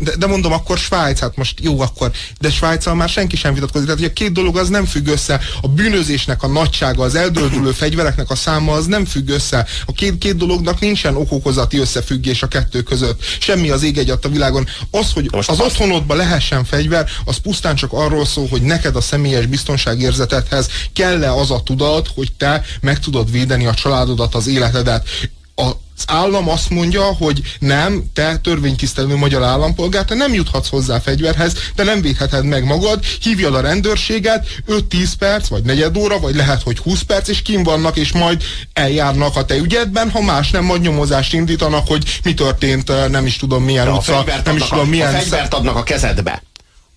de, 0.00 0.16
de 0.16 0.26
mondom, 0.26 0.52
akkor 0.52 0.78
Svájc, 0.78 1.18
hát 1.18 1.36
most 1.36 1.60
jó, 1.60 1.80
akkor, 1.80 2.10
de 2.40 2.50
Svájccal 2.50 2.94
már 2.94 3.08
senki 3.08 3.36
sem 3.36 3.54
vitatkozik. 3.54 3.86
Tehát, 3.86 4.02
hogy 4.02 4.10
a 4.10 4.12
két 4.12 4.32
dolog 4.32 4.56
az 4.56 4.68
nem 4.68 4.84
függ 4.84 5.06
össze. 5.06 5.40
A 5.60 5.68
bűnözésnek 5.68 6.42
a 6.42 6.46
nagysága, 6.46 7.02
az 7.02 7.14
eldördülő 7.14 7.70
fegyvereknek 7.70 8.30
a 8.30 8.34
száma 8.34 8.72
az 8.72 8.86
nem 8.86 9.04
függ 9.04 9.28
össze. 9.28 9.66
A 9.86 9.92
két, 9.92 10.18
két 10.18 10.36
dolognak 10.36 10.80
nincsen 10.80 11.16
okokozati 11.16 11.78
összefüggés 11.78 12.42
a 12.42 12.48
kettő 12.48 12.82
között. 12.82 13.22
Semmi 13.40 13.70
az 13.70 13.82
ég 13.82 13.98
egyat 13.98 14.24
a 14.24 14.28
világon. 14.28 14.66
Az, 14.90 15.12
hogy 15.12 15.28
most 15.32 15.50
az 15.50 15.60
otthonodban 15.60 16.16
lehessen 16.16 16.64
fegyver, 16.64 17.08
az 17.24 17.36
pusztán 17.36 17.74
csak 17.74 17.92
arról 17.92 18.26
szól, 18.26 18.46
hogy 18.48 18.62
neked 18.62 18.96
a 18.96 19.00
személyes 19.00 19.46
biztonságérzetethez 19.46 20.68
kell-e 20.92 21.32
az 21.32 21.50
a 21.50 21.62
tudat, 21.62 22.10
hogy 22.14 22.32
te 22.32 22.64
meg 22.80 22.98
tudod 22.98 23.30
védeni 23.30 23.66
a 23.66 23.74
családodat, 23.74 24.34
az 24.34 24.46
életedet. 24.46 25.08
A, 25.54 25.70
állam 26.06 26.48
azt 26.48 26.70
mondja, 26.70 27.02
hogy 27.02 27.42
nem, 27.58 28.04
te 28.12 28.36
törvénytisztelő 28.36 29.16
magyar 29.16 29.42
állampolgár, 29.42 30.04
te 30.04 30.14
nem 30.14 30.34
juthatsz 30.34 30.68
hozzá 30.68 30.98
fegyverhez, 30.98 31.52
te 31.74 31.82
nem 31.82 32.00
védheted 32.00 32.44
meg 32.44 32.64
magad, 32.64 33.04
hívjad 33.20 33.54
a 33.54 33.60
rendőrséget, 33.60 34.46
5-10 34.68 35.12
perc, 35.18 35.48
vagy 35.48 35.62
negyed 35.62 35.96
óra, 35.96 36.18
vagy 36.18 36.34
lehet, 36.34 36.62
hogy 36.62 36.78
20 36.78 37.02
perc, 37.02 37.28
és 37.28 37.42
kim 37.42 37.62
vannak, 37.62 37.96
és 37.96 38.12
majd 38.12 38.42
eljárnak 38.72 39.36
a 39.36 39.44
te 39.44 39.56
ügyedben, 39.56 40.10
ha 40.10 40.20
más 40.20 40.50
nem, 40.50 40.64
majd 40.64 40.80
nyomozást 40.80 41.32
indítanak, 41.32 41.86
hogy 41.86 42.20
mi 42.24 42.34
történt, 42.34 43.10
nem 43.10 43.26
is 43.26 43.36
tudom 43.36 43.64
milyen 43.64 43.84
De 43.84 43.90
utca, 43.90 44.24
nem 44.44 44.56
is 44.56 44.62
tudom 44.62 44.88
milyen... 44.88 45.14
A 45.14 45.18
fegyvert 45.18 45.54
adnak 45.54 45.76
a 45.76 45.82
kezedbe 45.82 46.42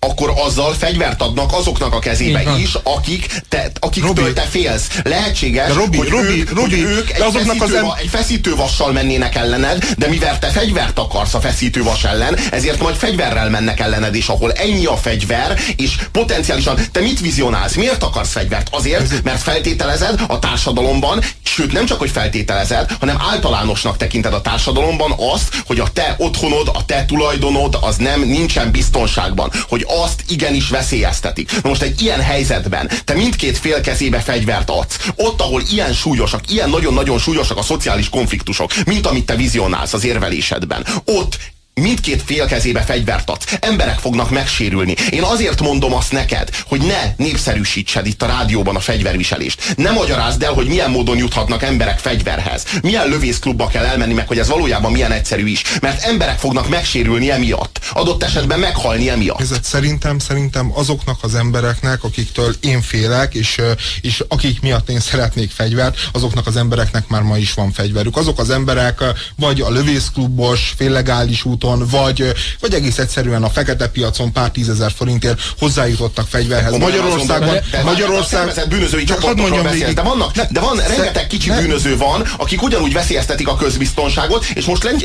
akkor 0.09 0.33
azzal 0.35 0.73
fegyvert 0.73 1.21
adnak 1.21 1.53
azoknak 1.53 1.93
a 1.93 1.99
kezébe 1.99 2.43
is, 2.57 2.77
akik 2.83 3.41
te, 3.49 3.71
akiktől 3.79 4.33
te 4.33 4.41
félsz. 4.41 4.87
Lehetséges, 5.03 5.67
de 5.67 5.73
Robi, 5.73 5.97
hogy, 5.97 6.09
Robi, 6.09 6.39
ők, 6.39 6.49
Robi, 6.53 6.81
hogy 6.81 6.91
ők 6.91 7.11
egy, 7.11 7.21
azoknak 7.21 7.55
feszítő, 7.55 7.77
az 7.77 7.83
em... 7.83 7.93
egy 7.99 8.09
feszítővassal 8.09 8.91
mennének 8.91 9.35
ellened, 9.35 9.85
de 9.97 10.07
mivel 10.07 10.39
te 10.39 10.47
fegyvert 10.47 10.99
akarsz 10.99 11.33
a 11.33 11.39
feszítővas 11.39 12.03
ellen, 12.03 12.37
ezért 12.51 12.81
majd 12.81 12.95
fegyverrel 12.95 13.49
mennek 13.49 13.79
ellened, 13.79 14.15
és 14.15 14.27
ahol 14.27 14.51
ennyi 14.51 14.85
a 14.85 14.97
fegyver, 14.97 15.59
és 15.75 15.95
potenciálisan 16.11 16.79
te 16.91 16.99
mit 16.99 17.19
vizionálsz? 17.19 17.75
Miért 17.75 18.03
akarsz 18.03 18.31
fegyvert? 18.31 18.67
Azért, 18.71 19.23
mert 19.23 19.41
feltételezed 19.41 20.21
a 20.27 20.39
társadalomban, 20.39 21.21
sőt 21.43 21.71
nem 21.71 21.85
csak, 21.85 21.99
hogy 21.99 22.11
feltételezed, 22.11 22.91
hanem 22.99 23.17
általánosnak 23.31 23.97
tekinted 23.97 24.33
a 24.33 24.41
társadalomban 24.41 25.13
azt, 25.33 25.63
hogy 25.65 25.79
a 25.79 25.87
te 25.93 26.15
otthonod, 26.17 26.67
a 26.73 26.85
te 26.85 27.05
tulajdonod 27.05 27.77
az 27.81 27.95
nem 27.95 28.21
nincsen 28.21 28.71
biztonságban, 28.71 29.51
hogy 29.69 29.85
azt 30.01 30.23
igenis 30.29 30.69
veszélyeztetik. 30.69 31.61
Na 31.61 31.69
most 31.69 31.81
egy 31.81 32.01
ilyen 32.01 32.21
helyzetben 32.21 32.89
te 33.05 33.13
mindkét 33.13 33.57
fél 33.57 33.81
kezébe 33.81 34.19
fegyvert 34.19 34.69
adsz. 34.69 35.09
Ott, 35.15 35.41
ahol 35.41 35.61
ilyen 35.71 35.93
súlyosak, 35.93 36.51
ilyen 36.51 36.69
nagyon-nagyon 36.69 37.19
súlyosak 37.19 37.57
a 37.57 37.61
szociális 37.61 38.09
konfliktusok, 38.09 38.71
mint 38.85 39.07
amit 39.07 39.25
te 39.25 39.35
vizionálsz 39.35 39.93
az 39.93 40.05
érvelésedben. 40.05 40.85
Ott 41.05 41.37
mindkét 41.81 42.21
fél 42.25 42.45
kezébe 42.45 42.81
fegyvert 42.81 43.29
adsz. 43.29 43.57
Emberek 43.59 43.99
fognak 43.99 44.29
megsérülni. 44.29 44.95
Én 45.09 45.23
azért 45.23 45.61
mondom 45.61 45.93
azt 45.93 46.11
neked, 46.11 46.49
hogy 46.67 46.81
ne 46.81 47.13
népszerűsítsed 47.17 48.05
itt 48.05 48.21
a 48.21 48.25
rádióban 48.25 48.75
a 48.75 48.79
fegyverviselést. 48.79 49.73
Ne 49.77 49.91
magyarázd 49.91 50.43
el, 50.43 50.53
hogy 50.53 50.67
milyen 50.67 50.91
módon 50.91 51.17
juthatnak 51.17 51.63
emberek 51.63 51.99
fegyverhez. 51.99 52.65
Milyen 52.81 53.07
lövészklubba 53.07 53.67
kell 53.67 53.85
elmenni, 53.85 54.13
meg 54.13 54.27
hogy 54.27 54.39
ez 54.39 54.47
valójában 54.47 54.91
milyen 54.91 55.11
egyszerű 55.11 55.47
is. 55.47 55.63
Mert 55.81 56.03
emberek 56.03 56.39
fognak 56.39 56.69
megsérülni 56.69 57.31
emiatt. 57.31 57.79
Adott 57.93 58.23
esetben 58.23 58.59
meghalni 58.59 59.09
emiatt. 59.09 59.41
Ez 59.41 59.51
szerintem, 59.61 60.19
szerintem 60.19 60.71
azoknak 60.73 61.17
az 61.21 61.35
embereknek, 61.35 62.03
akiktől 62.03 62.55
én 62.59 62.81
félek, 62.81 63.33
és, 63.33 63.61
és 64.01 64.23
akik 64.27 64.61
miatt 64.61 64.89
én 64.89 64.99
szeretnék 64.99 65.51
fegyvert, 65.51 66.09
azoknak 66.11 66.47
az 66.47 66.55
embereknek 66.55 67.07
már 67.07 67.21
ma 67.21 67.37
is 67.37 67.53
van 67.53 67.71
fegyverük. 67.71 68.17
Azok 68.17 68.39
az 68.39 68.49
emberek 68.49 69.03
vagy 69.35 69.61
a 69.61 69.69
lövészklubos, 69.69 70.73
féllegális 70.77 71.45
út 71.45 71.62
úton, 71.63 71.87
vagy, 71.91 72.33
vagy 72.59 72.73
egész 72.73 72.97
egyszerűen 72.97 73.43
a 73.43 73.49
fekete 73.49 73.87
piacon 73.87 74.31
pár 74.31 74.51
tízezer 74.51 74.91
forintért 74.95 75.41
hozzájutottak 75.59 76.27
fegyverhez. 76.27 76.77
Magyarországon, 76.77 77.55
Magyarország, 77.83 78.67
bűnözői 78.69 79.03
csoportokról 79.03 79.63
beszélsz, 79.63 79.93
de, 79.93 80.01
vannak, 80.01 80.37
de 80.37 80.59
van 80.59 80.77
rengeteg 80.87 81.27
kicsi 81.27 81.49
ne, 81.49 81.61
bűnöző 81.61 81.97
van, 81.97 82.21
akik 82.37 82.61
ugyanúgy 82.61 82.93
veszélyeztetik 82.93 83.47
a 83.47 83.55
közbiztonságot, 83.55 84.45
és 84.53 84.65
most 84.65 84.83
len, 84.83 85.01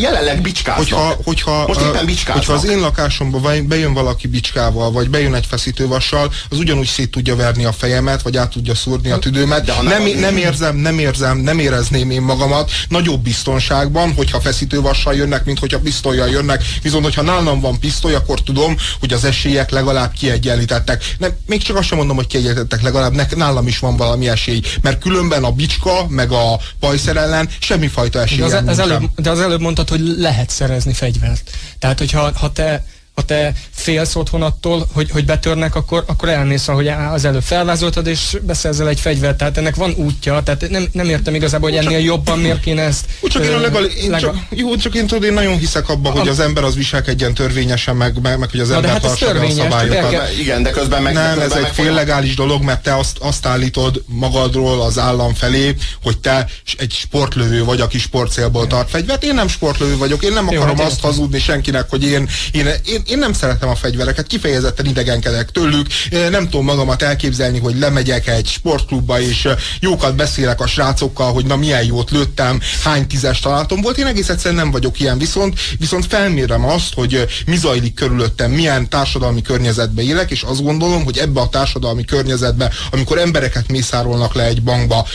jelenleg 0.00 0.40
bicskáznak. 0.40 0.76
Hogyha, 0.76 1.16
hogyha, 1.24 1.66
most 1.66 1.80
éppen 1.80 2.06
bicskáznak. 2.06 2.46
Hogyha 2.46 2.52
az 2.52 2.68
én 2.68 2.80
lakásomba 2.80 3.40
bejön 3.62 3.92
valaki 3.92 4.26
bicskával, 4.26 4.90
vagy 4.92 5.10
bejön 5.10 5.34
egy 5.34 5.46
feszítővassal, 5.46 6.32
az 6.50 6.58
ugyanúgy 6.58 6.86
szét 6.86 7.10
tudja 7.10 7.36
verni 7.36 7.64
a 7.64 7.72
fejemet, 7.72 8.22
vagy 8.22 8.36
át 8.36 8.50
tudja 8.50 8.74
szúrni 8.74 9.10
a 9.10 9.18
tüdőmet. 9.18 9.64
De 9.64 9.74
nem, 9.82 10.02
nem, 10.02 10.18
nem 10.18 10.36
érzem, 10.36 10.76
nem 10.76 10.98
érzem, 10.98 11.38
nem 11.38 11.58
érezném 11.58 12.10
én 12.10 12.22
magamat 12.22 12.70
nagyobb 12.88 13.20
biztonságban, 13.20 14.14
hogyha 14.14 14.40
feszítővassal 14.40 15.14
jönnek, 15.14 15.44
mint 15.44 15.58
hogyha 15.58 15.78
pisztolyjal 16.02 16.28
jönnek, 16.28 16.64
viszont 16.82 17.04
hogyha 17.04 17.22
nálam 17.22 17.60
van 17.60 17.78
pisztoly, 17.78 18.14
akkor 18.14 18.42
tudom, 18.42 18.76
hogy 19.00 19.12
az 19.12 19.24
esélyek 19.24 19.70
legalább 19.70 20.12
kiegyenlítettek. 20.12 21.14
Nem, 21.18 21.30
még 21.46 21.62
csak 21.62 21.76
azt 21.76 21.86
sem 21.86 21.98
mondom, 21.98 22.16
hogy 22.16 22.26
kiegyenlítettek, 22.26 22.82
legalább 22.82 23.14
ne, 23.14 23.26
nálam 23.36 23.66
is 23.66 23.78
van 23.78 23.96
valami 23.96 24.28
esély, 24.28 24.60
mert 24.80 25.00
különben 25.00 25.44
a 25.44 25.50
bicska, 25.50 26.06
meg 26.08 26.32
a 26.32 26.58
pajszer 26.80 27.16
ellen 27.16 27.48
semmifajta 27.58 28.20
esély. 28.20 28.38
De 28.38 28.44
az, 28.44 28.62
az 28.66 28.78
előbb, 28.78 29.10
de 29.16 29.30
az 29.30 29.40
előbb 29.40 29.60
mondtad, 29.60 29.88
hogy 29.88 30.00
lehet 30.00 30.50
szerezni 30.50 30.92
fegyvert. 30.92 31.50
Tehát, 31.78 31.98
hogyha 31.98 32.30
ha 32.34 32.52
te 32.52 32.84
ha 33.14 33.22
te 33.22 33.52
félsz 33.70 34.14
otthon 34.14 34.42
attól, 34.42 34.88
hogy, 34.92 35.10
hogy 35.10 35.24
betörnek, 35.24 35.74
akkor, 35.74 36.04
akkor 36.06 36.28
elmész, 36.28 36.68
ahogy 36.68 36.88
az 36.88 37.24
előbb 37.24 37.42
felvázoltad, 37.42 38.06
és 38.06 38.36
beszerzel 38.42 38.88
egy 38.88 39.00
fegyvert. 39.00 39.36
Tehát 39.36 39.58
ennek 39.58 39.74
van 39.74 39.94
útja, 39.96 40.42
tehát 40.42 40.68
nem, 40.70 40.88
nem 40.92 41.08
értem 41.08 41.34
igazából, 41.34 41.70
hogy 41.70 41.78
ennél 41.78 41.98
jobban 41.98 42.38
miért 42.38 42.60
kéne 42.60 42.82
ezt... 42.82 43.04
Csak 43.28 43.44
én 43.44 43.52
a 43.52 43.60
legal, 43.60 43.84
én 43.84 44.10
legal... 44.10 44.32
csak, 44.32 44.58
jó, 44.58 44.76
csak 44.76 44.94
én 44.94 45.06
tudod, 45.06 45.24
én 45.24 45.32
nagyon 45.32 45.58
hiszek 45.58 45.88
abba, 45.88 46.10
hogy 46.10 46.28
az 46.28 46.40
ember 46.40 46.64
az 46.64 46.74
viselkedjen 46.74 47.34
törvényesen, 47.34 47.96
meg, 47.96 48.20
meg, 48.22 48.38
meg 48.38 48.50
hogy 48.50 48.60
az 48.60 48.70
ember 48.70 48.90
hát 48.90 49.00
tartsa 49.00 49.28
a 49.28 49.50
szabályokat. 49.50 50.10
Kell... 50.10 50.26
Igen, 50.38 50.62
de 50.62 50.70
közben 50.70 51.02
meg... 51.02 51.14
Nem, 51.14 51.40
ez 51.40 51.52
egy 51.52 51.70
féllegális 51.72 52.34
dolog, 52.34 52.62
mert 52.62 52.82
te 52.82 52.96
azt, 52.96 53.18
azt 53.18 53.46
állítod 53.46 54.02
magadról 54.06 54.82
az 54.82 54.98
állam 54.98 55.34
felé, 55.34 55.74
hogy 56.02 56.18
te 56.18 56.46
egy 56.78 56.92
sportlövő 56.92 57.64
vagy, 57.64 57.80
aki 57.80 57.98
sportcélból 57.98 58.66
tart 58.66 58.90
fegyvert. 58.90 59.24
Én 59.24 59.34
nem 59.34 59.48
sportlövő 59.48 59.96
vagyok, 59.96 60.22
én 60.22 60.32
nem 60.32 60.48
akarom 60.48 60.76
jó, 60.78 60.84
azt 60.84 61.00
hazudni 61.00 61.38
senkinek, 61.38 61.90
hogy 61.90 62.04
én, 62.04 62.28
én, 62.52 62.66
én, 62.84 63.01
én 63.06 63.18
nem 63.18 63.32
szeretem 63.32 63.68
a 63.68 63.74
fegyvereket, 63.74 64.26
kifejezetten 64.26 64.86
idegenkedek 64.86 65.50
tőlük, 65.50 65.86
nem 66.30 66.48
tudom 66.48 66.64
magamat 66.64 67.02
elképzelni, 67.02 67.58
hogy 67.58 67.78
lemegyek 67.78 68.26
egy 68.26 68.46
sportklubba, 68.46 69.20
és 69.20 69.48
jókat 69.80 70.16
beszélek 70.16 70.60
a 70.60 70.66
srácokkal, 70.66 71.32
hogy 71.32 71.46
na 71.46 71.56
milyen 71.56 71.84
jót 71.84 72.10
lőttem, 72.10 72.60
hány 72.82 73.06
tízes 73.06 73.40
találatom 73.40 73.80
volt. 73.80 73.98
Én 73.98 74.06
egész 74.06 74.28
egyszerűen 74.28 74.60
nem 74.60 74.70
vagyok 74.70 75.00
ilyen, 75.00 75.18
viszont, 75.18 75.60
viszont 75.78 76.06
felmérem 76.06 76.64
azt, 76.64 76.94
hogy 76.94 77.26
mi 77.46 77.56
zajlik 77.56 77.94
körülöttem, 77.94 78.50
milyen 78.50 78.88
társadalmi 78.88 79.42
környezetbe 79.42 80.02
élek, 80.02 80.30
és 80.30 80.42
azt 80.42 80.62
gondolom, 80.62 81.04
hogy 81.04 81.18
ebbe 81.18 81.40
a 81.40 81.48
társadalmi 81.48 82.04
környezetbe, 82.04 82.70
amikor 82.90 83.18
embereket 83.18 83.68
mészárolnak 83.68 84.34
le 84.34 84.44
egy 84.44 84.62
bankba, 84.62 85.06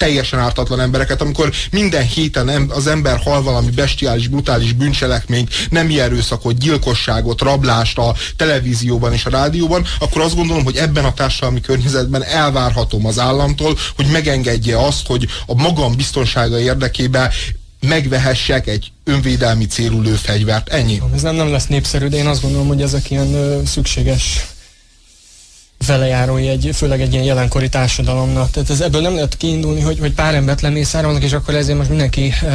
teljesen 0.00 0.38
ártatlan 0.38 0.80
embereket, 0.80 1.20
amikor 1.20 1.52
minden 1.70 2.06
héten 2.06 2.48
az 2.68 2.86
ember 2.86 3.18
hal 3.18 3.42
valami 3.42 3.70
bestiális, 3.70 4.28
brutális 4.28 4.72
bűncselekményt, 4.72 5.50
nem 5.70 5.88
erőszakot, 5.98 6.58
gyilkosságot, 6.58 7.40
rablást 7.40 7.98
a 7.98 8.14
televízióban 8.36 9.12
és 9.12 9.24
a 9.24 9.30
rádióban, 9.30 9.86
akkor 9.98 10.22
azt 10.22 10.34
gondolom, 10.34 10.64
hogy 10.64 10.76
ebben 10.76 11.04
a 11.04 11.14
társadalmi 11.14 11.60
környezetben 11.60 12.24
elvárhatom 12.24 13.06
az 13.06 13.18
államtól, 13.18 13.78
hogy 13.96 14.06
megengedje 14.06 14.78
azt, 14.78 15.06
hogy 15.06 15.28
a 15.46 15.54
magam 15.54 15.96
biztonsága 15.96 16.58
érdekében 16.58 17.30
megvehessek 17.80 18.66
egy 18.66 18.92
önvédelmi 19.04 19.66
célú 19.66 20.00
lőfegyvert. 20.00 20.68
Ennyi. 20.68 21.02
Ez 21.14 21.22
nem, 21.22 21.34
nem 21.34 21.50
lesz 21.50 21.66
népszerű, 21.66 22.06
de 22.06 22.16
én 22.16 22.26
azt 22.26 22.42
gondolom, 22.42 22.66
hogy 22.66 22.82
ezek 22.82 23.10
ilyen 23.10 23.34
ö, 23.34 23.60
szükséges 23.66 24.46
velejárói 25.86 26.48
egy, 26.48 26.70
főleg 26.72 27.00
egy 27.00 27.12
ilyen 27.12 27.24
jelenkori 27.24 27.68
társadalomnak. 27.68 28.50
Tehát 28.50 28.70
ez, 28.70 28.80
ebből 28.80 29.00
nem 29.00 29.14
lehet 29.14 29.36
kiindulni, 29.36 29.80
hogy, 29.80 29.98
hogy 29.98 30.12
pár 30.12 30.34
embert 30.34 30.60
lemészárolnak, 30.60 31.22
és 31.22 31.32
akkor 31.32 31.54
ezért 31.54 31.76
most 31.76 31.88
mindenki 31.88 32.32
uh, 32.42 32.52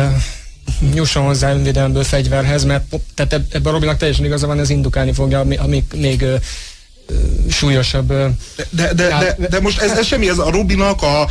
nyusson 0.93 1.25
hozzá 1.25 1.53
önvédelemből 1.53 2.03
fegyverhez, 2.03 2.63
mert 2.63 2.95
tehát 3.13 3.33
ebben 3.33 3.65
a 3.65 3.71
Robinak 3.71 3.97
teljesen 3.97 4.25
igaza 4.25 4.47
van, 4.47 4.59
ez 4.59 4.69
indukálni 4.69 5.13
fogja, 5.13 5.39
ami, 5.39 5.55
ami 5.55 5.83
még 5.95 6.21
uh, 6.21 6.35
súlyosabb. 7.49 8.07
De, 8.07 8.33
de, 8.69 8.93
de, 8.93 9.35
de, 9.37 9.47
de 9.47 9.59
most 9.59 9.81
ez, 9.81 9.91
ez 9.91 10.05
semmi, 10.05 10.29
ez 10.29 10.37
a 10.37 10.49
Robinak 10.49 11.01
a 11.01 11.27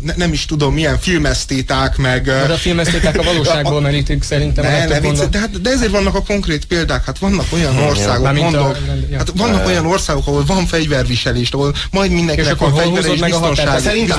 ne, 0.00 0.12
nem 0.16 0.32
is 0.32 0.44
tudom 0.46 0.74
milyen 0.74 0.98
filmesztéták, 0.98 1.96
meg... 1.96 2.24
De 2.24 2.52
a 2.52 2.56
filmesztéták 2.56 3.18
a 3.18 3.22
valóságból 3.22 3.80
merítik 3.90 4.22
szerintem. 4.22 4.64
Ne, 4.64 4.86
ne, 4.86 5.00
vicc, 5.00 5.18
de, 5.18 5.38
hát, 5.38 5.60
de 5.60 5.70
ezért 5.70 5.90
vannak 5.90 6.14
a 6.14 6.22
konkrét 6.22 6.64
példák, 6.64 7.04
hát 7.04 7.18
vannak 7.18 7.46
olyan 7.52 7.76
országok, 7.76 8.32
mondok, 8.32 8.60
a, 8.60 8.76
ja. 9.10 9.16
hát 9.16 9.32
vannak 9.36 9.66
olyan 9.66 9.86
országok, 9.86 10.26
ahol 10.26 10.44
van 10.44 10.66
fegyverviselés, 10.66 11.50
ahol 11.50 11.74
majd 11.90 12.10
mindenkinek 12.10 12.56
van 12.56 12.74
fegyver 12.74 13.04
és 13.04 13.20
biztonság. 13.20 13.80
Szerintem 13.80 14.18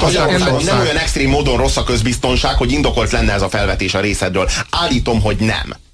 nem 0.65 0.79
olyan 0.79 0.97
extrém 0.97 1.29
módon 1.29 1.57
rossz 1.57 1.77
a 1.77 1.83
közbiztonság, 1.83 2.55
hogy 2.55 2.71
indokolt 2.71 3.11
lenne 3.11 3.33
ez 3.33 3.41
a 3.41 3.49
felvetés 3.49 3.93
a 3.93 3.99
részedről. 3.99 4.49
Állítom, 4.69 5.21
hogy 5.21 5.38
nem. 5.39 5.85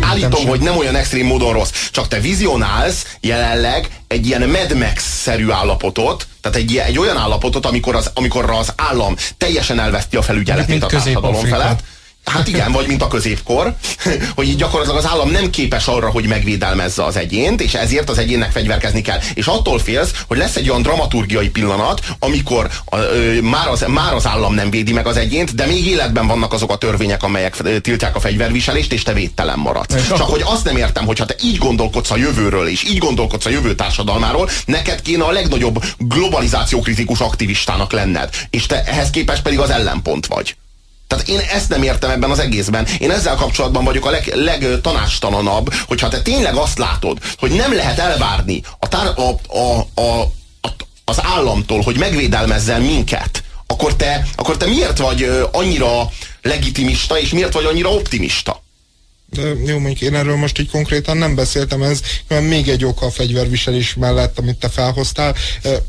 Állítom, 0.00 0.40
sem. 0.40 0.48
hogy 0.48 0.60
nem 0.60 0.76
olyan 0.76 0.96
extrém 0.96 1.26
módon 1.26 1.52
rossz. 1.52 1.70
Csak 1.90 2.08
te 2.08 2.20
vizionálsz 2.20 3.16
jelenleg 3.20 3.88
egy 4.06 4.26
ilyen 4.26 4.48
Mad 4.48 4.76
Max-szerű 4.76 5.50
állapotot, 5.50 6.26
tehát 6.40 6.56
egy, 6.56 6.76
egy 6.76 6.98
olyan 6.98 7.16
állapotot, 7.16 7.66
amikor 7.66 7.94
az, 7.94 8.10
amikor 8.14 8.50
az 8.50 8.72
állam 8.76 9.16
teljesen 9.38 9.80
elveszti 9.80 10.16
a 10.16 10.22
felügyeletét 10.22 10.82
a 10.82 10.86
társadalom 10.86 11.44
felett 11.44 11.82
Hát 12.30 12.48
igen, 12.48 12.72
vagy 12.72 12.86
mint 12.86 13.02
a 13.02 13.08
középkor, 13.08 13.74
hogy 14.36 14.48
így 14.48 14.56
gyakorlatilag 14.56 14.98
az 14.98 15.10
állam 15.10 15.30
nem 15.30 15.50
képes 15.50 15.86
arra, 15.86 16.10
hogy 16.10 16.26
megvédelmezze 16.26 17.04
az 17.04 17.16
egyént, 17.16 17.60
és 17.60 17.74
ezért 17.74 18.10
az 18.10 18.18
egyénnek 18.18 18.50
fegyverkezni 18.50 19.00
kell. 19.00 19.18
És 19.34 19.46
attól 19.46 19.78
félsz, 19.78 20.10
hogy 20.26 20.38
lesz 20.38 20.56
egy 20.56 20.70
olyan 20.70 20.82
dramaturgiai 20.82 21.48
pillanat, 21.48 22.00
amikor 22.18 22.70
a, 22.84 22.98
ö, 22.98 23.40
már, 23.40 23.68
az, 23.68 23.84
már 23.88 24.14
az 24.14 24.26
állam 24.26 24.54
nem 24.54 24.70
védi 24.70 24.92
meg 24.92 25.06
az 25.06 25.16
egyént, 25.16 25.54
de 25.54 25.66
még 25.66 25.86
életben 25.86 26.26
vannak 26.26 26.52
azok 26.52 26.70
a 26.70 26.76
törvények, 26.76 27.22
amelyek 27.22 27.56
tiltják 27.80 28.16
a 28.16 28.20
fegyverviselést, 28.20 28.92
és 28.92 29.02
te 29.02 29.12
védtelen 29.12 29.58
maradsz. 29.58 30.06
Csak 30.08 30.28
hogy 30.28 30.42
azt 30.44 30.64
nem 30.64 30.76
értem, 30.76 31.04
hogyha 31.04 31.24
te 31.24 31.34
így 31.42 31.58
gondolkodsz 31.58 32.10
a 32.10 32.16
jövőről, 32.16 32.68
és 32.68 32.84
így 32.84 32.98
gondolkodsz 32.98 33.46
a 33.46 33.50
jövő 33.50 33.74
társadalmáról, 33.74 34.50
neked 34.64 35.02
kéne 35.02 35.24
a 35.24 35.30
legnagyobb 35.30 35.84
globalizációkritikus 35.98 37.20
aktivistának 37.20 37.92
lenned. 37.92 38.28
És 38.50 38.66
te 38.66 38.82
ehhez 38.84 39.10
képest 39.10 39.42
pedig 39.42 39.58
az 39.58 39.70
ellenpont 39.70 40.26
vagy. 40.26 40.56
Tehát 41.06 41.28
én 41.28 41.38
ezt 41.38 41.68
nem 41.68 41.82
értem 41.82 42.10
ebben 42.10 42.30
az 42.30 42.38
egészben. 42.38 42.86
Én 42.98 43.10
ezzel 43.10 43.34
kapcsolatban 43.34 43.84
vagyok 43.84 44.06
a 44.06 44.10
leg, 44.10 44.32
legtanácstalanabb, 44.34 45.74
hogyha 45.74 46.08
te 46.08 46.22
tényleg 46.22 46.54
azt 46.54 46.78
látod, 46.78 47.18
hogy 47.38 47.50
nem 47.50 47.74
lehet 47.74 47.98
elvárni 47.98 48.62
a, 48.78 48.88
tár, 48.88 49.06
a, 49.06 49.56
a, 49.58 49.86
a, 50.00 50.20
a, 50.60 50.68
az 51.04 51.18
államtól, 51.22 51.80
hogy 51.80 51.98
megvédelmezzen 51.98 52.82
minket, 52.82 53.42
akkor 53.66 53.96
te, 53.96 54.26
akkor 54.36 54.56
te 54.56 54.66
miért 54.66 54.98
vagy 54.98 55.48
annyira 55.52 56.10
legitimista, 56.42 57.18
és 57.18 57.30
miért 57.30 57.52
vagy 57.52 57.64
annyira 57.64 57.90
optimista? 57.90 58.64
De 59.30 59.42
jó, 59.42 59.78
mondjuk 59.78 60.00
én 60.00 60.14
erről 60.14 60.36
most 60.36 60.58
így 60.58 60.70
konkrétan 60.70 61.16
nem 61.16 61.34
beszéltem, 61.34 61.82
ez 61.82 62.00
még 62.40 62.68
egy 62.68 62.84
oka 62.84 63.06
a 63.06 63.10
fegyverviselés 63.10 63.94
mellett, 63.94 64.38
amit 64.38 64.56
te 64.56 64.68
felhoztál, 64.68 65.34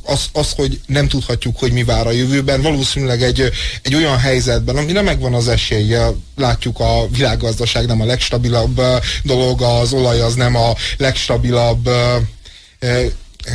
az, 0.04 0.26
az, 0.34 0.52
hogy 0.52 0.80
nem 0.86 1.08
tudhatjuk, 1.08 1.60
hogy 1.60 1.72
mi 1.72 1.84
vár 1.84 2.08
a 2.08 2.12
jövőben. 2.12 2.62
Valószínűleg 2.62 3.24
egy, 3.24 3.52
egy 3.82 3.96
olyan 3.96 4.18
helyzetben, 4.18 4.78
amire 4.78 5.02
megvan 5.02 5.34
az 5.34 5.48
esélye, 5.48 6.10
látjuk 6.36 6.80
a 6.80 7.08
világgazdaság 7.08 7.86
nem 7.86 8.02
a 8.02 8.06
legstabilabb 8.06 8.82
dolog, 9.24 9.62
az 9.62 9.94
olaj 9.94 10.22
az 10.22 10.36
nem 10.36 10.56
a 10.56 10.74
legstabilabb 10.98 11.90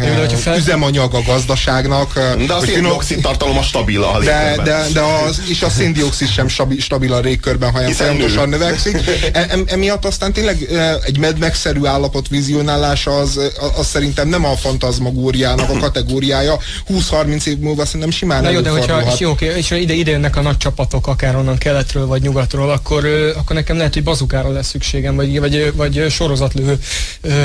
de, 0.01 0.37
fel... 0.37 0.57
üzemanyag 0.57 1.15
a 1.15 1.23
gazdaságnak. 1.27 2.13
De 2.47 2.53
a 2.53 2.61
széndiokszid 2.61 3.21
tartalom 3.21 3.59
a 3.59 3.63
stabil 3.63 4.03
a 4.03 4.19
de, 4.19 4.57
de, 4.65 4.87
de 4.93 5.01
az, 5.01 5.43
és 5.49 5.63
a 5.63 5.69
széndiokszid 5.69 6.29
sem 6.29 6.49
stabil 6.79 7.13
a 7.13 7.21
légkörben, 7.21 7.71
hanem 7.71 7.91
folyamatosan 7.91 8.49
növekszik. 8.49 8.97
E, 9.33 9.49
emiatt 9.67 10.05
aztán 10.05 10.33
tényleg 10.33 10.69
egy 11.05 11.19
medmegszerű 11.19 11.85
állapot 11.85 12.29
vizionálása 12.29 13.17
az, 13.19 13.41
az 13.77 13.87
szerintem 13.87 14.29
nem 14.29 14.45
a 14.45 14.57
fantazmagóriának 14.57 15.71
a 15.71 15.79
kategóriája. 15.79 16.59
20-30 16.89 17.47
év 17.47 17.59
múlva 17.59 17.85
szerintem 17.85 18.11
simán 18.11 18.43
Na 18.43 18.51
jó, 18.51 18.61
de 18.61 18.71
hogyha 18.71 19.03
és 19.13 19.19
jó, 19.19 19.33
és 19.33 19.71
ide, 19.71 19.93
ide 19.93 20.11
jönnek 20.11 20.37
a 20.37 20.41
nagy 20.41 20.57
csapatok, 20.57 21.07
akár 21.07 21.37
onnan 21.37 21.59
keletről 21.59 22.07
vagy 22.07 22.23
nyugatról, 22.23 22.71
akkor, 22.71 23.07
akkor 23.37 23.57
nekem 23.57 23.77
lehet, 23.77 23.95
hogy 23.95 24.03
bazukára 24.03 24.53
lesz 24.53 24.69
szükségem, 24.69 25.17
vagy, 25.17 25.41
vagy, 25.41 25.73
vagy 25.75 26.07
sorozatlő 26.11 26.79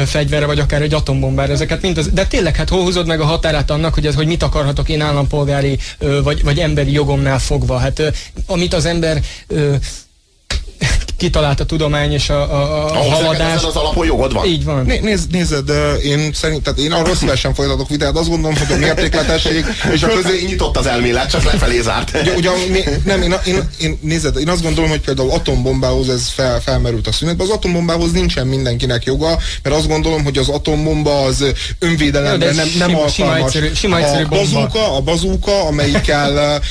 fegyverre, 0.05 0.45
vagy 0.45 0.59
akár 0.59 0.81
egy 0.81 0.93
atombombára. 0.93 1.53
Ezeket 1.53 1.81
mind 1.81 1.97
az, 1.97 2.09
de 2.13 2.27
tényleg, 2.38 2.55
hát 2.55 2.69
hol 2.69 2.83
húzod 2.83 3.07
meg 3.07 3.19
a 3.19 3.25
határát 3.25 3.71
annak, 3.71 3.93
hogy, 3.93 4.05
ez, 4.05 4.15
hogy 4.15 4.27
mit 4.27 4.43
akarhatok 4.43 4.89
én 4.89 5.01
állampolgári 5.01 5.77
vagy, 6.23 6.43
vagy 6.43 6.59
emberi 6.59 6.91
jogomnál 6.91 7.39
fogva? 7.39 7.77
Hát 7.77 8.01
amit 8.45 8.73
az 8.73 8.85
ember 8.85 9.21
kitalált 11.18 11.59
a 11.59 11.65
tudomány 11.65 12.13
és 12.13 12.30
a, 12.30 12.41
a, 12.41 12.86
a 12.86 12.99
Ahhoz 12.99 13.11
haladás. 13.11 13.63
az 13.63 13.76
alapon 13.76 14.05
jogod 14.05 14.34
van. 14.34 14.45
Így 14.45 14.63
van. 14.63 14.86
Né, 14.86 14.99
nézd, 14.99 15.32
nézd, 15.32 15.72
én 16.03 16.34
szerint, 16.34 16.63
tehát 16.63 16.80
én 16.80 16.91
arról 16.91 17.15
szívesen 17.15 17.53
folytatok 17.53 17.89
vitát, 17.89 18.18
azt 18.18 18.30
gondolom, 18.30 18.57
hogy 18.57 18.76
a 18.76 18.78
mértékletesség 18.78 19.65
és 19.93 20.03
a 20.03 20.07
közé 20.07 20.43
nyitott 20.45 20.78
az 20.78 20.86
elmélet, 20.86 21.30
csak 21.30 21.43
lefelé 21.43 21.82
zárt. 21.82 22.18
Ugye, 22.22 22.34
ugye, 22.36 22.49
nem, 23.05 23.22
én, 23.22 23.36
én, 23.45 23.70
én, 23.80 23.99
nézd, 24.01 24.38
én 24.39 24.49
azt 24.49 24.61
gondolom, 24.61 24.89
hogy 24.89 24.99
például 24.99 25.32
atombombához 25.32 26.09
ez 26.09 26.28
fel, 26.30 26.61
felmerült 26.61 27.07
a 27.07 27.11
szünetbe. 27.11 27.43
Az 27.43 27.49
atombombához 27.49 28.11
nincsen 28.11 28.47
mindenkinek 28.47 29.03
joga, 29.03 29.39
mert 29.63 29.76
azt 29.76 29.88
gondolom, 29.88 30.24
hogy 30.24 30.38
az 30.38 30.49
atombomba 30.49 31.22
az 31.22 31.43
önvédelemre 31.80 32.45
nem, 32.53 32.70
nem 32.78 32.89
sima, 32.89 33.01
alkalmas. 33.01 33.13
Sima 33.13 33.36
egyszerű, 33.36 33.74
sima 33.74 33.97
egyszerű 33.97 34.24
a 34.24 34.28
bazúka, 34.28 34.95
a 34.95 35.01
bazúka, 35.01 35.65
amelyikkel 35.65 36.61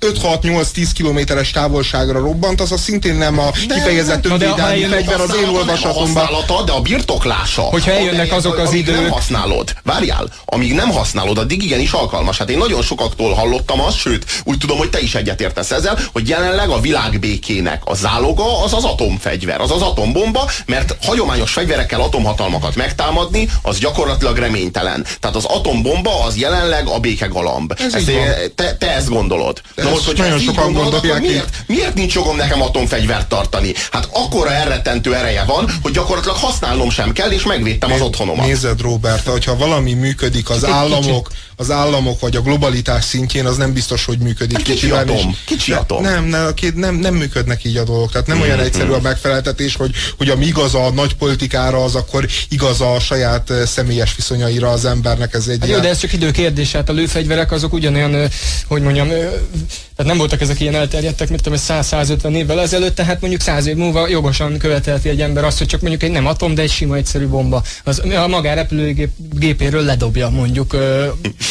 5-6-8-10 0.00 0.88
kilométeres 0.94 1.50
távolságra 1.50 2.18
robbant, 2.18 2.60
az 2.60 2.72
a 2.72 2.76
szintén 2.76 3.14
nem 3.14 3.38
a 3.38 3.50
kifejezett 3.66 4.26
önvédelmi 4.26 4.84
fegyver 4.84 5.20
az 5.20 5.34
én 5.42 5.48
olvasatomban. 5.48 6.28
de 6.66 6.72
a 6.72 6.80
birtoklása. 6.80 7.62
Hogyha 7.62 7.90
eljönnek 7.90 8.32
azok 8.32 8.58
az 8.58 8.72
idők. 8.72 8.94
nem 8.94 9.10
használod. 9.10 9.74
Várjál, 9.82 10.28
amíg 10.44 10.72
nem 10.72 10.90
használod, 10.90 11.38
addig 11.38 11.62
igenis 11.62 11.92
alkalmas. 11.92 12.38
Hát 12.38 12.50
én 12.50 12.58
nagyon 12.58 12.82
sokaktól 12.82 13.34
hallottam 13.34 13.80
azt, 13.80 13.96
sőt, 13.96 14.24
úgy 14.44 14.58
tudom, 14.58 14.78
hogy 14.78 14.90
te 14.90 15.00
is 15.00 15.14
egyetértesz 15.14 15.70
ezzel, 15.70 15.98
hogy 16.12 16.28
jelenleg 16.28 16.68
a 16.68 16.80
világbékének 16.80 17.82
a 17.84 17.94
záloga 17.94 18.62
az 18.64 18.72
az 18.72 18.84
atomfegyver, 18.84 19.60
az 19.60 19.70
az 19.70 19.82
atombomba, 19.82 20.50
mert 20.66 20.96
hagyományos 21.02 21.52
fegyverekkel 21.52 22.00
atomhatalmakat 22.00 22.76
megtámadni, 22.76 23.48
az 23.62 23.78
gyakorlatilag 23.78 24.36
reménytelen. 24.36 25.06
Tehát 25.20 25.36
az 25.36 25.44
atombomba 25.44 26.24
az 26.24 26.36
jelenleg 26.36 26.88
a 26.88 26.98
békegalamb. 26.98 27.74
Ez 27.78 27.94
ezt, 27.94 28.10
te, 28.54 28.76
te 28.76 28.94
ezt 28.94 29.08
gondolod. 29.08 29.62
Ez 29.74 29.84
Na 29.84 29.90
most, 29.90 30.04
hogy 30.04 30.18
nagyon 30.18 30.38
sokan 30.38 30.72
gondolják. 30.72 31.20
Miért, 31.20 31.64
miért 31.66 31.94
nincs 31.94 32.14
jogom 32.14 32.36
nekem 32.36 32.62
atomfegyvert 32.62 33.28
tartani? 33.28 33.47
Tartani. 33.48 33.74
Hát 33.90 34.08
akkora 34.12 34.50
elrettentő 34.50 35.14
ereje 35.14 35.44
van, 35.44 35.70
hogy 35.82 35.92
gyakorlatilag 35.92 36.36
használnom 36.36 36.90
sem 36.90 37.12
kell, 37.12 37.30
és 37.30 37.42
megvédtem 37.42 37.92
az 37.92 38.00
otthonomat. 38.00 38.46
Nézed, 38.46 38.80
Robert, 38.80 39.26
hogyha 39.26 39.56
valami 39.56 39.92
működik 39.92 40.50
az 40.50 40.64
államok, 40.80 41.30
az 41.60 41.70
államok 41.70 42.20
vagy 42.20 42.36
a 42.36 42.40
globalitás 42.40 43.04
szintjén, 43.04 43.46
az 43.46 43.56
nem 43.56 43.72
biztos, 43.72 44.04
hogy 44.04 44.18
működik. 44.18 44.56
Hát 44.56 44.66
kicsi 44.66 44.90
atom. 44.90 45.36
Kicsi 45.46 45.72
atom. 45.72 46.02
Nem, 46.02 46.24
nem, 46.24 46.52
nem, 46.74 46.94
nem 46.94 47.14
működnek 47.14 47.64
így 47.64 47.76
a 47.76 47.84
dolgok. 47.84 48.12
Tehát 48.12 48.26
nem 48.26 48.36
mm, 48.36 48.40
olyan 48.40 48.60
egyszerű 48.60 48.90
a 48.90 49.00
megfeleltetés, 49.00 49.76
hogy, 49.76 49.90
hogy 50.16 50.28
ami 50.28 50.46
igaz 50.46 50.74
a 50.74 50.90
nagy 50.90 51.14
politikára, 51.14 51.84
az 51.84 51.94
akkor 51.94 52.26
igaz 52.48 52.80
a 52.80 53.00
saját 53.00 53.52
személyes 53.66 54.16
viszonyaira 54.16 54.70
az 54.70 54.84
embernek. 54.84 55.34
Ez 55.34 55.48
egy 55.48 55.58
hát 55.58 55.66
ilyen... 55.66 55.78
jó, 55.78 55.84
de 55.84 55.90
ez 55.90 55.98
csak 55.98 56.12
idő 56.12 56.30
kérdés. 56.30 56.72
Hát 56.72 56.88
a 56.88 56.92
lőfegyverek 56.92 57.52
azok 57.52 57.72
ugyanolyan, 57.72 58.28
hogy 58.66 58.82
mondjam, 58.82 59.08
tehát 59.08 60.12
nem 60.12 60.16
voltak 60.16 60.40
ezek 60.40 60.60
ilyen 60.60 60.74
elterjedtek, 60.74 61.28
mint 61.28 61.42
tudom, 61.42 61.58
100-150 61.68 62.34
évvel 62.34 62.60
ezelőtt, 62.60 62.94
tehát 62.94 63.20
mondjuk 63.20 63.42
100 63.42 63.66
év 63.66 63.76
múlva 63.76 64.08
jogosan 64.08 64.58
követelti 64.58 65.08
egy 65.08 65.20
ember 65.20 65.44
azt, 65.44 65.58
hogy 65.58 65.66
csak 65.66 65.80
mondjuk 65.80 66.02
egy 66.02 66.10
nem 66.10 66.26
atom, 66.26 66.54
de 66.54 66.62
egy 66.62 66.70
sima 66.70 66.96
egyszerű 66.96 67.26
bomba. 67.26 67.62
Az 67.84 68.02
a 68.24 68.26
magárepülőgépéről 68.26 69.84
ledobja 69.84 70.28
mondjuk 70.28 70.76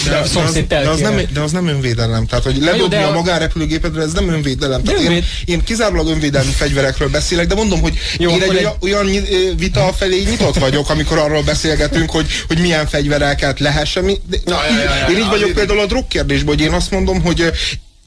de, 0.04 0.10
de, 0.10 0.40
az, 0.40 0.60
de, 0.68 0.90
az 0.90 1.00
nem, 1.00 1.22
de 1.34 1.40
az 1.40 1.52
nem 1.52 1.68
önvédelem. 1.68 2.26
Tehát, 2.26 2.44
hogy 2.44 2.58
ledobni 2.58 2.96
a, 2.96 3.08
a 3.08 3.12
magárepülőgépedre, 3.12 4.02
ez 4.02 4.12
nem 4.12 4.30
önvédelem. 4.30 4.84
Tehát 4.84 5.02
én, 5.02 5.24
én 5.46 5.64
kizárólag 5.64 6.08
önvédelmi 6.08 6.52
fegyverekről 6.52 7.10
beszélek, 7.10 7.48
de 7.48 7.56
mondom, 7.56 7.82
hogy 7.82 7.94
Jó, 8.18 8.30
én 8.30 8.42
egy, 8.42 8.56
egy 8.56 8.70
olyan 8.82 9.10
vita 9.58 9.94
felé 9.98 10.24
nyitott 10.30 10.58
vagyok, 10.58 10.90
amikor 10.90 11.18
arról 11.18 11.42
beszélgetünk, 11.42 12.10
hogy, 12.10 12.26
hogy 12.48 12.60
milyen 12.60 12.88
fegyvereket 12.88 13.60
lehessen. 13.60 14.04
Mi, 14.04 14.18
ja, 14.32 14.40
ja, 14.46 14.84
ja, 14.84 14.96
ja, 14.96 15.08
én 15.08 15.18
így 15.18 15.30
vagyok 15.30 15.52
például 15.52 15.80
a 15.80 15.86
drogkérdésben, 15.86 16.56
hogy 16.56 16.66
én 16.66 16.74
azt 16.74 16.92
mondom, 16.92 17.22
hogy 17.22 17.52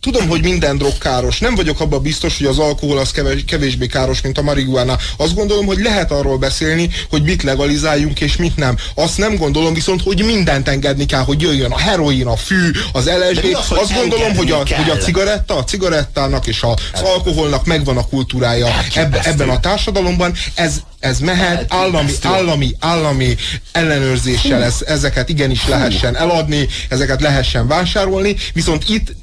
Tudom, 0.00 0.28
hogy 0.28 0.42
minden 0.42 0.76
drog 0.76 0.98
káros. 0.98 1.38
Nem 1.38 1.54
vagyok 1.54 1.80
abban 1.80 2.02
biztos, 2.02 2.38
hogy 2.38 2.46
az 2.46 2.58
alkohol 2.58 2.98
az 2.98 3.10
kevés, 3.10 3.44
kevésbé 3.46 3.86
káros, 3.86 4.20
mint 4.20 4.38
a 4.38 4.42
marihuana. 4.42 4.98
Azt 5.16 5.34
gondolom, 5.34 5.66
hogy 5.66 5.78
lehet 5.78 6.10
arról 6.10 6.38
beszélni, 6.38 6.90
hogy 7.10 7.22
mit 7.22 7.42
legalizáljunk 7.42 8.20
és 8.20 8.36
mit 8.36 8.56
nem. 8.56 8.76
Azt 8.94 9.18
nem 9.18 9.36
gondolom 9.36 9.74
viszont, 9.74 10.02
hogy 10.02 10.24
mindent 10.24 10.68
engedni 10.68 11.06
kell, 11.06 11.22
hogy 11.22 11.40
jöjjön 11.40 11.70
a 11.70 11.78
heroin, 11.78 12.26
a 12.26 12.36
fű, 12.36 12.70
az 12.92 13.04
LSD. 13.04 13.44
Az, 13.52 13.78
Azt 13.78 13.94
gondolom, 13.94 14.36
hogy 14.36 14.50
a, 14.50 14.56
hogy 14.56 14.90
a 14.90 14.96
cigaretta, 14.96 15.56
a 15.56 15.64
cigarettának 15.64 16.46
és 16.46 16.62
az 16.62 17.02
alkoholnak 17.02 17.66
megvan 17.66 17.96
a 17.96 18.06
kultúrája 18.06 18.66
ebbe, 18.94 19.20
ebben 19.22 19.48
a 19.48 19.60
társadalomban. 19.60 20.34
Ez, 20.54 20.74
ez 21.00 21.18
mehet 21.18 21.64
állami, 21.68 22.12
állami, 22.22 22.76
állami 22.78 23.36
ellenőrzéssel 23.72 24.62
ez, 24.62 24.74
ezeket 24.86 25.28
igenis 25.28 25.68
lehessen 25.68 26.16
eladni, 26.16 26.68
ezeket 26.88 27.20
lehessen 27.20 27.66
vásárolni, 27.66 28.36
viszont 28.52 28.88
itt 28.88 29.14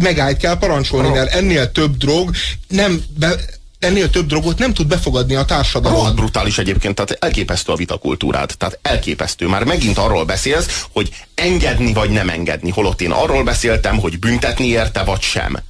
megállt 0.00 0.36
kell 0.36 0.58
parancsolni, 0.58 1.08
mert 1.08 1.34
ennél 1.34 1.72
több 1.72 1.96
drog 1.96 2.30
nem 2.68 3.02
be, 3.18 3.34
ennél 3.78 4.10
több 4.10 4.26
drogot 4.26 4.58
nem 4.58 4.74
tud 4.74 4.86
befogadni 4.86 5.34
a 5.34 5.44
társadalom. 5.44 5.98
Rohadt 5.98 6.16
brutális 6.16 6.58
egyébként, 6.58 6.94
tehát 6.94 7.24
elképesztő 7.24 7.72
a 7.72 7.76
vitakultúrád. 7.76 8.54
Tehát 8.58 8.78
elképesztő. 8.82 9.46
Már 9.46 9.64
megint 9.64 9.98
arról 9.98 10.24
beszélsz, 10.24 10.86
hogy 10.92 11.14
engedni 11.34 11.92
vagy 11.92 12.10
nem 12.10 12.28
engedni. 12.28 12.70
Holott 12.70 13.00
én 13.00 13.10
arról 13.10 13.42
beszéltem, 13.44 13.98
hogy 13.98 14.18
büntetni 14.18 14.66
érte 14.66 15.02
vagy 15.02 15.20
sem. 15.20 15.62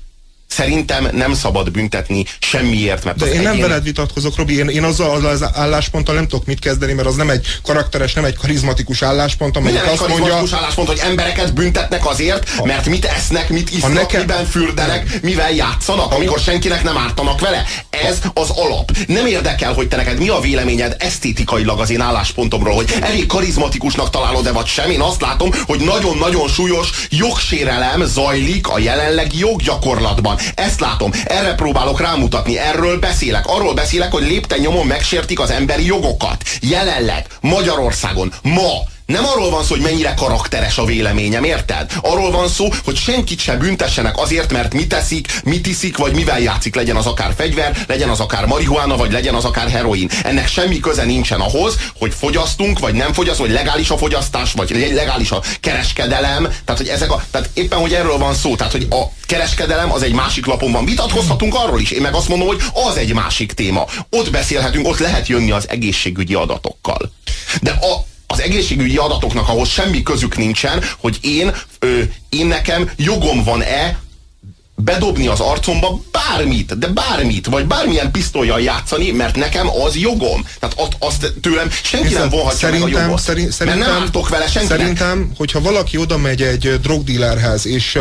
Szerintem 0.54 1.08
nem 1.12 1.34
szabad 1.34 1.70
büntetni 1.70 2.24
semmiért, 2.38 3.04
mert 3.04 3.16
De 3.16 3.26
én 3.26 3.32
egyén... 3.32 3.42
nem 3.42 3.58
veled 3.58 3.82
vitatkozok, 3.82 4.36
Robi, 4.36 4.58
én, 4.58 4.68
én 4.68 4.84
azzal 4.84 5.26
az 5.26 5.44
állásponttal 5.52 6.14
nem 6.14 6.28
tudok 6.28 6.46
mit 6.46 6.58
kezdeni, 6.58 6.92
mert 6.92 7.08
az 7.08 7.14
nem 7.14 7.30
egy 7.30 7.46
karakteres, 7.62 8.12
nem 8.12 8.24
egy 8.24 8.36
karizmatikus 8.36 9.02
álláspont, 9.02 9.56
amely 9.56 9.76
azt 9.76 9.84
mondja... 9.86 10.06
karizmatikus 10.06 10.52
álláspont, 10.52 10.88
hogy 10.88 11.00
embereket 11.02 11.54
büntetnek 11.54 12.06
azért, 12.06 12.48
ha. 12.48 12.64
mert 12.64 12.86
mit 12.86 13.04
esznek, 13.04 13.48
mit 13.48 13.70
isznak, 13.70 13.92
nekem... 13.92 14.20
miben 14.20 14.46
fürdenek, 14.46 15.20
mivel 15.22 15.50
játszanak, 15.50 16.12
amikor 16.12 16.38
senkinek 16.38 16.82
nem 16.82 16.96
ártanak 16.96 17.40
vele. 17.40 17.64
Ez 17.90 18.18
az 18.34 18.50
alap. 18.50 18.92
Nem 19.06 19.26
érdekel, 19.26 19.72
hogy 19.72 19.88
te 19.88 19.96
neked 19.96 20.18
mi 20.18 20.28
a 20.28 20.40
véleményed 20.40 20.96
esztétikailag 20.98 21.80
az 21.80 21.90
én 21.90 22.00
álláspontomról, 22.00 22.74
hogy 22.74 22.94
elég 23.00 23.26
karizmatikusnak 23.26 24.10
találod-e 24.10 24.52
vagy 24.52 24.66
sem. 24.66 24.90
Én 24.90 25.00
azt 25.00 25.20
látom, 25.20 25.50
hogy 25.66 25.80
nagyon-nagyon 25.80 26.48
súlyos 26.48 26.90
jogsérelem 27.10 28.04
zajlik 28.04 28.68
a 28.68 28.78
jelenlegi 28.78 29.38
joggyakorlatban. 29.38 30.40
Ezt 30.54 30.80
látom, 30.80 31.10
erre 31.24 31.54
próbálok 31.54 32.00
rámutatni, 32.00 32.58
erről 32.58 32.98
beszélek. 32.98 33.46
Arról 33.46 33.74
beszélek, 33.74 34.12
hogy 34.12 34.22
lépten 34.22 34.60
nyomon 34.60 34.86
megsértik 34.86 35.40
az 35.40 35.50
emberi 35.50 35.86
jogokat. 35.86 36.42
Jelenleg, 36.60 37.26
Magyarországon, 37.40 38.32
ma, 38.42 38.70
nem 39.06 39.24
arról 39.24 39.50
van 39.50 39.64
szó, 39.64 39.74
hogy 39.74 39.84
mennyire 39.84 40.14
karakteres 40.14 40.78
a 40.78 40.84
véleményem, 40.84 41.44
érted? 41.44 41.92
Arról 42.02 42.30
van 42.30 42.48
szó, 42.48 42.68
hogy 42.84 42.96
senkit 42.96 43.38
se 43.38 43.56
büntessenek 43.56 44.18
azért, 44.18 44.52
mert 44.52 44.74
mit 44.74 44.88
teszik, 44.88 45.40
mit 45.44 45.66
iszik, 45.66 45.96
vagy 45.96 46.14
mivel 46.14 46.40
játszik. 46.40 46.74
Legyen 46.74 46.96
az 46.96 47.06
akár 47.06 47.34
fegyver, 47.36 47.84
legyen 47.88 48.08
az 48.08 48.20
akár 48.20 48.46
marihuána, 48.46 48.96
vagy 48.96 49.12
legyen 49.12 49.34
az 49.34 49.44
akár 49.44 49.68
heroin. 49.68 50.10
Ennek 50.22 50.48
semmi 50.48 50.80
köze 50.80 51.04
nincsen 51.04 51.40
ahhoz, 51.40 51.76
hogy 51.98 52.14
fogyasztunk, 52.14 52.78
vagy 52.78 52.94
nem 52.94 53.12
fogyasztunk, 53.12 53.48
vagy 53.48 53.58
legális 53.58 53.90
a 53.90 53.96
fogyasztás, 53.96 54.52
vagy 54.52 54.90
legális 54.94 55.30
a 55.30 55.42
kereskedelem. 55.60 56.42
Tehát, 56.42 56.80
hogy 56.80 56.88
ezek 56.88 57.10
a, 57.12 57.22
tehát 57.30 57.50
éppen, 57.54 57.78
hogy 57.78 57.94
erről 57.94 58.18
van 58.18 58.34
szó. 58.34 58.56
Tehát, 58.56 58.72
hogy 58.72 58.86
a 58.90 59.02
kereskedelem 59.26 59.92
az 59.92 60.02
egy 60.02 60.12
másik 60.12 60.46
lapon 60.46 60.72
van. 60.72 60.84
Vitatkozhatunk 60.84 61.54
arról 61.54 61.80
is. 61.80 61.90
Én 61.90 62.00
meg 62.00 62.14
azt 62.14 62.28
mondom, 62.28 62.46
hogy 62.46 62.62
az 62.88 62.96
egy 62.96 63.14
másik 63.14 63.52
téma. 63.52 63.86
Ott 64.10 64.30
beszélhetünk, 64.30 64.86
ott 64.86 64.98
lehet 64.98 65.28
jönni 65.28 65.50
az 65.50 65.68
egészségügyi 65.68 66.34
adatokkal. 66.34 67.12
De 67.60 67.70
a, 67.70 68.10
az 68.32 68.40
egészségügyi 68.40 68.96
adatoknak 68.96 69.48
ahhoz 69.48 69.68
semmi 69.68 70.02
közük 70.02 70.36
nincsen, 70.36 70.82
hogy 70.98 71.18
én, 71.20 71.54
ö, 71.78 72.00
én 72.28 72.46
nekem 72.46 72.90
jogom 72.96 73.44
van-e 73.44 73.98
bedobni 74.84 75.26
az 75.26 75.40
arcomba 75.40 76.00
bármit, 76.10 76.78
de 76.78 76.86
bármit, 76.86 77.46
vagy 77.46 77.66
bármilyen 77.66 78.10
pisztolyjal 78.10 78.60
játszani, 78.60 79.10
mert 79.10 79.36
nekem 79.36 79.68
az 79.86 79.96
jogom. 79.96 80.46
Tehát 80.58 80.80
azt, 80.80 80.96
azt 80.98 81.32
tőlem 81.40 81.70
senki 81.82 82.06
Viszont 82.06 82.30
nem 82.30 82.38
vonhatja 82.38 82.70
meg 82.70 82.82
a 82.82 82.88
jogot. 82.88 83.20
Szerint, 83.20 83.52
szerintem, 83.52 83.80
mert 83.80 83.92
nem 83.92 84.02
ártok 84.02 84.28
vele 84.28 84.46
senkinek. 84.46 84.78
Szerintem, 84.78 85.32
hogyha 85.36 85.60
valaki 85.60 85.96
oda 85.96 86.16
megy 86.16 86.42
egy 86.42 86.80
drogdílerhez, 86.80 87.66
és 87.66 87.98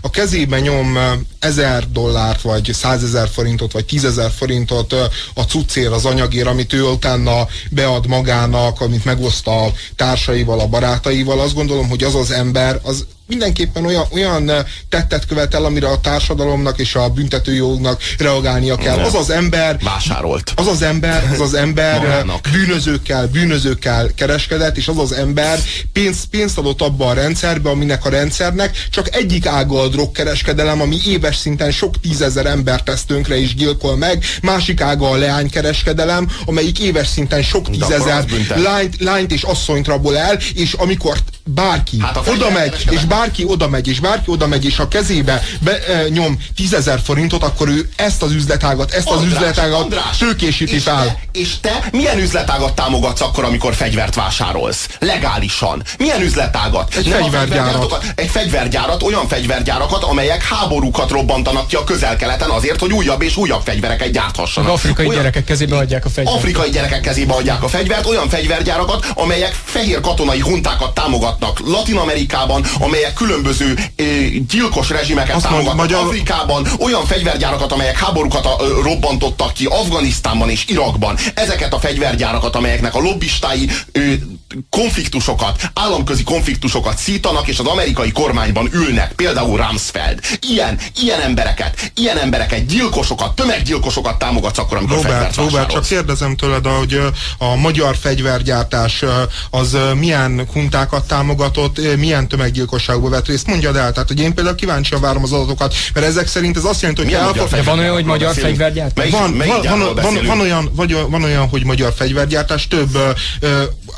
a 0.00 0.10
kezében 0.10 0.60
nyom 0.60 0.98
ezer 1.38 1.90
dollárt, 1.90 2.40
vagy 2.40 2.70
százezer 2.72 3.28
forintot, 3.28 3.72
vagy 3.72 3.84
tízezer 3.84 4.30
forintot 4.36 4.92
a 5.34 5.42
cuccér, 5.42 5.90
az 5.90 6.04
anyagér, 6.04 6.46
amit 6.46 6.72
ő 6.72 6.82
utána 6.82 7.46
bead 7.70 8.06
magának, 8.06 8.80
amit 8.80 9.04
megoszt 9.04 9.46
a 9.46 9.72
társaival, 9.96 10.60
a 10.60 10.66
barátaival, 10.66 11.40
azt 11.40 11.54
gondolom, 11.54 11.88
hogy 11.88 12.02
az 12.04 12.14
az 12.14 12.30
ember, 12.30 12.80
az 12.82 13.06
mindenképpen 13.30 13.86
olyan, 13.86 14.04
olyan 14.12 14.50
tettet 14.88 15.26
követel, 15.26 15.64
amire 15.64 15.88
a 15.88 16.00
társadalomnak 16.00 16.78
és 16.78 16.94
a 16.94 17.08
büntetőjognak 17.08 18.02
reagálnia 18.18 18.76
kell. 18.76 18.98
Az 18.98 19.14
az 19.14 19.30
ember 19.30 19.76
vásárolt. 19.82 20.52
Az 20.56 20.66
az 20.66 20.82
ember, 20.82 21.28
az 21.32 21.40
az 21.40 21.54
ember 21.54 22.24
bűnözőkkel, 22.52 23.26
bűnözőkkel 23.26 24.10
kereskedett, 24.14 24.76
és 24.76 24.88
az 24.88 24.98
az 24.98 25.12
ember 25.12 25.58
pénzt, 25.92 26.24
pénzt 26.26 26.58
adott 26.58 26.80
abba 26.80 27.06
a 27.06 27.12
rendszerbe, 27.12 27.70
aminek 27.70 28.04
a 28.04 28.08
rendszernek 28.08 28.86
csak 28.90 29.14
egyik 29.14 29.46
ága 29.46 29.80
a 29.80 29.88
drogkereskedelem, 29.88 30.80
ami 30.80 30.96
éves 31.06 31.36
szinten 31.36 31.70
sok 31.70 32.00
tízezer 32.00 32.46
embert 32.46 32.84
tesz 32.84 33.04
tönkre 33.04 33.40
és 33.40 33.54
gyilkol 33.54 33.96
meg, 33.96 34.24
másik 34.42 34.80
ága 34.80 35.10
a 35.10 35.16
leánykereskedelem, 35.16 36.28
amelyik 36.44 36.78
éves 36.78 37.06
szinten 37.06 37.42
sok 37.42 37.70
tízezer 37.70 38.24
lányt, 38.54 39.00
lányt 39.00 39.32
és 39.32 39.42
asszonyt 39.42 39.86
rabol 39.86 40.16
el, 40.16 40.38
és 40.54 40.72
amikor 40.72 41.18
bárki 41.44 42.00
hát 42.00 42.28
oda 42.28 42.50
megy, 42.50 42.84
és 42.90 43.04
bárki 43.04 43.19
oda 43.44 43.68
megy, 43.68 43.88
és 43.88 44.00
bárki 44.00 44.30
oda 44.30 44.46
megy, 44.46 44.64
és 44.64 44.78
a 44.78 44.88
kezébe 44.88 45.42
be, 45.60 45.84
e, 45.86 46.08
nyom 46.08 46.38
tízezer 46.56 47.00
forintot, 47.04 47.42
akkor 47.42 47.68
ő 47.68 47.88
ezt 47.96 48.22
az 48.22 48.32
üzletágat, 48.32 48.92
ezt 48.92 49.08
András, 49.08 49.26
az 49.26 49.32
üzletágat 49.32 49.80
András, 49.80 50.16
tőkésíti 50.16 50.74
és 50.74 50.82
fel. 50.82 51.04
Te, 51.04 51.20
és 51.32 51.60
te 51.60 51.88
milyen 51.92 52.18
üzletágat 52.18 52.74
támogatsz 52.74 53.20
akkor, 53.20 53.44
amikor 53.44 53.74
fegyvert 53.74 54.14
vásárolsz? 54.14 54.88
Legálisan. 54.98 55.82
Milyen 55.98 56.22
üzletágat? 56.22 56.94
Egy 56.94 57.08
Nem 57.08 57.20
fegyvergyárat. 57.22 58.12
Egy 58.14 58.28
fegyvergyárat, 58.28 59.02
olyan 59.02 59.28
fegyvergyárakat, 59.28 60.02
amelyek 60.02 60.42
háborúkat 60.42 61.10
robbantanak 61.10 61.66
ki 61.66 61.76
a 61.76 61.84
közel-keleten 61.84 62.50
azért, 62.50 62.80
hogy 62.80 62.92
újabb 62.92 63.22
és 63.22 63.36
újabb 63.36 63.62
fegyvereket 63.64 64.10
gyárthassanak. 64.10 64.70
Az 64.70 64.74
afrikai 64.74 65.06
olyan, 65.06 65.18
gyerekek 65.18 65.44
kezébe 65.44 65.76
adják 65.76 66.04
a 66.04 66.08
fegyvert. 66.08 66.36
Afrikai 66.36 66.70
gyerekek 66.70 67.00
kezébe 67.00 67.34
adják 67.34 67.62
a 67.62 67.68
fegyvert, 67.68 68.06
olyan 68.06 68.28
fegyvergyárakat, 68.28 69.06
amelyek 69.14 69.56
fehér 69.64 70.00
katonai 70.00 70.40
huntákat 70.40 70.94
támogatnak 70.94 71.60
Latin 71.64 71.96
Amerikában, 71.96 72.64
amelyek 73.10 73.14
különböző 73.14 73.78
ö, 73.96 74.04
gyilkos 74.48 74.88
rezsimeket 74.88 75.34
Azt 75.34 75.44
támogatnak 75.44 75.76
magyar... 75.76 76.06
Afrikában, 76.06 76.66
olyan 76.78 77.06
fegyvergyárakat, 77.06 77.72
amelyek 77.72 77.98
háborúkat 77.98 78.46
a, 78.46 78.56
ö, 78.60 78.80
robbantottak 78.82 79.52
ki 79.52 79.64
Afganisztánban 79.64 80.50
és 80.50 80.64
Irakban. 80.66 81.16
Ezeket 81.34 81.72
a 81.72 81.78
fegyvergyárakat, 81.78 82.56
amelyeknek 82.56 82.94
a 82.94 83.00
lobbistái 83.00 83.70
ö, 83.92 84.12
konfliktusokat, 84.70 85.70
államközi 85.74 86.22
konfliktusokat 86.22 86.98
szítanak, 86.98 87.48
és 87.48 87.58
az 87.58 87.66
amerikai 87.66 88.12
kormányban 88.12 88.68
ülnek, 88.72 89.12
például 89.12 89.56
Rumsfeld. 89.56 90.20
Ilyen, 90.48 90.78
ilyen 91.02 91.20
embereket, 91.20 91.92
ilyen 91.94 92.18
embereket, 92.18 92.66
gyilkosokat, 92.66 93.34
tömeggyilkosokat 93.34 94.18
támogatsz 94.18 94.58
akkor, 94.58 94.76
amikor 94.76 94.96
Robert, 94.96 95.36
Robert, 95.36 95.70
csak 95.70 95.86
kérdezem 95.86 96.36
tőled, 96.36 96.66
hogy 96.66 97.00
a 97.38 97.56
magyar 97.56 97.96
fegyvergyártás 97.96 99.04
az 99.50 99.76
milyen 99.98 100.46
kuntákat 100.52 101.06
támogatott, 101.06 101.96
milyen 101.96 102.28
tömeggyilkosságba 102.90 103.08
vett 103.08 103.26
részt, 103.26 103.46
mondjad 103.46 103.76
el. 103.76 103.92
Tehát, 103.92 104.08
hogy 104.08 104.20
én 104.20 104.34
például 104.34 104.56
kíváncsian 104.56 105.00
várom 105.00 105.22
az 105.22 105.32
adatokat, 105.32 105.74
mert 105.94 106.06
ezek 106.06 106.26
szerint 106.26 106.56
ez 106.56 106.64
azt 106.64 106.80
jelenti, 106.80 107.02
hogy 107.04 107.12
elfog... 107.12 107.64
Van 107.64 107.78
olyan, 107.78 107.94
hogy 107.94 108.04
magyar 108.04 108.34
fegyvergyártás? 108.34 109.10
Van, 109.10 109.36
van, 109.36 109.62
van, 109.62 109.94
van, 109.94 110.26
van, 110.26 110.40
olyan, 110.40 110.70
vagy, 110.74 110.96
van 111.10 111.22
olyan, 111.22 111.48
hogy 111.48 111.64
magyar 111.64 111.92
fegyvergyártás, 111.96 112.68
több 112.68 112.98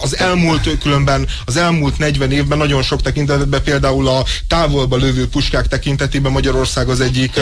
az 0.01 0.19
elmúlt 0.19 0.79
különben, 0.79 1.29
az 1.45 1.57
elmúlt 1.57 1.99
40 1.99 2.33
évben 2.33 2.59
nagyon 2.59 2.83
sok 2.83 3.03
tekintetben 3.03 3.63
például 3.63 4.09
a 4.09 4.25
távolba 4.49 4.97
lövő 4.97 5.29
puskák 5.29 5.69
tekintetében 5.69 6.33
Magyarország 6.33 6.89
az 6.89 7.01
egyik, 7.01 7.41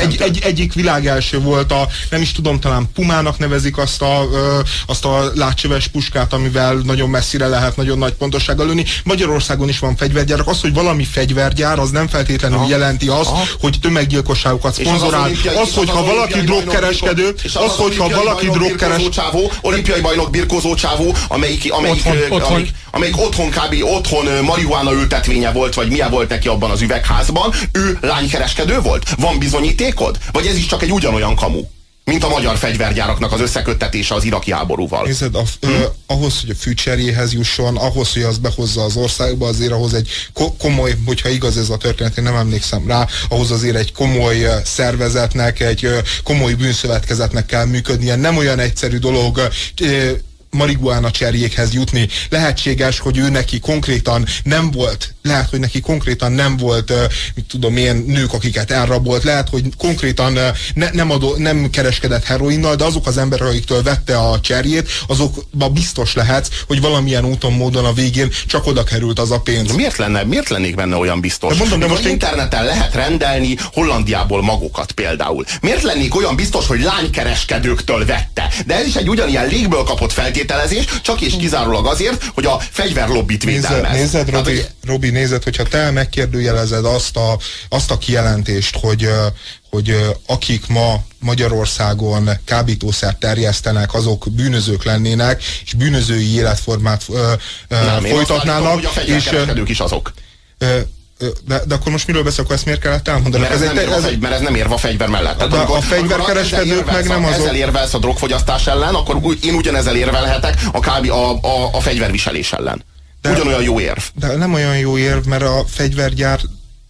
egy, 0.00 0.20
egy, 0.20 0.40
egyik 0.42 0.72
világelső 0.72 1.40
volt 1.40 1.72
a, 1.72 1.88
nem 2.10 2.20
is 2.20 2.32
tudom, 2.32 2.60
talán 2.60 2.88
Pumának 2.94 3.38
nevezik 3.38 3.78
azt 3.78 4.02
a, 4.02 4.28
azt 4.86 5.04
a 5.04 5.30
látcsöves 5.34 5.88
puskát, 5.88 6.32
amivel 6.32 6.74
nagyon 6.74 7.10
messzire 7.10 7.46
lehet 7.46 7.76
nagyon 7.76 7.98
nagy 7.98 8.12
pontossággal 8.12 8.66
lőni. 8.66 8.84
Magyarországon 9.04 9.68
is 9.68 9.78
van 9.78 9.96
fegyvergyárak. 9.96 10.46
Az, 10.46 10.60
hogy 10.60 10.72
valami 10.84 11.04
fegyvergyár, 11.04 11.78
az 11.78 11.90
nem 11.90 12.08
feltétlenül 12.08 12.58
Aha. 12.58 12.68
jelenti 12.68 13.08
azt, 13.08 13.30
Aha. 13.30 13.42
hogy 13.60 13.78
tömeggyilkosságokat 13.80 14.74
szponzorál. 14.74 15.22
Az, 15.22 15.30
az, 15.44 15.56
az 15.56 15.74
hogyha 15.74 16.04
valaki 16.04 16.40
drogkereskedő, 16.40 17.34
az, 17.54 17.76
hogyha 17.76 18.08
valaki 18.08 18.48
drogkereskedő. 18.50 19.48
Olimpiai 19.60 20.00
bajnok 20.00 20.30
birkózó 20.30 20.74
csávó, 20.74 21.14
amelyik, 21.28 21.72
amelyik, 21.72 22.06
otthon, 22.06 22.16
otthon. 22.30 22.50
amelyik, 22.50 22.70
amelyik 22.90 23.18
otthon 23.18 23.50
kb. 23.50 23.74
otthon 23.82 24.44
marihuána 24.44 24.92
ültetvénye 24.92 25.52
volt, 25.52 25.74
vagy 25.74 25.88
milyen 25.88 26.10
volt 26.10 26.28
neki 26.28 26.48
abban 26.48 26.70
az 26.70 26.80
üvegházban, 26.80 27.52
ő 27.72 27.98
lánykereskedő 28.00 28.80
volt? 28.80 29.14
Van 29.18 29.38
bizonyítékod? 29.38 30.18
Vagy 30.32 30.46
ez 30.46 30.56
is 30.56 30.66
csak 30.66 30.82
egy 30.82 30.92
ugyanolyan 30.92 31.34
kamu? 31.34 31.60
Mint 32.04 32.24
a 32.24 32.28
magyar 32.28 32.56
fegyvergyáraknak 32.56 33.32
az 33.32 33.40
összeköttetése 33.40 34.14
az 34.14 34.24
iraki 34.24 34.52
háborúval. 34.52 35.04
Nézed, 35.04 35.34
a, 35.34 35.42
hm? 35.60 35.68
ö, 35.68 35.84
ahhoz, 36.06 36.40
hogy 36.40 36.50
a 36.50 36.54
fűcserjéhez 36.54 37.32
jusson, 37.32 37.76
ahhoz, 37.76 38.12
hogy 38.12 38.22
az 38.22 38.38
behozza 38.38 38.84
az 38.84 38.96
országba, 38.96 39.46
azért 39.46 39.72
ahhoz 39.72 39.94
egy 39.94 40.08
ko 40.32 40.52
komoly, 40.52 40.94
hogyha 41.06 41.28
igaz 41.28 41.56
ez 41.56 41.70
a 41.70 41.76
történet, 41.76 42.18
én 42.18 42.24
nem 42.24 42.36
emlékszem 42.36 42.86
rá, 42.86 43.06
ahhoz 43.28 43.50
azért 43.50 43.76
egy 43.76 43.92
komoly 43.92 44.46
szervezetnek, 44.64 45.60
egy 45.60 45.88
komoly 46.24 46.52
bűnszövetkezetnek 46.52 47.46
kell 47.46 47.64
működnie. 47.64 48.16
Nem 48.16 48.36
olyan 48.36 48.58
egyszerű 48.58 48.98
dolog, 48.98 49.48
ö, 49.80 50.10
marihuána 50.54 51.10
cserjékhez 51.10 51.72
jutni. 51.72 52.08
Lehetséges, 52.28 52.98
hogy 52.98 53.18
ő 53.18 53.28
neki 53.28 53.58
konkrétan 53.58 54.26
nem 54.42 54.70
volt, 54.70 55.14
lehet, 55.22 55.50
hogy 55.50 55.60
neki 55.60 55.80
konkrétan 55.80 56.32
nem 56.32 56.56
volt, 56.56 56.92
mit 57.34 57.44
tudom 57.44 57.76
én, 57.76 58.04
nők, 58.06 58.32
akiket 58.32 58.70
elrabolt, 58.70 59.22
lehet, 59.22 59.48
hogy 59.48 59.64
konkrétan 59.78 60.38
ne, 60.74 60.90
nem, 60.92 61.10
adó, 61.10 61.34
nem 61.36 61.70
kereskedett 61.70 62.24
heroinnal, 62.24 62.74
de 62.74 62.84
azok 62.84 63.06
az 63.06 63.18
emberek, 63.18 63.48
akiktől 63.48 63.82
vette 63.82 64.16
a 64.16 64.40
cserjét, 64.40 64.88
azokban 65.06 65.72
biztos 65.72 66.14
lehet, 66.14 66.48
hogy 66.66 66.80
valamilyen 66.80 67.24
úton, 67.24 67.52
módon 67.52 67.84
a 67.84 67.92
végén 67.92 68.30
csak 68.46 68.66
oda 68.66 68.84
került 68.84 69.18
az 69.18 69.30
a 69.30 69.40
pénz. 69.40 69.68
De 69.68 69.74
miért, 69.74 69.96
lenne, 69.96 70.22
miért 70.24 70.48
lennék 70.48 70.74
benne 70.74 70.96
olyan 70.96 71.20
biztos? 71.20 71.52
De 71.52 71.58
mondom, 71.58 71.78
de 71.78 71.86
most 71.86 72.04
interneten 72.04 72.60
én... 72.60 72.66
lehet 72.66 72.94
rendelni 72.94 73.56
Hollandiából 73.72 74.42
magokat 74.42 74.92
például. 74.92 75.44
Miért 75.60 75.82
lennék 75.82 76.14
olyan 76.14 76.36
biztos, 76.36 76.66
hogy 76.66 76.80
lánykereskedőktől 76.80 78.06
vette? 78.06 78.50
De 78.66 78.74
ez 78.74 78.86
is 78.86 78.94
egy 78.94 79.08
ugyanilyen 79.08 79.46
légből 79.46 79.82
kapott 79.82 80.12
feltétel, 80.12 80.43
feltételezés, 80.46 81.00
csak 81.02 81.20
és 81.20 81.36
kizárólag 81.36 81.86
azért, 81.86 82.24
hogy 82.34 82.46
a 82.46 82.58
fegyverlobbit 82.70 83.44
védelmez. 83.44 83.92
Nézed, 83.92 84.30
Robi, 84.30 84.50
hogy... 84.50 84.68
Robi, 84.84 85.10
nézed, 85.10 85.42
hogyha 85.42 85.62
te 85.62 85.90
megkérdőjelezed 85.90 86.84
azt 86.84 87.16
a, 87.16 87.38
azt 87.68 87.90
a 87.90 87.98
kijelentést, 87.98 88.78
hogy 88.80 89.08
hogy 89.70 89.96
akik 90.26 90.66
ma 90.66 91.02
Magyarországon 91.18 92.30
kábítószert 92.44 93.18
terjesztenek, 93.18 93.94
azok 93.94 94.26
bűnözők 94.30 94.84
lennének, 94.84 95.42
és 95.64 95.72
bűnözői 95.72 96.34
életformát 96.34 97.02
ö, 97.08 97.32
ö, 97.68 97.84
Nem, 97.84 98.04
folytatnának. 98.04 98.80
Én 98.80 98.86
azt 98.86 98.96
és, 98.96 99.30
is 99.66 99.80
azok. 99.80 100.12
Ö, 100.58 100.78
de, 101.46 101.62
de 101.66 101.74
akkor 101.74 101.92
most 101.92 102.06
miről 102.06 102.22
beszélek, 102.22 102.50
ezt 102.50 102.64
miért 102.64 102.80
kellett 102.80 103.08
elmondani? 103.08 103.42
Mert 103.42 103.54
ez, 103.54 103.62
ez, 103.62 103.74
nem, 103.74 103.92
ez, 103.92 104.04
egy, 104.04 104.18
mert 104.18 104.34
ez 104.34 104.40
nem 104.40 104.54
érve 104.54 104.74
a 104.74 104.78
fegyver 104.78 105.08
mellett. 105.08 105.36
Tehát, 105.36 105.52
de 105.52 105.58
amikor, 105.58 105.76
a 105.76 105.80
fegyverkereskedők 105.80 106.92
meg 106.92 107.08
nem 107.08 107.24
azok... 107.24 107.38
Ezzel 107.38 107.54
érvelsz 107.54 107.94
a 107.94 107.98
drogfogyasztás 107.98 108.66
ellen, 108.66 108.94
akkor 108.94 109.36
én 109.42 109.54
ugyanezzel 109.54 109.96
érvelhetek 109.96 110.60
a, 110.72 110.80
kábi, 110.80 111.08
a, 111.08 111.30
a, 111.30 111.68
a 111.72 111.80
fegyverviselés 111.80 112.52
ellen. 112.52 112.84
De, 113.22 113.30
Ugyanolyan 113.30 113.62
jó 113.62 113.80
érv. 113.80 114.02
De 114.14 114.36
nem 114.36 114.54
olyan 114.54 114.78
jó 114.78 114.98
érv, 114.98 115.26
mert 115.26 115.42
a 115.42 115.64
fegyvergyár 115.68 116.40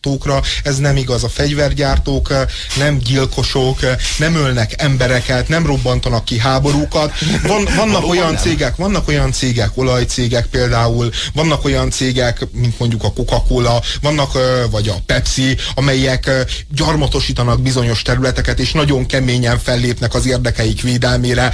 gyártókra, 0.04 0.42
ez 0.62 0.78
nem 0.78 0.96
igaz. 0.96 1.24
A 1.24 1.28
fegyvergyártók 1.28 2.30
eh, 2.30 2.44
nem 2.76 2.98
gyilkosok, 2.98 3.82
eh, 3.82 3.96
nem 4.18 4.34
ölnek 4.34 4.72
embereket, 4.76 5.48
nem 5.48 5.66
robbantanak 5.66 6.24
ki 6.24 6.38
háborúkat. 6.38 7.12
Van, 7.42 7.68
vannak 7.76 8.08
olyan 8.08 8.36
cégek, 8.36 8.76
vannak 8.76 9.08
olyan 9.08 9.32
cégek, 9.32 9.70
olajcégek 9.74 10.46
például, 10.46 11.10
vannak 11.32 11.64
olyan 11.64 11.90
cégek, 11.90 12.46
mint 12.52 12.78
mondjuk 12.78 13.04
a 13.04 13.12
Coca-Cola, 13.12 13.82
vannak, 14.00 14.34
eh, 14.34 14.42
vagy 14.70 14.88
a 14.88 14.94
Pepsi, 15.06 15.56
amelyek 15.74 16.30
gyarmatosítanak 16.74 17.60
bizonyos 17.60 18.02
területeket, 18.02 18.58
és 18.58 18.72
nagyon 18.72 19.06
keményen 19.06 19.58
fellépnek 19.58 20.14
az 20.14 20.26
érdekeik 20.26 20.82
védelmére. 20.82 21.52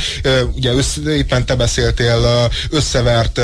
Ugye 0.54 0.72
össze, 0.72 1.00
éppen 1.16 1.46
te 1.46 1.54
beszéltél 1.54 2.48
összevert 2.70 3.40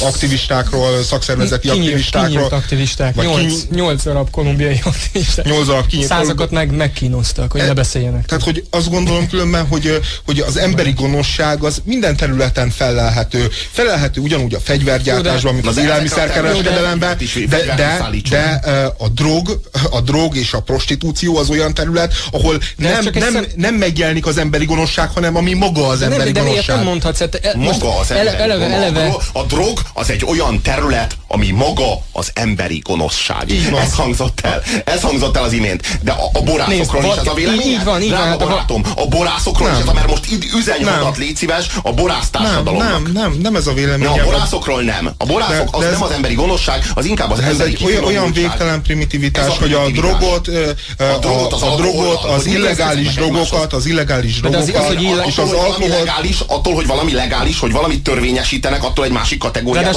aktivistákról, 0.00 1.02
szakszervezeti 1.02 1.68
aktivistákról. 1.68 2.30
Kinyílt 2.30 2.52
aktivisták. 2.52 3.14
Vagy 3.14 3.26
nyolc, 3.42 3.64
nyolc 3.70 4.02
darab 4.02 4.30
kolumbiai 4.30 4.80
aktivista. 4.92 5.42
Nyolc 5.44 5.66
darab 5.66 5.86
kinyit. 5.86 6.06
Százakat 6.06 6.50
meg 6.50 6.70
megkínoztak, 6.70 7.52
hogy 7.52 7.60
e, 7.60 7.66
ne 7.66 7.72
beszéljenek. 7.74 8.26
Tehát, 8.26 8.44
hogy 8.44 8.64
azt 8.70 8.90
gondolom 8.90 9.28
különben, 9.28 9.66
hogy, 9.66 10.00
hogy 10.24 10.38
az 10.38 10.56
emberi 10.56 10.92
gonoszság 10.92 11.62
az 11.62 11.82
minden 11.84 12.16
területen 12.16 12.70
felelhető. 12.70 13.48
Felelhető 13.70 14.20
ugyanúgy 14.20 14.54
a 14.54 14.60
fegyvergyártásban, 14.60 15.54
mint 15.54 15.66
az 15.66 15.76
élelmiszerkereskedelemben, 15.76 17.16
de, 17.48 17.64
de, 17.64 17.74
de, 17.74 18.20
de 18.30 18.60
a, 18.98 19.08
drog, 19.08 19.60
a 19.90 20.00
drog 20.00 20.36
és 20.36 20.52
a 20.52 20.60
prostitúció 20.60 21.36
az 21.36 21.50
olyan 21.50 21.74
terület, 21.74 22.14
ahol 22.30 22.58
nem, 22.76 23.04
nem, 23.12 23.32
nem, 23.32 23.46
nem 23.56 23.74
megjelenik 23.74 24.26
az 24.26 24.38
emberi 24.38 24.64
gonoszság, 24.64 25.10
hanem 25.10 25.36
ami 25.36 25.52
maga 25.52 25.86
az 25.86 26.02
emberi 26.02 26.32
nem, 26.32 26.32
de 26.32 26.40
gonoszság. 26.40 26.76
nem 26.76 26.84
mondhatsz. 26.84 27.18
Hát, 27.18 27.34
e, 27.34 27.56
maga 27.56 27.98
az 27.98 28.10
emberi 28.10 28.36
eleve, 28.36 28.66
eleve, 28.66 29.16
a 29.32 29.42
drog 29.42 29.80
az 29.92 30.10
egy 30.10 30.24
olyan 30.24 30.62
terület, 30.62 31.16
ami 31.28 31.50
maga 31.50 32.04
az 32.12 32.30
emberi 32.34 32.78
gonoszság. 32.78 33.31
Ez 33.80 33.94
hangzott 33.94 34.40
el. 34.42 34.62
Ez 34.84 35.00
hangzott 35.00 35.36
el 35.36 35.42
az 35.42 35.52
imént. 35.52 35.98
De 36.00 36.12
a, 36.12 36.38
a 36.38 36.42
borászokról 36.42 37.02
Nézd, 37.02 37.14
is 37.14 37.20
ez 37.20 37.26
a 37.26 37.34
vélemény. 37.34 37.66
Így 37.66 37.84
van, 37.84 38.02
így 38.02 38.10
van. 38.10 38.20
Hát 38.20 38.38
barátom, 38.38 38.82
a 38.96 39.06
borászokról 39.06 39.68
nem. 39.68 39.76
is 39.76 39.82
ez 39.82 39.88
a, 39.88 39.92
mert 39.92 40.08
most 40.08 40.26
üzenj 40.54 40.84
hadat, 40.84 41.16
légy 41.16 41.36
szíves, 41.36 41.66
a 41.82 41.92
borász 41.92 42.30
társadalomnak. 42.30 42.90
Nem, 42.90 43.02
nem, 43.02 43.12
nem, 43.12 43.38
nem 43.40 43.56
ez 43.56 43.66
a 43.66 43.72
vélemény. 43.72 44.06
a 44.06 44.24
borászokról 44.24 44.82
nem. 44.82 45.10
A 45.18 45.24
borászok 45.24 45.70
de, 45.70 45.70
de 45.70 45.76
az 45.76 45.84
ez, 45.84 45.92
nem 45.92 46.02
az 46.02 46.10
emberi 46.10 46.34
gonoszság, 46.34 46.90
az 46.94 47.04
inkább 47.04 47.30
az 47.30 47.40
emberi 47.40 47.70
egy 47.72 47.84
olyan, 47.84 48.04
olyan 48.04 48.32
végtelen 48.32 48.82
primitivitás, 48.82 49.58
hogy 49.58 49.72
a 49.72 49.88
drogot, 49.90 50.48
a 50.98 51.18
drogot, 51.20 51.52
az, 51.52 51.76
drogot, 51.76 52.24
az 52.24 52.46
illegális 52.46 53.14
drogokat, 53.14 53.72
az 53.72 53.86
illegális 53.86 54.40
drogokat, 54.40 55.26
és 55.26 55.38
az 55.38 55.52
alkohol. 55.52 56.10
Attól, 56.46 56.74
hogy 56.74 56.86
valami 56.86 57.12
legális, 57.12 57.58
hogy 57.58 57.72
valamit 57.72 58.02
törvényesítenek, 58.02 58.84
attól 58.84 59.04
egy 59.04 59.10
másik 59.10 59.38
kategória. 59.38 59.88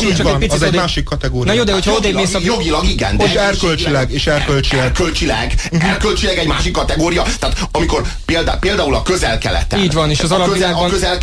Az 0.49 0.61
egy 0.61 0.73
másik 0.73 1.03
kategória. 1.03 1.51
Na 1.51 1.57
jó, 1.57 1.63
de 1.63 1.73
hogyha 1.73 1.91
odébb 1.91 2.15
mész 2.15 2.33
a... 2.33 2.39
Jogilag 2.43 2.85
igen, 2.85 3.17
de... 3.17 3.23
És 3.25 3.33
erkölcsileg, 3.33 4.11
és 4.11 4.27
erkölcsileg. 4.27 4.85
Erkölcsileg, 4.85 5.53
erkölcsileg 5.79 6.37
egy 6.37 6.47
másik 6.47 6.71
kategória. 6.71 7.23
Tehát 7.39 7.57
amikor 7.71 8.01
példa, 8.25 8.57
például 8.57 8.95
a 8.95 9.03
közel-keleten. 9.03 9.79
Így 9.79 9.93
van, 9.93 10.09
és 10.09 10.19
az 10.19 10.31
alapvilágban 10.31 10.89
közel 10.89 11.17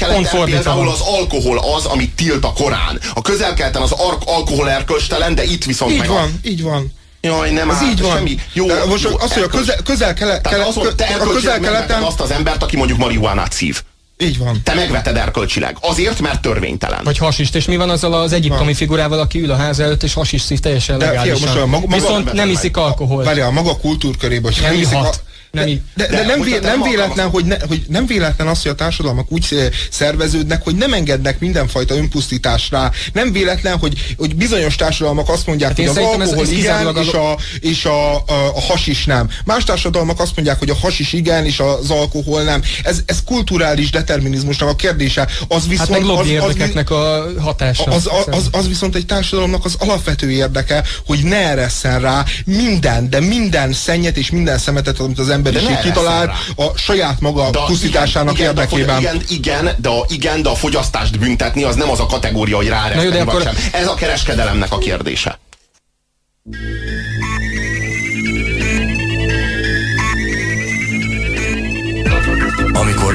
például 0.45 0.89
az 0.89 1.01
alkohol 1.01 1.59
az, 1.77 1.85
amit 1.85 2.15
tilt 2.15 2.45
a 2.45 2.53
Korán. 2.53 3.01
A 3.15 3.23
közel-keleten 3.23 3.83
az 3.83 3.93
alkohol 4.27 4.71
erkölcstelen, 4.71 5.35
de 5.35 5.45
itt 5.45 5.65
viszont 5.65 5.93
így 5.93 5.99
meg 5.99 6.09
van, 6.09 6.41
a... 6.43 6.49
így 6.49 6.63
van. 6.63 6.93
Jaj, 7.21 7.51
nem 7.51 7.69
az 7.69 7.83
így 7.83 8.01
van. 8.01 8.17
Semmi. 8.17 8.39
Jó, 8.53 8.67
de 8.67 8.85
most 8.85 9.03
jó, 9.05 9.11
az, 9.19 9.33
hogy 9.33 9.43
a 9.43 9.47
közel, 9.49 9.77
közel, 9.85 10.15
kele, 10.15 10.41
kele, 10.41 10.65
a 10.65 11.27
közel 11.33 11.61
keleten... 11.61 12.03
azt 12.03 12.21
az 12.21 12.31
embert, 12.31 12.63
aki 12.63 12.77
mondjuk 12.77 12.99
marihuánát 12.99 13.53
szív. 13.53 13.83
Így 14.23 14.39
van. 14.39 14.61
Te 14.65 14.75
megveted 14.75 15.17
erkölcsileg. 15.17 15.77
Azért, 15.81 16.21
mert 16.21 16.41
törvénytelen. 16.43 17.01
Vagy 17.05 17.19
hasist. 17.19 17.55
És 17.55 17.65
mi 17.65 17.77
van 17.77 17.91
azzal 17.91 18.13
az 18.13 18.33
egyiptomi 18.33 18.75
figurával, 18.75 19.19
aki 19.19 19.41
ül 19.41 19.51
a 19.51 19.57
ház 19.57 19.81
előtt, 19.81 20.03
és 20.03 20.15
hasist 20.15 20.45
szív 20.45 20.59
teljesen 20.59 20.99
legálisan. 20.99 21.37
Fia, 21.37 21.47
most 21.47 21.59
a 21.59 21.67
maga, 21.67 21.87
maga, 21.87 21.95
Viszont 22.03 22.33
nem 22.33 22.49
iszik 22.49 22.77
alkohol. 22.77 23.25
Várjál, 23.25 23.49
a 23.49 23.51
maga 23.51 23.77
kultúrkörében, 23.77 24.53
hogy 24.53 24.63
nem, 24.63 24.73
nem 24.73 24.81
iszik, 24.81 24.95
a, 24.95 25.11
nem, 25.53 25.65
de, 25.65 25.81
de, 25.95 26.07
de, 26.07 26.17
de 26.17 26.27
nem, 26.27 26.41
vé, 26.41 26.59
nem 26.63 26.83
véletlen, 26.83 27.29
hogy, 27.29 27.45
ne, 27.45 27.57
hogy 27.69 27.83
nem 27.89 28.07
véletlen 28.07 28.47
az, 28.47 28.63
hogy 28.63 28.71
a 28.71 28.75
társadalmak 28.75 29.33
úgy 29.33 29.47
eh, 29.51 29.67
szerveződnek, 29.91 30.63
hogy 30.63 30.75
nem 30.75 30.93
engednek 30.93 31.39
mindenfajta 31.41 31.95
önpusztításra. 31.95 32.91
Nem 33.13 33.33
véletlen, 33.33 33.79
hogy, 33.79 34.15
hogy 34.17 34.37
bizonyos 34.37 34.77
társadalmak 34.77 35.29
azt 35.29 35.47
mondják, 35.47 35.71
hát 35.71 35.79
hogy 35.79 35.89
az 35.89 35.97
alkohol 35.97 36.23
ez, 36.23 36.49
ez 36.49 36.51
igen, 36.51 36.97
és, 36.97 37.13
a, 37.13 37.39
és 37.61 37.85
a, 37.85 38.15
a, 38.15 38.23
a 38.55 38.61
hasis 38.61 39.05
nem. 39.05 39.29
Más 39.45 39.65
társadalmak 39.65 40.21
azt 40.21 40.33
mondják, 40.37 40.59
hogy 40.59 40.71
a 40.71 40.75
hasis 40.75 41.13
igen, 41.13 41.45
és 41.45 41.61
az 41.61 41.91
alkohol 41.91 42.43
nem. 42.43 42.63
Ez, 42.83 43.01
ez 43.07 43.19
kulturális 43.25 43.91
determinizmusnak 43.91 44.69
a 44.69 44.77
kérdése. 44.77 45.29
Az 45.49 45.69
viszont, 45.69 45.89
hát 45.89 46.01
meg 46.01 46.09
az, 46.19 46.29
érdekeknek 46.29 46.91
a 46.91 47.25
hatása. 47.41 47.85
Az, 47.85 48.09
az, 48.11 48.27
az, 48.31 48.49
az 48.51 48.69
viszont 48.69 48.95
egy 48.95 49.07
társadalomnak 49.07 49.65
az 49.65 49.75
alapvető 49.79 50.31
érdeke, 50.31 50.85
hogy 51.07 51.23
ne 51.23 51.37
eresszen 51.37 52.01
rá 52.01 52.25
minden, 52.45 53.11
de 53.11 53.21
minden 53.21 53.73
szennyet 53.73 54.17
és 54.17 54.31
minden 54.31 54.59
szemetet, 54.59 54.99
amit 54.99 55.19
az 55.19 55.29
ember 55.29 55.42
emberiség 55.47 55.79
kitalált 55.79 56.31
a 56.57 56.77
saját 56.77 57.21
maga 57.21 57.51
de 57.51 57.59
pusztításának 57.67 58.35
igen, 58.35 58.47
érdekében. 58.47 59.01
Igen, 59.01 59.23
igen, 59.29 59.71
de 59.79 59.89
a, 59.89 60.05
igen, 60.09 60.43
de 60.43 60.49
a 60.49 60.55
fogyasztást 60.55 61.19
büntetni 61.19 61.63
az 61.63 61.77
nem 61.77 61.91
az 61.91 62.01
a 62.01 62.07
kategória, 62.07 62.57
hogy 62.57 62.69
ráereszteni 62.69 63.09
vagy 63.11 63.19
akkor... 63.19 63.43
sem. 63.43 63.55
Ez 63.73 63.87
a 63.87 63.95
kereskedelemnek 63.95 64.73
a 64.73 64.79
kérdése. 64.79 65.39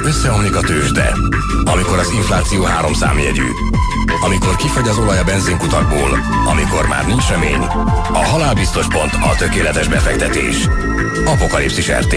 Összeomlik 0.07 0.55
a 0.55 0.61
tőzsde, 0.61 1.15
amikor 1.63 1.99
az 1.99 2.11
infláció 2.11 2.63
három 2.63 2.93
számjegyű, 2.93 3.45
amikor 4.25 4.55
kifagy 4.55 4.87
az 4.87 4.97
olaj 4.97 5.19
a 5.19 5.23
benzinkutakból, 5.23 6.19
amikor 6.45 6.87
már 6.87 7.05
nincs 7.07 7.27
remény, 7.27 7.61
a 8.13 8.25
halálbiztos 8.25 8.87
pont 8.87 9.13
a 9.13 9.35
tökéletes 9.37 9.87
befektetés. 9.87 10.55
Apokalipszis 11.25 11.91
RT. 11.91 12.15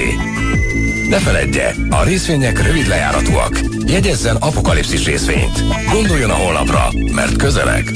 Ne 1.09 1.19
feledje, 1.19 1.75
a 1.91 2.05
részvények 2.05 2.63
rövid 2.63 2.87
lejáratúak. 2.87 3.61
Jegyezzen 3.87 4.37
apokalipszis 4.37 5.05
részvényt. 5.05 5.65
Gondoljon 5.93 6.31
a 6.31 6.35
holnapra, 6.35 6.89
mert 7.15 7.37
közeleg. 7.37 7.93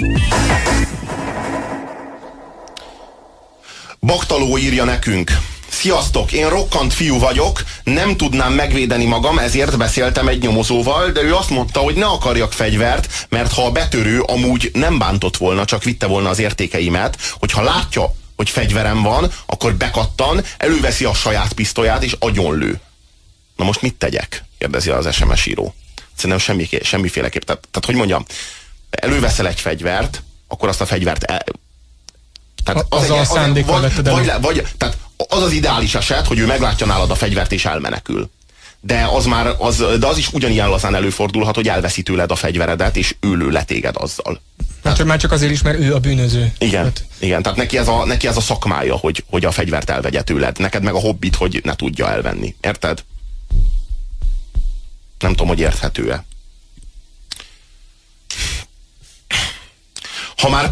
Baktaló 4.00 4.58
írja 4.58 4.84
nekünk. 4.84 5.30
Sziasztok, 5.74 6.32
én 6.32 6.48
rokkant 6.48 6.92
fiú 6.92 7.18
vagyok, 7.18 7.64
nem 7.84 8.16
tudnám 8.16 8.52
megvédeni 8.52 9.04
magam, 9.04 9.38
ezért 9.38 9.76
beszéltem 9.76 10.28
egy 10.28 10.42
nyomozóval, 10.42 11.10
de 11.10 11.22
ő 11.22 11.34
azt 11.34 11.50
mondta, 11.50 11.80
hogy 11.80 11.94
ne 11.94 12.06
akarjak 12.06 12.52
fegyvert, 12.52 13.26
mert 13.28 13.52
ha 13.52 13.66
a 13.66 13.70
betörő 13.70 14.20
amúgy 14.20 14.70
nem 14.72 14.98
bántott 14.98 15.36
volna, 15.36 15.64
csak 15.64 15.82
vitte 15.82 16.06
volna 16.06 16.28
az 16.28 16.38
értékeimet, 16.38 17.18
hogyha 17.38 17.62
látja, 17.62 18.14
hogy 18.36 18.50
fegyverem 18.50 19.02
van, 19.02 19.30
akkor 19.46 19.74
bekattan, 19.74 20.44
előveszi 20.56 21.04
a 21.04 21.14
saját 21.14 21.52
pisztolyát 21.52 22.02
és 22.02 22.16
agyonlő. 22.18 22.80
Na 23.56 23.64
most 23.64 23.82
mit 23.82 23.94
tegyek? 23.94 24.44
kérdezi 24.58 24.90
az 24.90 25.14
SMS 25.14 25.46
író. 25.46 25.74
Szerintem 26.14 26.38
semmi, 26.38 26.68
semmiféleképp. 26.82 27.42
Tehát, 27.42 27.68
tehát, 27.70 27.86
hogy 27.86 27.94
mondjam, 27.94 28.24
előveszel 28.90 29.46
egy 29.46 29.60
fegyvert, 29.60 30.22
akkor 30.48 30.68
azt 30.68 30.80
a 30.80 30.86
fegyvert 30.86 31.22
el, 31.22 31.44
tehát 32.64 32.86
az, 32.88 33.02
az 33.02 33.10
a 33.10 33.24
szándékkal 33.24 33.80
vagy, 33.80 34.04
vagy, 34.04 34.32
vagy, 34.40 34.66
tehát 34.76 34.96
az 35.28 35.42
az 35.42 35.52
ideális 35.52 35.94
eset, 35.94 36.26
hogy 36.26 36.38
ő 36.38 36.46
meglátja 36.46 36.86
nálad 36.86 37.10
a 37.10 37.14
fegyvert 37.14 37.52
és 37.52 37.64
elmenekül. 37.64 38.30
De 38.80 39.08
az 39.12 39.26
már, 39.26 39.54
az, 39.58 39.84
de 39.98 40.06
az 40.06 40.18
is 40.18 40.32
ugyanilyen 40.32 40.68
lazán 40.68 40.94
előfordulhat, 40.94 41.54
hogy 41.54 41.68
elveszi 41.68 42.02
tőled 42.02 42.30
a 42.30 42.34
fegyveredet, 42.34 42.96
és 42.96 43.14
ő 43.20 43.50
le 43.50 43.62
téged 43.62 43.94
azzal. 43.98 44.40
Hát 44.84 44.96
csak 44.96 45.06
már 45.06 45.18
csak 45.18 45.32
azért 45.32 45.52
is, 45.52 45.62
mert 45.62 45.78
ő 45.78 45.94
a 45.94 45.98
bűnöző. 45.98 46.52
Igen, 46.58 46.84
hát. 46.84 47.04
igen 47.18 47.42
tehát 47.42 47.58
neki 47.58 47.78
ez, 47.78 47.88
a, 47.88 48.04
neki 48.04 48.26
ez 48.26 48.36
a 48.36 48.40
szakmája, 48.40 48.96
hogy, 48.96 49.24
hogy 49.30 49.44
a 49.44 49.50
fegyvert 49.50 49.90
elvegye 49.90 50.22
tőled. 50.22 50.58
Neked 50.58 50.82
meg 50.82 50.94
a 50.94 50.98
hobbit, 50.98 51.36
hogy 51.36 51.60
ne 51.64 51.74
tudja 51.76 52.10
elvenni. 52.10 52.54
Érted? 52.60 53.04
Nem 55.18 55.30
tudom, 55.30 55.48
hogy 55.48 55.60
érthető-e. 55.60 56.24
Ha 60.44 60.50
már 60.50 60.70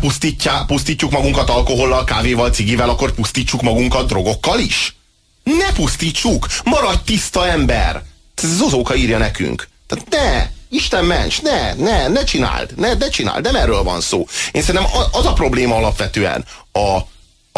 pusztítjuk 0.67 1.11
magunkat 1.11 1.51
alkohollal, 1.51 2.05
kávéval, 2.05 2.51
cigivel, 2.51 2.89
akkor 2.89 3.13
pusztítsuk 3.13 3.63
magunkat 3.63 4.07
drogokkal 4.07 4.59
is? 4.59 4.97
Ne 5.43 5.73
pusztítsuk! 5.73 6.47
Maradj 6.65 7.01
tiszta 7.05 7.47
ember! 7.49 8.03
Zozóka 8.43 8.95
írja 8.95 9.19
nekünk. 9.19 9.69
Tehát 9.87 10.09
ne! 10.11 10.51
Isten 10.69 11.05
ments, 11.05 11.43
ne, 11.43 11.75
ne, 11.75 12.09
ne 12.09 12.25
csináld, 12.25 12.75
ne, 12.77 12.95
ne 12.95 13.09
csináld, 13.09 13.45
nem 13.45 13.55
erről 13.55 13.83
van 13.83 14.01
szó. 14.01 14.27
Én 14.53 14.63
szerintem 14.63 14.91
az 15.13 15.27
a 15.27 15.33
probléma 15.33 15.77
alapvetően 15.77 16.45
a, 16.73 16.99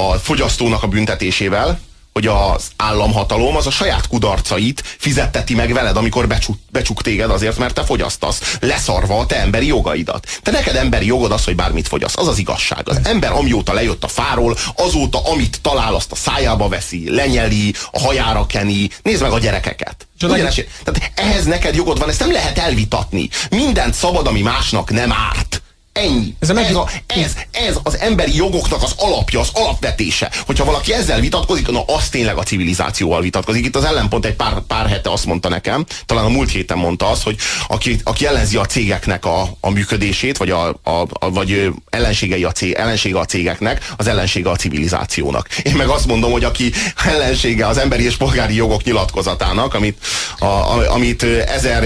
a 0.02 0.14
fogyasztónak 0.14 0.82
a 0.82 0.88
büntetésével, 0.88 1.80
hogy 2.14 2.26
az 2.26 2.70
államhatalom 2.76 3.56
az 3.56 3.66
a 3.66 3.70
saját 3.70 4.08
kudarcait 4.08 4.82
fizetteti 4.98 5.54
meg 5.54 5.72
veled, 5.72 5.96
amikor 5.96 6.26
becsuk, 6.26 6.56
becsuk 6.70 7.02
téged 7.02 7.30
azért, 7.30 7.58
mert 7.58 7.74
te 7.74 7.84
fogyasztasz, 7.84 8.56
leszarva 8.60 9.18
a 9.18 9.26
te 9.26 9.40
emberi 9.40 9.66
jogaidat. 9.66 10.40
Te 10.42 10.50
neked 10.50 10.76
emberi 10.76 11.06
jogod 11.06 11.32
az, 11.32 11.44
hogy 11.44 11.54
bármit 11.54 11.88
fogyaszt. 11.88 12.16
Az 12.16 12.26
az 12.26 12.38
igazság. 12.38 12.88
Az 12.88 13.00
ember 13.02 13.32
amióta 13.32 13.72
lejött 13.72 14.04
a 14.04 14.08
fáról, 14.08 14.56
azóta, 14.76 15.20
amit 15.30 15.60
talál, 15.60 15.94
azt 15.94 16.12
a 16.12 16.16
szájába 16.16 16.68
veszi, 16.68 17.10
lenyeli, 17.10 17.74
a 17.90 18.00
hajára 18.00 18.46
keni. 18.46 18.88
Nézd 19.02 19.22
meg 19.22 19.32
a 19.32 19.38
gyerekeket. 19.38 20.06
Ugyanes, 20.22 20.60
tehát 20.84 21.12
ehhez 21.14 21.44
neked 21.44 21.74
jogod 21.74 21.98
van, 21.98 22.08
ezt 22.08 22.20
nem 22.20 22.32
lehet 22.32 22.58
elvitatni. 22.58 23.28
Mindent 23.50 23.94
szabad, 23.94 24.26
ami 24.26 24.42
másnak 24.42 24.90
nem 24.90 25.12
árt. 25.12 25.62
Ennyi. 25.94 26.34
Ez, 26.38 26.50
a 26.50 26.52
meg... 26.52 26.64
ez, 26.64 26.74
a, 26.74 26.88
ez, 27.06 27.36
ez 27.50 27.76
az 27.82 27.98
emberi 27.98 28.36
jogoknak 28.36 28.82
az 28.82 28.94
alapja, 28.96 29.40
az 29.40 29.48
alapvetése. 29.52 30.30
Hogyha 30.46 30.64
valaki 30.64 30.92
ezzel 30.92 31.20
vitatkozik, 31.20 31.68
na 31.70 31.84
az 31.84 32.08
tényleg 32.08 32.36
a 32.36 32.42
civilizációval 32.42 33.20
vitatkozik. 33.20 33.64
Itt 33.64 33.76
az 33.76 33.84
ellenpont 33.84 34.24
egy 34.24 34.34
pár, 34.34 34.60
pár 34.60 34.88
hete 34.88 35.10
azt 35.12 35.26
mondta 35.26 35.48
nekem, 35.48 35.84
talán 36.06 36.24
a 36.24 36.28
múlt 36.28 36.50
héten 36.50 36.78
mondta 36.78 37.10
azt, 37.10 37.22
hogy 37.22 37.36
aki, 37.68 37.96
aki 38.04 38.26
ellenzi 38.26 38.56
a 38.56 38.64
cégeknek 38.64 39.24
a, 39.24 39.56
a 39.60 39.70
működését, 39.70 40.36
vagy, 40.36 40.50
a, 40.50 40.68
a, 40.68 41.06
a, 41.12 41.30
vagy 41.30 41.70
ellenségei 41.90 42.44
a 42.44 42.52
cég, 42.52 42.72
ellensége 42.72 43.18
a 43.18 43.24
cégeknek, 43.24 43.92
az 43.96 44.06
ellensége 44.06 44.50
a 44.50 44.56
civilizációnak. 44.56 45.48
Én 45.62 45.74
meg 45.74 45.88
azt 45.88 46.06
mondom, 46.06 46.32
hogy 46.32 46.44
aki 46.44 46.72
ellensége 47.04 47.66
az 47.66 47.78
emberi 47.78 48.04
és 48.04 48.16
polgári 48.16 48.54
jogok 48.54 48.84
nyilatkozatának, 48.84 49.74
amit, 49.74 49.98
a, 50.38 50.44
a, 50.44 50.92
amit 50.92 51.22
1000, 51.22 51.84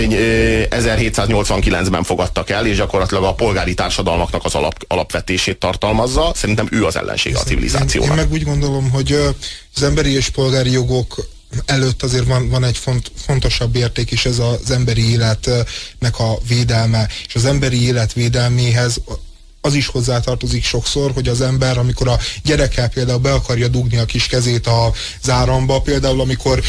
1789-ben 0.70 2.02
fogadtak 2.02 2.50
el, 2.50 2.66
és 2.66 2.76
gyakorlatilag 2.76 3.24
a 3.24 3.34
polgári 3.34 3.74
társadalom 3.74 3.96
társadalmaknak 3.98 4.44
az 4.44 4.54
alap, 4.54 4.84
alapvetését 4.88 5.58
tartalmazza, 5.58 6.32
szerintem 6.34 6.68
ő 6.70 6.84
az 6.84 6.96
ellenség 6.96 7.36
a 7.36 7.42
civilizációnak. 7.42 8.10
Én, 8.10 8.18
én 8.18 8.24
meg 8.24 8.32
úgy 8.32 8.44
gondolom, 8.44 8.90
hogy 8.90 9.12
az 9.74 9.82
emberi 9.82 10.14
és 10.14 10.28
polgári 10.28 10.70
jogok 10.70 11.26
előtt 11.66 12.02
azért 12.02 12.26
van, 12.26 12.48
van 12.48 12.64
egy 12.64 12.78
font, 12.78 13.10
fontosabb 13.26 13.76
érték 13.76 14.10
is, 14.10 14.24
ez 14.24 14.38
az 14.38 14.70
emberi 14.70 15.10
életnek 15.10 16.18
a 16.18 16.38
védelme, 16.48 17.08
és 17.28 17.34
az 17.34 17.44
emberi 17.44 17.82
élet 17.86 18.12
védelméhez 18.12 19.00
az 19.60 19.74
is 19.74 19.86
hozzátartozik 19.86 20.64
sokszor, 20.64 21.10
hogy 21.14 21.28
az 21.28 21.40
ember, 21.40 21.78
amikor 21.78 22.08
a 22.08 22.18
gyerekkel 22.44 22.88
például 22.88 23.18
be 23.18 23.32
akarja 23.32 23.68
dugni 23.68 23.98
a 23.98 24.04
kis 24.04 24.26
kezét 24.26 24.66
a 24.66 24.92
záramba, 25.22 25.80
például 25.80 26.20
amikor 26.20 26.62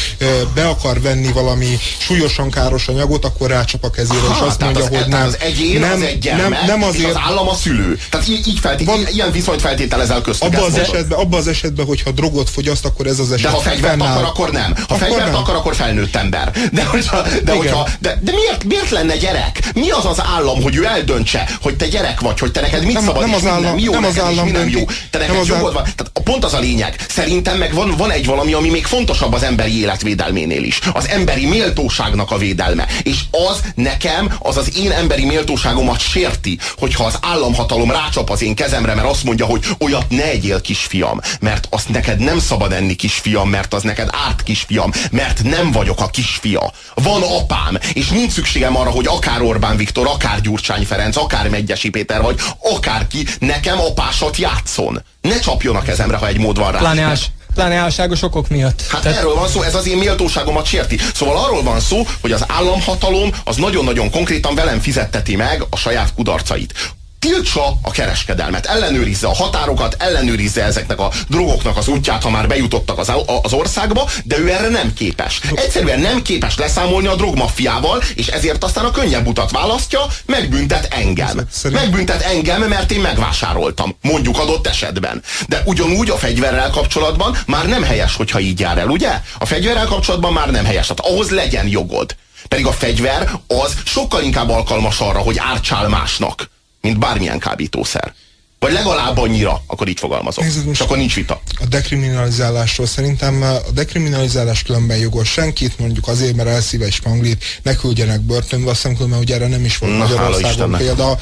be 0.54 0.68
akar 0.68 1.00
venni 1.00 1.32
valami 1.32 1.78
súlyosan 1.98 2.50
káros 2.50 2.88
anyagot, 2.88 3.24
akkor 3.24 3.50
rácsap 3.50 3.84
a 3.84 3.90
kezére, 3.90 4.20
ha, 4.20 4.34
és 4.34 4.40
azt 4.48 4.60
mondja, 4.60 4.82
az, 4.82 4.88
hogy 4.88 5.06
nem. 5.08 5.26
Az 5.26 5.36
egyén, 5.40 5.80
nem, 5.80 5.92
az 5.92 6.02
egy 6.02 6.18
gyermek, 6.18 6.48
nem, 6.50 6.66
nem 6.66 6.82
azért, 6.82 7.08
és 7.08 7.14
az 7.14 7.20
állam 7.26 7.48
a 7.48 7.54
szülő. 7.54 7.98
Tehát 8.10 8.28
így, 8.28 8.48
így 8.48 8.58
feltét, 8.58 8.86
van, 8.86 9.06
ilyen 9.12 9.32
viszonyt 9.32 9.60
feltételezel 9.60 10.20
köztük. 10.20 10.52
Abban 10.52 10.64
az, 10.64 10.78
esetben, 10.78 11.18
abba 11.18 11.36
az 11.36 11.48
esetben, 11.48 11.86
hogyha 11.86 12.10
drogot 12.10 12.50
fogyaszt, 12.50 12.84
akkor 12.84 13.06
ez 13.06 13.18
az 13.18 13.32
eset 13.32 13.50
De 13.50 13.56
ha 13.56 13.60
fegyvert 13.60 13.98
fennáll. 13.98 14.16
akar, 14.16 14.24
akkor 14.24 14.50
nem. 14.50 14.74
Ha 14.74 14.82
akkor 14.82 14.98
fegyvert 14.98 15.30
nem. 15.30 15.34
akar, 15.34 15.54
akkor 15.54 15.74
felnőtt 15.74 16.16
ember. 16.16 16.52
De, 16.72 16.84
hogyha, 16.84 17.22
de, 17.44 17.52
hogyha, 17.52 17.88
de, 18.00 18.18
de 18.22 18.32
miért, 18.32 18.64
miért 18.64 18.90
lenne 18.90 19.16
gyerek? 19.16 19.58
Mi 19.74 19.90
az 19.90 20.04
az 20.04 20.22
állam, 20.34 20.62
hogy 20.62 20.76
ő 20.76 20.84
eldöntse, 20.86 21.48
hogy 21.62 21.76
te 21.76 21.86
gyerek 21.86 22.20
vagy, 22.20 22.38
hogy 22.38 22.52
te 22.52 22.60
neked 22.60 22.79
mit 22.84 22.92
nem, 22.92 23.04
szabad 23.04 23.22
nem 23.22 23.34
az 23.34 23.46
állam, 23.46 23.62
nem 23.62 23.78
jó, 23.78 23.92
nem 23.92 24.04
az 24.04 24.20
állam 24.20 24.44
mi 24.44 24.50
nem 24.50 24.68
jó. 24.68 24.84
Te 25.10 25.18
neked 25.18 25.34
nem 25.34 25.44
jogod 25.44 25.72
van. 25.72 25.82
Tehát 25.82 26.10
pont 26.24 26.44
az 26.44 26.54
a 26.54 26.58
lényeg. 26.58 27.06
Szerintem 27.08 27.58
meg 27.58 27.74
van, 27.74 27.94
van 27.96 28.10
egy 28.10 28.26
valami, 28.26 28.52
ami 28.52 28.68
még 28.68 28.86
fontosabb 28.86 29.32
az 29.32 29.42
emberi 29.42 29.80
élet 29.80 30.02
védelménél 30.02 30.62
is. 30.62 30.78
Az 30.92 31.08
emberi 31.08 31.46
méltóságnak 31.46 32.30
a 32.30 32.38
védelme. 32.38 32.86
És 33.02 33.18
az 33.30 33.60
nekem, 33.74 34.34
az 34.38 34.56
az 34.56 34.76
én 34.76 34.90
emberi 34.90 35.24
méltóságomat 35.24 36.00
sérti, 36.00 36.58
hogyha 36.78 37.04
az 37.04 37.18
államhatalom 37.22 37.90
rácsap 37.90 38.30
az 38.30 38.42
én 38.42 38.54
kezemre, 38.54 38.94
mert 38.94 39.08
azt 39.08 39.24
mondja, 39.24 39.44
hogy 39.46 39.64
olyat 39.78 40.10
ne 40.10 40.24
egyél 40.24 40.60
kisfiam, 40.60 41.20
mert 41.40 41.66
azt 41.70 41.88
neked 41.88 42.18
nem 42.18 42.38
szabad 42.38 42.72
enni 42.72 42.94
kisfiam, 42.94 43.48
mert 43.48 43.74
az 43.74 43.82
neked 43.82 44.08
árt 44.26 44.42
kisfiam, 44.42 44.92
mert 45.10 45.42
nem 45.42 45.70
vagyok 45.70 46.00
a 46.00 46.08
kisfia. 46.08 46.72
Van 46.94 47.22
apám, 47.22 47.78
és 47.92 48.08
nincs 48.08 48.32
szükségem 48.32 48.76
arra, 48.76 48.90
hogy 48.90 49.06
akár 49.06 49.42
Orbán 49.42 49.76
Viktor, 49.76 50.06
akár 50.06 50.40
Gyurcsány 50.40 50.86
Ferenc, 50.86 51.16
akár 51.16 51.48
Megyesi 51.48 51.88
Péter, 51.88 52.22
vagy 52.22 52.40
akárki 52.74 53.26
nekem 53.38 53.80
apásat 53.80 54.36
játszon. 54.36 55.02
Ne 55.20 55.38
csapjon 55.38 55.76
a 55.76 55.82
kezemre, 55.82 56.16
ha 56.16 56.26
egy 56.26 56.38
mód 56.38 56.58
van 56.58 56.72
rá. 56.72 56.78
Pláne, 56.78 57.12
pláne 57.54 57.74
álságos 57.74 58.22
okok 58.22 58.48
miatt. 58.48 58.86
Hát 58.86 59.02
Tehát... 59.02 59.18
erről 59.18 59.34
van 59.34 59.48
szó, 59.48 59.62
ez 59.62 59.74
az 59.74 59.86
én 59.86 59.98
méltóságomat 59.98 60.66
sérti. 60.66 60.98
Szóval 61.14 61.36
arról 61.36 61.62
van 61.62 61.80
szó, 61.80 62.06
hogy 62.20 62.32
az 62.32 62.44
államhatalom 62.48 63.30
az 63.44 63.56
nagyon-nagyon 63.56 64.10
konkrétan 64.10 64.54
velem 64.54 64.80
fizetteti 64.80 65.36
meg 65.36 65.64
a 65.70 65.76
saját 65.76 66.14
kudarcait 66.14 66.74
tiltsa 67.20 67.78
a 67.82 67.90
kereskedelmet, 67.90 68.66
ellenőrizze 68.66 69.26
a 69.26 69.34
határokat, 69.34 69.96
ellenőrizze 69.98 70.64
ezeknek 70.64 71.00
a 71.00 71.10
drogoknak 71.28 71.76
az 71.76 71.88
útját, 71.88 72.22
ha 72.22 72.30
már 72.30 72.48
bejutottak 72.48 72.98
az, 72.98 73.12
az 73.42 73.52
országba, 73.52 74.08
de 74.24 74.38
ő 74.38 74.52
erre 74.52 74.68
nem 74.68 74.92
képes. 74.92 75.40
Egyszerűen 75.54 76.00
nem 76.00 76.22
képes 76.22 76.56
leszámolni 76.56 77.06
a 77.06 77.14
drogmaffiával, 77.14 78.02
és 78.14 78.26
ezért 78.26 78.64
aztán 78.64 78.84
a 78.84 78.90
könnyebb 78.90 79.26
utat 79.26 79.50
választja, 79.50 80.00
megbüntet 80.26 80.94
engem. 80.94 81.40
Megbüntet 81.70 82.22
engem, 82.22 82.62
mert 82.62 82.90
én 82.90 83.00
megvásároltam, 83.00 83.96
mondjuk 84.02 84.38
adott 84.38 84.66
esetben. 84.66 85.22
De 85.48 85.62
ugyanúgy 85.64 86.10
a 86.10 86.16
fegyverrel 86.16 86.70
kapcsolatban 86.70 87.36
már 87.46 87.66
nem 87.66 87.82
helyes, 87.82 88.16
hogyha 88.16 88.40
így 88.40 88.60
jár 88.60 88.78
el, 88.78 88.88
ugye? 88.88 89.20
A 89.38 89.46
fegyverrel 89.46 89.86
kapcsolatban 89.86 90.32
már 90.32 90.50
nem 90.50 90.64
helyes, 90.64 90.86
tehát 90.86 91.12
ahhoz 91.12 91.30
legyen 91.30 91.68
jogod. 91.68 92.16
Pedig 92.48 92.66
a 92.66 92.72
fegyver 92.72 93.30
az 93.46 93.74
sokkal 93.84 94.22
inkább 94.22 94.50
alkalmas 94.50 94.98
arra, 94.98 95.18
hogy 95.18 95.38
ártsál 95.38 95.88
másnak 95.88 96.48
mint 96.80 96.98
bármilyen 96.98 97.38
kábítószer. 97.38 98.14
Vagy 98.60 98.72
legalább 98.72 99.18
annyira, 99.18 99.62
akkor 99.66 99.88
így 99.88 99.98
fogalmazom. 99.98 100.46
És 100.72 100.80
akkor 100.80 100.96
nincs 100.96 101.14
vita. 101.14 101.40
A 101.60 101.66
dekriminalizálásról 101.66 102.86
szerintem 102.86 103.42
a 103.42 103.70
dekriminalizálás 103.74 104.62
különben 104.62 104.96
jogos 104.98 105.28
senkit, 105.28 105.78
mondjuk 105.78 106.08
azért, 106.08 106.36
mert 106.36 106.48
elszíve 106.48 106.84
egy 106.84 106.92
spanglit, 106.92 107.44
ne 107.62 107.76
küldjenek 107.76 108.20
börtönbe, 108.20 108.70
azt 108.70 108.86
hiszem, 108.86 109.10
hogy 109.10 109.32
erre 109.32 109.46
nem 109.46 109.64
is 109.64 109.78
volt 109.78 109.92
Na, 109.92 109.98
Magyarországon 109.98 110.70
példa. 110.70 111.18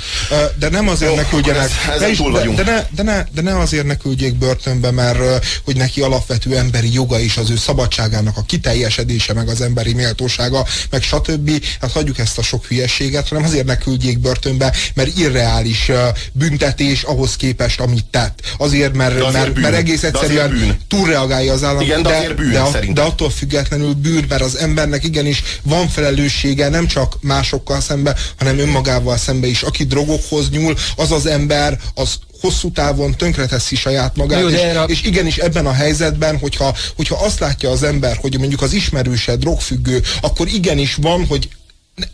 De 0.59 0.68
nem 0.68 0.89
azért 0.89 1.11
Jó, 1.11 1.16
ne 1.16 1.28
küldjenek, 1.28 1.70
ez, 1.95 2.01
de, 2.01 2.09
is, 2.09 2.18
de, 2.18 2.62
de, 2.62 2.62
ne, 2.62 2.86
de, 2.91 3.03
ne, 3.03 3.24
de 3.34 3.43
ne 3.43 3.59
azért 3.59 3.86
ne 3.86 3.97
küldjék 3.97 4.34
börtönbe, 4.34 4.91
mert 4.91 5.47
hogy 5.64 5.76
neki 5.76 6.01
alapvető 6.01 6.57
emberi 6.57 6.93
joga 6.93 7.18
is, 7.18 7.36
az 7.36 7.51
ő 7.51 7.57
szabadságának 7.57 8.36
a 8.36 8.43
kiteljesedése, 8.43 9.32
meg 9.32 9.49
az 9.49 9.61
emberi 9.61 9.93
méltósága, 9.93 10.66
meg 10.91 11.03
stb. 11.03 11.64
Hát 11.80 11.93
hagyjuk 11.93 12.18
ezt 12.18 12.39
a 12.39 12.43
sok 12.43 12.64
hülyeséget, 12.64 13.28
hanem 13.28 13.45
azért 13.45 13.66
ne 13.66 13.76
küldjék 13.76 14.18
börtönbe, 14.18 14.72
mert 14.95 15.18
irreális 15.18 15.91
büntetés 16.32 17.03
ahhoz 17.03 17.26
ahhoz 17.29 17.37
képest, 17.37 17.81
amit 17.81 18.05
tett. 18.05 18.41
Azért, 18.59 18.95
mert, 18.95 19.20
azért 19.20 19.33
mert, 19.33 19.59
mert 19.59 19.74
egész 19.74 20.03
egyszerűen 20.03 20.79
túlreagálja 20.89 21.53
az 21.53 21.64
állam. 21.64 21.81
Igen, 21.81 22.03
de, 22.03 22.11
de, 22.11 22.35
bűn, 22.35 22.53
de, 22.53 22.93
de 22.93 23.01
attól 23.01 23.31
függetlenül 23.31 23.95
bűn, 23.95 24.24
mert 24.29 24.43
az 24.43 24.57
embernek 24.57 25.05
igenis 25.05 25.43
van 25.62 25.89
felelőssége 25.89 26.68
nem 26.68 26.87
csak 26.87 27.16
másokkal 27.20 27.81
szembe, 27.81 28.16
hanem 28.39 28.59
önmagával 28.59 29.16
szembe 29.16 29.47
is. 29.47 29.62
Aki 29.62 29.85
drogokhoz 29.85 30.51
nyúl, 30.51 30.74
az 30.97 31.12
az 31.12 31.26
ember, 31.26 31.79
az 31.95 32.18
hosszú 32.41 32.72
távon 32.72 33.16
tönkreteszi 33.16 33.76
saját 33.76 34.16
magát, 34.16 34.41
Jó, 34.41 34.49
és, 34.49 34.76
a... 34.76 34.83
és 34.85 35.03
igenis 35.03 35.37
ebben 35.37 35.66
a 35.66 35.72
helyzetben, 35.72 36.39
hogyha, 36.39 36.76
hogyha 36.97 37.24
azt 37.24 37.39
látja 37.39 37.70
az 37.70 37.83
ember, 37.83 38.16
hogy 38.16 38.39
mondjuk 38.39 38.62
az 38.62 38.72
ismerőse 38.72 39.37
drogfüggő, 39.37 40.03
akkor 40.20 40.49
igenis 40.49 40.95
van, 40.95 41.26
hogy 41.26 41.49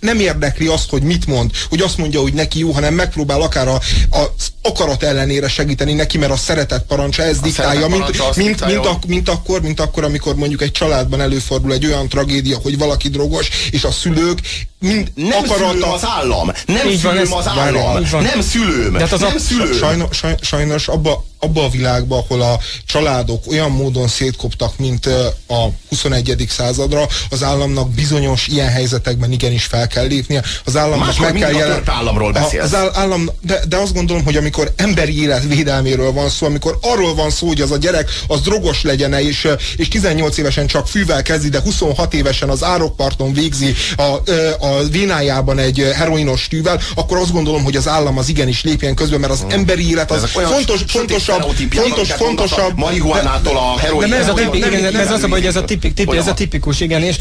nem 0.00 0.20
érdekli 0.20 0.66
azt, 0.66 0.90
hogy 0.90 1.02
mit 1.02 1.26
mond, 1.26 1.50
hogy 1.68 1.80
azt 1.80 1.98
mondja, 1.98 2.20
hogy 2.20 2.32
neki 2.32 2.58
jó, 2.58 2.70
hanem 2.70 2.94
megpróbál 2.94 3.40
akár 3.40 3.68
a, 3.68 3.80
a 4.10 4.34
akarat 4.66 5.02
ellenére 5.02 5.48
segíteni 5.48 5.92
neki, 5.92 6.18
mert 6.18 6.32
a 6.32 6.36
szeretet 6.36 6.82
parancsa 6.82 7.22
ez 7.22 7.38
a 7.38 7.40
diktálja, 7.40 7.88
mint, 7.88 8.06
mint, 8.06 8.36
mint, 8.36 8.66
mint, 8.66 8.86
a, 8.86 8.98
mint, 9.06 9.28
akkor, 9.28 9.60
mint 9.60 9.80
akkor, 9.80 10.04
amikor 10.04 10.34
mondjuk 10.34 10.62
egy 10.62 10.72
családban 10.72 11.20
előfordul 11.20 11.72
egy 11.72 11.86
olyan 11.86 12.08
tragédia, 12.08 12.58
hogy 12.62 12.78
valaki 12.78 13.08
drogos, 13.08 13.48
és 13.70 13.84
a 13.84 13.90
szülők 13.90 14.38
mind 14.84 15.12
nem 15.14 15.38
akarata... 15.44 15.70
szülőm 15.70 15.90
az 15.90 16.04
állam, 16.04 16.50
nem 16.66 16.88
így 16.88 16.98
szülőm 16.98 17.28
van, 17.28 17.38
az 17.38 17.46
állam, 17.46 18.02
nem 18.22 18.40
szülőm, 18.40 18.92
De 18.92 18.98
hát 18.98 19.12
az 19.12 19.20
nem 19.20 19.32
a, 19.36 19.38
szülőm. 19.38 19.72
Sajnos, 19.72 20.22
sajnos 20.40 20.88
abba, 20.88 21.24
abba 21.38 21.64
a 21.64 21.68
világba, 21.68 22.16
ahol 22.16 22.42
a 22.42 22.58
családok 22.86 23.46
olyan 23.46 23.70
módon 23.70 24.08
szétkoptak, 24.08 24.78
mint 24.78 25.06
a 25.46 25.68
21. 25.88 26.46
századra, 26.48 27.06
az 27.30 27.42
államnak 27.42 27.90
bizonyos 27.90 28.46
ilyen 28.46 28.68
helyzetekben 28.68 29.32
igenis 29.32 29.64
fel 29.64 29.86
kell 29.86 30.06
lépnie. 30.06 30.42
Az 30.64 30.76
államnak 30.76 31.06
Máskor 31.06 31.32
meg 31.32 31.40
kell 31.40 31.52
jelen... 31.52 31.82
államról 31.86 32.32
beszélsz. 32.32 32.72
Az 32.72 32.90
állam, 32.92 33.30
de, 33.40 33.60
de 33.68 33.76
azt 33.76 33.94
gondolom, 33.94 34.24
hogy 34.24 34.36
amikor 34.36 34.53
emberi 34.76 35.22
élet 35.22 35.44
védelméről 35.48 36.12
van 36.12 36.28
szó, 36.28 36.46
amikor 36.46 36.78
arról 36.82 37.14
van 37.14 37.30
szó, 37.30 37.46
hogy 37.46 37.60
az 37.60 37.70
a 37.70 37.76
gyerek 37.76 38.10
az 38.26 38.40
drogos 38.40 38.82
legyen 38.82 39.12
és, 39.12 39.48
és 39.76 39.88
18 39.88 40.38
évesen 40.38 40.66
csak 40.66 40.88
fűvel 40.88 41.22
kezdi, 41.22 41.48
de 41.48 41.60
26 41.60 42.14
évesen 42.14 42.48
az 42.48 42.62
árokparton 42.62 43.32
végzi 43.32 43.74
a, 43.96 44.02
a 44.66 44.82
vénájában 44.90 45.58
egy 45.58 45.90
heroinos 45.94 46.48
tűvel, 46.48 46.80
akkor 46.94 47.18
azt 47.18 47.32
gondolom, 47.32 47.64
hogy 47.64 47.76
az 47.76 47.88
állam 47.88 48.18
az 48.18 48.28
igenis 48.28 48.62
lépjen 48.62 48.94
közben, 48.94 49.20
mert 49.20 49.32
az 49.32 49.40
hmm. 49.40 49.50
emberi 49.50 49.90
élet 49.90 50.10
az 50.10 50.24
fontos, 50.30 50.80
fontosabb, 50.86 51.42
fontos, 51.70 52.12
fontosabb. 52.12 52.76
Marihuánától 52.76 53.56
a 53.56 53.78
heroin. 53.78 54.12
ez, 54.12 54.28
a 54.28 54.32
tipik, 54.32 54.66
igen, 54.66 54.96
ez 54.96 55.10
az 55.10 55.22
a 55.22 55.28
hogy 55.28 55.46
ez 55.46 55.56
a, 55.56 55.64
tipik, 55.64 55.94
tipi, 55.94 56.16
ez 56.16 56.26
a 56.26 56.34
tipikus, 56.34 56.80
igen, 56.80 57.02
és... 57.02 57.16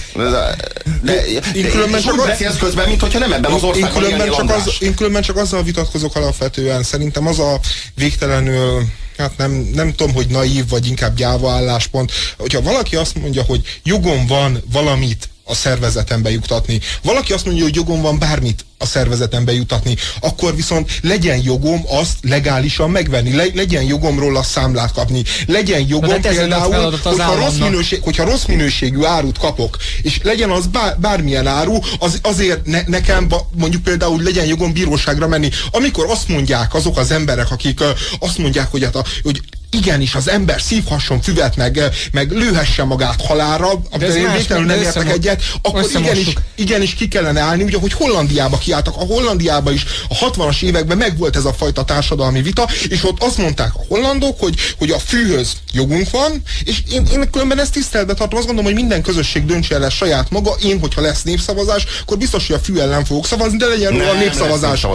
én 1.54 1.70
különben 1.70 2.02
csak 2.02 2.26
beszélsz 2.26 2.58
közben, 2.58 2.88
mint 2.88 3.02
hogyha 3.02 3.20
nem 3.20 3.34
ebben 3.34 3.52
az 3.52 3.64
országban 3.64 4.50
az, 4.50 4.76
én 4.80 4.96
különben 4.96 5.22
csak 5.22 5.38
azzal 5.38 5.64
vitatkozok 5.64 6.16
alapvetően. 6.16 6.84
Szerintem 6.84 7.23
az 7.28 7.40
a 7.40 7.60
végtelenül 7.96 8.84
hát 9.18 9.38
nem, 9.38 9.52
nem 9.52 9.94
tudom, 9.94 10.14
hogy 10.14 10.28
naív, 10.28 10.70
vagy 10.70 10.88
inkább 10.88 11.16
gyáva 11.16 11.52
álláspont. 11.52 12.12
Hogyha 12.38 12.62
valaki 12.62 12.96
azt 12.96 13.20
mondja, 13.20 13.44
hogy 13.44 13.80
jogom 13.84 14.28
van 14.28 14.64
valamit 14.72 15.30
a 15.46 15.56
szervezetembe 15.56 16.32
jutatni. 16.32 16.80
Valaki 17.02 17.34
azt 17.34 17.46
mondja, 17.46 17.64
hogy 17.64 17.76
jogom 17.76 18.02
van 18.02 18.20
bármit 18.20 18.66
a 18.78 18.86
szervezetembe 18.86 19.54
jutatni, 19.54 19.96
akkor 20.20 20.56
viszont 20.56 21.00
legyen 21.02 21.42
jogom 21.44 21.82
azt 21.88 22.18
legálisan 22.22 22.90
megvenni, 22.90 23.36
le, 23.36 23.46
legyen 23.54 23.84
jogom 23.84 24.20
róla 24.20 24.44
számlát 24.44 24.92
kapni, 24.92 25.24
legyen 25.48 25.86
jogom 25.88 26.22
például, 26.22 26.92
hogyha 27.04 27.36
rossz, 27.36 27.58
minőség, 27.58 28.02
hogyha 28.04 28.24
rossz 28.24 28.46
minőségű 28.46 29.04
árut 29.04 29.38
kapok, 29.38 29.78
és 30.02 30.20
legyen 30.24 30.50
az 30.50 30.66
bár, 30.68 31.00
bármilyen 31.00 31.48
áru, 31.48 31.78
az, 32.00 32.20
azért 32.22 32.66
ne, 32.66 32.82
nekem 32.86 33.28
mondjuk 33.56 33.84
például 33.84 34.22
legyen 34.22 34.46
jogom 34.46 34.74
bíróságra 34.74 35.28
menni. 35.28 35.50
Amikor 35.72 36.06
azt 36.10 36.28
mondják 36.28 36.74
azok 36.74 36.98
az 36.98 37.12
emberek, 37.12 37.52
akik 37.52 37.80
azt 38.20 38.38
mondják, 38.38 38.72
hogy, 38.72 38.84
hát 38.84 38.96
a, 38.96 39.04
hogy 39.24 39.42
igenis 39.74 40.16
az 40.16 40.30
ember 40.30 40.62
szívhasson 40.62 41.22
füvet, 41.22 41.56
meg, 41.56 41.82
meg 42.12 42.32
lőhesse 42.32 42.84
magát 42.84 43.22
halára, 43.22 43.70
amivel 43.92 44.18
én 44.18 44.32
végtelenül 44.32 44.68
nem 44.68 44.82
értek 44.82 45.10
egyet, 45.10 45.42
akkor 45.62 45.86
igenis, 45.96 46.34
igenis 46.56 46.94
ki 46.94 47.08
kellene 47.08 47.42
állni, 47.42 47.64
ugye, 47.64 47.78
hogy 47.80 47.94
Hollandiába 47.94 48.58
kiálltak. 48.58 48.96
A 48.98 49.04
Hollandiában 49.06 49.74
is 49.74 49.86
a 50.10 50.16
60-as 50.16 50.62
években 50.62 50.98
megvolt 50.98 51.36
ez 51.36 51.46
a 51.46 51.54
fajta 51.54 51.84
társadalmi 51.84 52.42
vita, 52.42 52.70
és 52.90 53.04
ott 53.04 53.24
azt 53.24 53.38
mondták 53.38 53.76
a 53.76 53.86
hollandok, 53.88 54.40
hogy, 54.40 54.56
hogy 54.78 54.92
a 54.92 55.00
fűhöz 55.00 55.52
jogunk 55.74 56.10
van, 56.10 56.42
és 56.64 56.78
én, 56.92 57.06
én 57.12 57.30
különben 57.32 57.60
ezt 57.60 57.72
tiszteletbe 57.72 58.14
tartom, 58.14 58.38
azt 58.38 58.48
gondolom, 58.48 58.72
hogy 58.72 58.82
minden 58.82 59.02
közösség 59.02 59.46
döntse 59.46 59.76
el 59.76 59.90
saját 59.90 60.30
maga. 60.30 60.56
Én, 60.64 60.80
hogyha 60.80 61.02
lesz 61.02 61.24
népszavazás, 61.24 61.86
akkor 62.02 62.18
biztos, 62.18 62.48
hogy 62.48 62.56
a 62.56 62.60
fű 62.60 62.78
ellen 62.78 63.06
fogok 63.06 63.26
szavazni, 63.26 63.58
de 63.58 63.66
legyen 63.66 63.92
róla 63.92 64.14
népszavazás. 64.14 64.86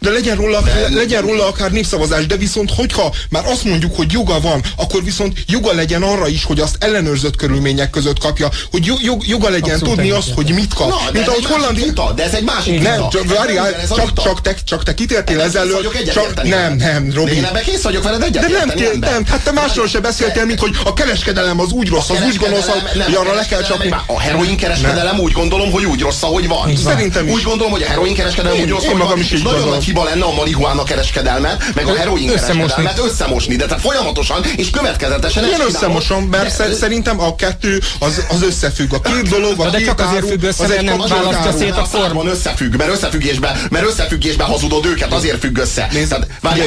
De 0.00 0.10
legyen 0.10 0.36
róla, 0.36 0.60
de, 0.60 0.88
legyen 0.94 1.22
róla 1.22 1.46
akár 1.46 1.70
népszavazás, 1.70 2.26
de 2.26 2.36
viszont 2.36 2.70
hogyha 2.76 3.14
már 3.30 3.46
azt 3.46 3.64
mondjuk, 3.64 3.96
hogy 3.96 4.12
joga 4.12 4.40
van, 4.40 4.62
akkor 4.76 5.04
viszont 5.04 5.38
joga 5.46 5.72
legyen 5.72 6.02
arra 6.02 6.28
is, 6.28 6.44
hogy 6.44 6.60
azt 6.60 6.76
ellenőrzött 6.78 7.36
körülmények 7.36 7.90
között 7.90 8.18
kapja, 8.18 8.48
hogy 8.70 8.92
jog, 9.02 9.26
joga 9.26 9.48
legyen 9.48 9.74
Abszolút 9.74 9.94
tudni 9.94 10.10
azt, 10.10 10.30
hogy 10.34 10.52
mit 10.54 10.74
kap. 10.74 10.88
Na, 10.88 10.96
Mint 11.12 11.28
ahogy 11.28 11.44
Hollandi... 11.44 11.82
Vita, 11.82 12.12
de 12.16 12.24
ez 12.24 12.32
egy 12.32 12.44
másik 12.44 12.82
Nem, 12.82 13.08
csak, 13.10 13.34
várjál, 13.34 13.86
csak, 13.96 14.22
csak, 14.22 14.40
te, 14.40 14.54
csak 14.64 14.82
te 14.82 14.94
kitértél 14.94 15.40
ezelőtt. 15.40 16.12
Csak, 16.12 16.42
nem, 16.42 16.76
nem, 16.76 17.12
Robi. 17.14 17.32
Én 17.32 17.44
ebben 17.44 17.62
kész 17.62 17.82
vagyok 17.82 18.02
veled 18.02 18.22
egyet 18.22 18.42
De 18.42 18.58
nem, 18.58 18.72
nem, 18.76 18.98
nem, 18.98 19.26
hát 19.26 19.40
te 19.44 19.52
másról 19.52 19.88
se 19.88 20.00
beszéltél, 20.00 20.44
mint 20.44 20.60
hogy 20.60 20.76
a 20.84 20.92
kereskedelem 20.92 21.60
az 21.60 21.70
úgy 21.70 21.88
rossz, 21.88 22.10
az 22.10 22.18
úgy 22.26 22.36
gonosz, 22.36 22.66
hogy 22.66 23.14
arra 23.14 23.34
le 23.34 23.46
kell 23.46 23.62
csapni. 23.62 23.94
A 24.06 24.20
heroin 24.20 24.56
kereskedelem 24.56 25.18
úgy 25.18 25.32
gondolom, 25.32 25.70
hogy 25.72 25.84
úgy 25.84 26.00
rossz, 26.00 26.22
ahogy 26.22 26.48
van. 26.48 26.76
Szerintem. 26.76 27.28
Úgy 27.28 27.42
gondolom, 27.42 27.72
hogy 27.72 27.82
a 27.82 27.86
heroin 27.86 28.14
kereskedelem 28.14 28.60
úgy 28.60 28.68
rossz, 28.68 28.84
hogy 28.84 28.98
van. 28.98 29.18
Nagyon 29.42 29.68
nagy 29.68 29.84
hiba 29.90 30.04
lenne 30.04 30.24
a 30.24 30.32
marihuána 30.34 30.82
kereskedelmet, 30.82 31.62
meg 31.74 31.86
a 31.86 31.94
heroin 31.94 32.26
kereskedelmet 32.26 32.98
összemosni, 32.98 33.56
de 33.56 33.66
tehát 33.66 33.82
folyamatosan 33.82 34.44
és 34.56 34.70
következetesen. 34.70 35.44
Én 35.44 35.60
összemosom, 35.66 36.24
mert 36.24 36.74
szerintem 36.74 37.20
a 37.20 37.34
kettő 37.34 37.80
az, 37.98 38.24
az 38.28 38.42
összefügg. 38.42 38.92
A 38.92 39.00
két 39.00 39.28
dolog, 39.28 39.60
a 39.60 39.68
de 39.68 39.80
csak 39.80 40.00
azért 40.00 40.28
függ 40.28 40.42
össze, 40.42 40.66
mert 40.66 40.82
nem 40.82 40.98
választja 41.08 41.52
szét 41.58 41.76
a 41.76 41.84
formon. 41.84 42.26
összefügg, 42.26 42.76
mert 42.76 42.90
összefüggésben, 42.90 43.56
mert 43.70 43.86
összefüggésben 43.86 44.46
hazudod 44.46 44.86
őket, 44.86 45.12
azért 45.12 45.38
függ 45.38 45.58
össze. 45.58 45.88
Nézd, 45.92 46.26
várj, 46.40 46.60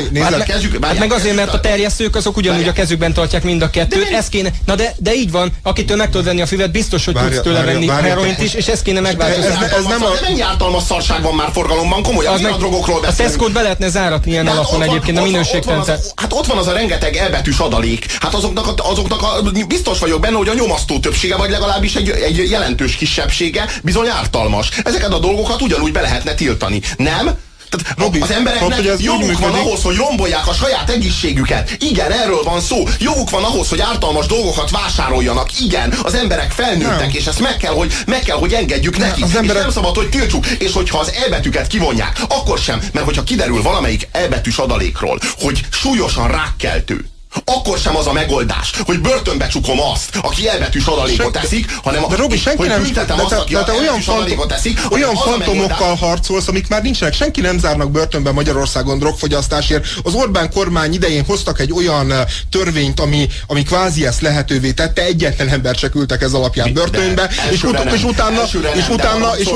kezdjük, 0.46 0.86
hát 0.86 1.00
meg 1.00 1.12
azért, 1.12 1.36
mert 1.36 1.54
a 1.54 1.60
terjesztők 1.60 2.16
azok 2.16 2.38
ugyanúgy 2.38 2.68
a 2.68 2.74
kezükben 2.74 3.14
tartják 3.14 3.44
mind 3.44 3.62
a 3.62 3.70
kettőt. 3.70 4.10
Ez 4.12 4.30
kéne, 4.30 4.50
na 4.66 4.76
de, 4.76 4.96
de 4.98 5.14
így 5.14 5.32
van, 5.32 5.52
akitől 5.64 5.98
meg 5.98 6.10
tudod 6.10 6.26
venni 6.26 6.42
a 6.42 6.46
füvet, 6.46 6.72
biztos, 6.72 7.06
hogy 7.06 7.14
tudsz 7.14 7.42
tőle 7.42 7.62
venni 7.62 7.88
heroint 7.88 8.42
is, 8.42 8.54
és 8.54 8.68
ezt 8.68 8.82
kéne 8.82 9.00
megváltoztatni. 9.00 9.66
Ez, 9.66 9.84
nem 9.84 10.04
a... 10.04 10.10
mennyi 10.22 10.42
ártalmas 10.42 10.84
szarság 10.84 11.22
van 11.22 11.34
már 11.34 11.50
forgalomban, 11.54 12.04
komolyan, 12.04 12.36
milyen 12.36 12.58
drogokról 12.58 13.02
beszélünk. 13.02 13.13
A 13.14 13.16
tesco 13.16 13.50
be 13.50 13.62
lehetne 13.62 13.90
záratni 13.90 14.32
ilyen 14.32 14.48
alapon 14.48 14.82
egyébként 14.82 15.18
a 15.18 15.24
minőségrendszer. 15.24 16.00
Hát 16.16 16.34
ott 16.34 16.46
van 16.46 16.58
az 16.58 16.68
a 16.68 16.74
rengeteg 16.74 17.16
elbetűs 17.16 17.58
adalék. 17.58 18.06
Hát 18.20 18.34
azoknak, 18.34 18.68
a, 18.68 18.90
azoknak 18.90 19.22
a, 19.22 19.42
biztos 19.68 20.00
vagyok 20.00 20.20
benne, 20.20 20.38
hogy 20.38 20.48
a 20.48 20.54
nyomasztó 20.54 21.00
többsége, 21.00 21.36
vagy 21.36 21.50
legalábbis 21.50 21.96
egy, 21.96 22.10
egy 22.10 22.50
jelentős 22.50 22.96
kisebbsége 22.96 23.66
bizony 23.84 24.08
ártalmas. 24.08 24.70
Ezeket 24.84 25.14
a 25.14 25.20
dolgokat 25.20 25.62
ugyanúgy 25.62 25.92
be 25.92 26.02
lehetne 26.02 26.34
tiltani. 26.34 26.82
Nem? 26.98 27.38
Tehát 27.76 28.00
Robi, 28.00 28.20
az 28.20 28.32
embereknek 28.32 28.86
Robi, 28.86 29.04
joguk 29.04 29.40
van 29.40 29.54
ahhoz, 29.54 29.84
hogy 29.84 29.96
rombolják 29.96 30.48
a 30.48 30.54
saját 30.54 30.90
egészségüket. 30.90 31.76
Igen, 31.80 32.12
erről 32.12 32.44
van 32.44 32.62
szó. 32.62 32.88
Joguk 33.00 33.30
van 33.30 33.44
ahhoz, 33.44 33.70
hogy 33.70 33.82
ártalmas 33.82 34.26
dolgokat 34.26 34.70
vásároljanak. 34.70 35.60
Igen, 35.60 35.94
az 36.04 36.14
emberek 36.14 36.52
felnőttek, 36.52 37.00
nem. 37.00 37.10
és 37.12 37.26
ezt 37.26 37.40
meg 37.40 37.58
kell, 37.58 37.74
hogy, 37.74 37.94
meg 38.08 38.20
kell, 38.20 38.38
hogy 38.38 38.54
engedjük 38.54 38.98
nekik. 38.98 39.24
Az 39.24 39.36
emberek... 39.36 39.58
És 39.58 39.62
nem 39.62 39.72
szabad, 39.72 39.96
hogy 39.96 40.10
tiltsuk. 40.10 40.48
És 40.48 40.74
hogyha 40.74 41.00
az 41.00 41.12
elbetűket 41.24 41.68
kivonják, 41.68 42.22
akkor 42.28 42.58
sem. 42.58 42.82
Mert 42.94 43.06
hogyha 43.06 43.24
kiderül 43.24 43.62
valamelyik 43.62 44.08
elbetűs 44.12 44.58
adalékról, 44.58 45.20
hogy 45.40 45.62
súlyosan 45.70 46.28
rákkeltő, 46.28 47.13
akkor 47.46 47.78
sem 47.78 47.96
az 47.96 48.08
a 48.08 48.14
megoldás, 48.14 48.72
hogy 48.86 49.00
börtönbe 49.00 49.48
csukom 49.48 49.80
azt, 49.94 50.16
aki 50.22 50.48
elbetűs 50.48 50.86
adalékot 50.86 51.32
teszik, 51.32 51.78
hanem 51.84 52.04
de 52.10 52.16
Robi, 52.16 52.38
senki 52.38 52.58
hogy 52.58 52.68
nem, 52.68 52.82
büntetem 52.82 53.18
de, 53.18 53.24
azt, 53.24 53.34
aki 53.34 53.54
de 53.54 53.64
te 53.64 53.72
olyan 53.72 54.00
adalékot 54.06 54.48
teszik. 54.48 54.80
Olyan 54.90 55.16
fantomokkal 55.16 55.96
harcolsz, 55.96 56.48
amik 56.48 56.68
már 56.68 56.82
nincsenek. 56.82 57.14
Senki 57.14 57.42
nem 57.42 57.60
zárnak 57.60 57.92
börtönbe 57.92 58.32
Magyarországon 58.32 59.00
drogfogyasztásért. 59.00 59.86
Az 60.04 60.14
Orbán 60.14 60.52
kormány 60.52 60.94
idején 60.94 61.26
hoztak 61.26 61.60
egy 61.60 61.72
olyan 61.72 62.14
törvényt, 62.50 63.00
ami, 63.00 63.28
ami 63.48 63.64
kvázi 63.64 64.06
ezt 64.06 64.22
lehetővé 64.22 64.72
tette. 64.72 65.02
Egyetlen 65.02 65.48
ember 65.48 65.76
se 65.76 65.90
küldtek 65.90 66.22
ez 66.22 66.34
alapján 66.34 66.74
börtönbe, 66.74 67.30
és, 67.52 67.64
ut 67.64 67.80
és 67.94 68.04
utána, 68.04 68.42
és 68.76 68.90
utána, 68.90 69.38
és, 69.38 69.48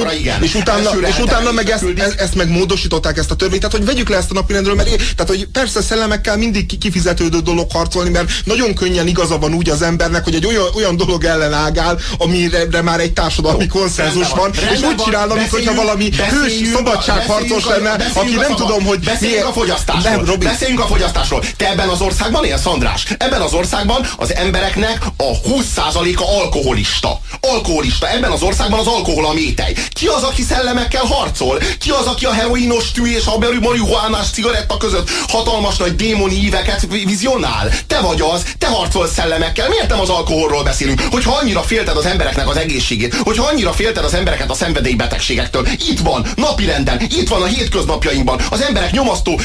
és 0.41 0.55
utána, 0.55 0.89
és 1.07 1.19
utána 1.19 1.51
meg 1.51 1.69
ezt, 1.69 1.85
ezt 2.17 2.35
meg 2.35 2.49
módosították 2.49 3.17
ezt 3.17 3.31
a 3.31 3.35
törvényt. 3.35 3.61
Tehát, 3.61 3.77
hogy 3.77 3.85
vegyük 3.85 4.09
le 4.09 4.17
ezt 4.17 4.31
a 4.31 4.33
napirendről, 4.33 4.75
mert 4.75 4.89
tehát, 4.95 5.27
hogy 5.27 5.47
persze 5.51 5.81
szellemekkel 5.81 6.37
mindig 6.37 6.77
kifizetődő 6.77 7.39
dolog 7.39 7.66
fog 7.67 7.81
harcolni, 7.81 8.09
mert 8.09 8.29
nagyon 8.43 8.73
könnyen 8.73 9.07
igaza 9.07 9.37
van 9.37 9.53
úgy 9.53 9.69
az 9.69 9.81
embernek, 9.81 10.23
hogy 10.23 10.35
egy 10.35 10.45
olyan, 10.45 10.65
olyan 10.75 10.97
dolog 10.97 11.23
ellen 11.23 11.53
ágál, 11.53 11.99
amire 12.17 12.81
már 12.81 12.99
egy 12.99 13.13
társadalmi 13.13 13.67
konszenzus 13.67 14.29
van, 14.29 14.51
és 14.73 14.81
úgy 14.81 14.95
csinál, 14.95 15.29
amikor 15.29 15.61
valami 15.75 16.09
hősi 16.29 16.65
szabadságharcos 16.65 17.65
lenne, 17.65 17.91
aki 18.13 18.35
nem 18.35 18.55
tudom, 18.55 18.85
hogy 18.85 18.99
Beszéljünk 18.99 19.45
a 19.45 19.51
fogyasztásról. 19.51 20.23
Nem, 20.23 20.39
Beszéljünk 20.39 20.79
a 20.79 20.85
fogyasztásról. 20.85 21.43
Te 21.57 21.69
ebben 21.69 21.89
az 21.89 22.01
országban 22.01 22.45
élsz, 22.45 22.65
András? 22.65 23.05
Ebben 23.17 23.41
az 23.41 23.53
országban 23.53 24.07
az 24.17 24.33
embereknek 24.35 25.05
a 25.17 25.49
20%-a 25.49 26.39
alkoholista. 26.41 27.19
Alkoholista. 27.41 28.09
Ebben 28.09 28.31
az 28.31 28.41
országban 28.41 28.79
az 28.79 28.87
alkohol 28.87 29.25
a 29.25 29.33
métej. 29.33 29.73
Ki 29.89 30.07
az, 30.07 30.23
aki 30.23 30.41
szellemekkel 30.41 31.03
harcol? 31.05 31.59
Ki 31.79 31.89
az, 31.89 32.05
aki 32.05 32.25
a 32.25 32.31
heroinos 32.31 32.91
tű 32.91 33.05
és 33.05 33.25
a 33.25 33.37
marihuánás 33.61 34.29
cigaretta 34.29 34.77
között 34.77 35.09
hatalmas 35.27 35.77
nagy 35.77 35.95
démoni 35.95 36.35
íveket 36.35 36.87
vizionál? 37.05 37.56
Áll. 37.59 37.69
Te 37.87 37.99
vagy 37.99 38.21
az, 38.21 38.43
te 38.57 38.67
harcolsz 38.67 39.13
szellemekkel. 39.13 39.69
Miért 39.69 39.89
nem 39.89 39.99
az 39.99 40.09
alkoholról 40.09 40.63
beszélünk? 40.63 41.01
Hogyha 41.11 41.37
annyira 41.41 41.61
félted 41.61 41.97
az 41.97 42.05
embereknek 42.05 42.49
az 42.49 42.57
egészségét, 42.57 43.15
hogyha 43.15 43.45
annyira 43.45 43.71
félted 43.71 44.03
az 44.03 44.13
embereket 44.13 44.49
a 44.49 44.53
szenvedélybetegségektől, 44.53 45.67
itt 45.89 45.99
van, 45.99 46.25
napirenden, 46.35 47.01
itt 47.01 47.27
van 47.27 47.41
a 47.41 47.45
hétköznapjainkban. 47.45 48.41
Az 48.49 48.61
emberek 48.61 48.91
nyomasztó, 48.91 49.39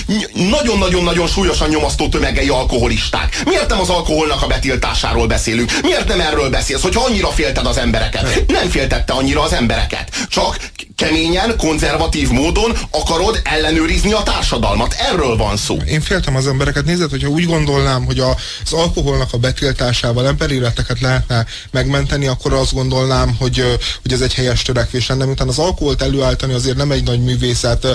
nagyon-nagyon-nagyon 0.51 1.27
súlyosan 1.27 1.69
nyomasztó 1.69 2.09
tömegei 2.09 2.49
alkoholisták. 2.49 3.43
Miért 3.45 3.69
nem 3.69 3.81
az 3.81 3.89
alkoholnak 3.89 4.43
a 4.43 4.47
betiltásáról 4.47 5.27
beszélünk? 5.27 5.73
Miért 5.83 6.09
nem 6.09 6.21
erről 6.21 6.51
beszélsz, 6.51 6.83
hogyha 6.83 7.05
annyira 7.05 7.29
félted 7.29 7.67
az 7.67 7.77
embereket? 7.77 8.45
Nem 8.47 8.69
féltette 8.69 9.13
annyira 9.13 9.43
az 9.43 9.53
embereket. 9.53 10.11
Csak 10.29 10.57
keményen, 10.97 11.55
konzervatív 11.57 12.29
módon 12.29 12.77
akarod 12.91 13.41
ellenőrizni 13.45 14.13
a 14.13 14.23
társadalmat. 14.23 14.95
Erről 15.13 15.37
van 15.37 15.57
szó. 15.57 15.77
Én 15.87 16.01
féltem 16.01 16.37
az 16.37 16.47
embereket. 16.47 16.85
Nézd, 16.85 17.11
hogyha 17.11 17.29
úgy 17.29 17.47
gondolnám, 17.47 18.02
hogy 18.05 18.19
az 18.19 18.73
alkoholnak 18.73 19.33
a 19.33 19.39
betiltásával 19.39 20.27
emberéleteket 20.27 21.01
lehetne 21.01 21.47
megmenteni, 21.71 22.27
akkor 22.27 22.53
azt 22.53 22.73
gondolnám, 22.73 23.37
hogy, 23.39 23.79
hogy 24.03 24.13
ez 24.13 24.21
egy 24.21 24.35
helyes 24.35 24.63
törekvés 24.63 25.07
lenne. 25.07 25.25
Miután 25.25 25.49
az 25.49 25.59
alkoholt 25.59 26.03
előállítani 26.03 26.53
azért 26.53 26.77
nem 26.77 26.91
egy 26.91 27.05
nagy 27.05 27.21
művészet. 27.21 27.87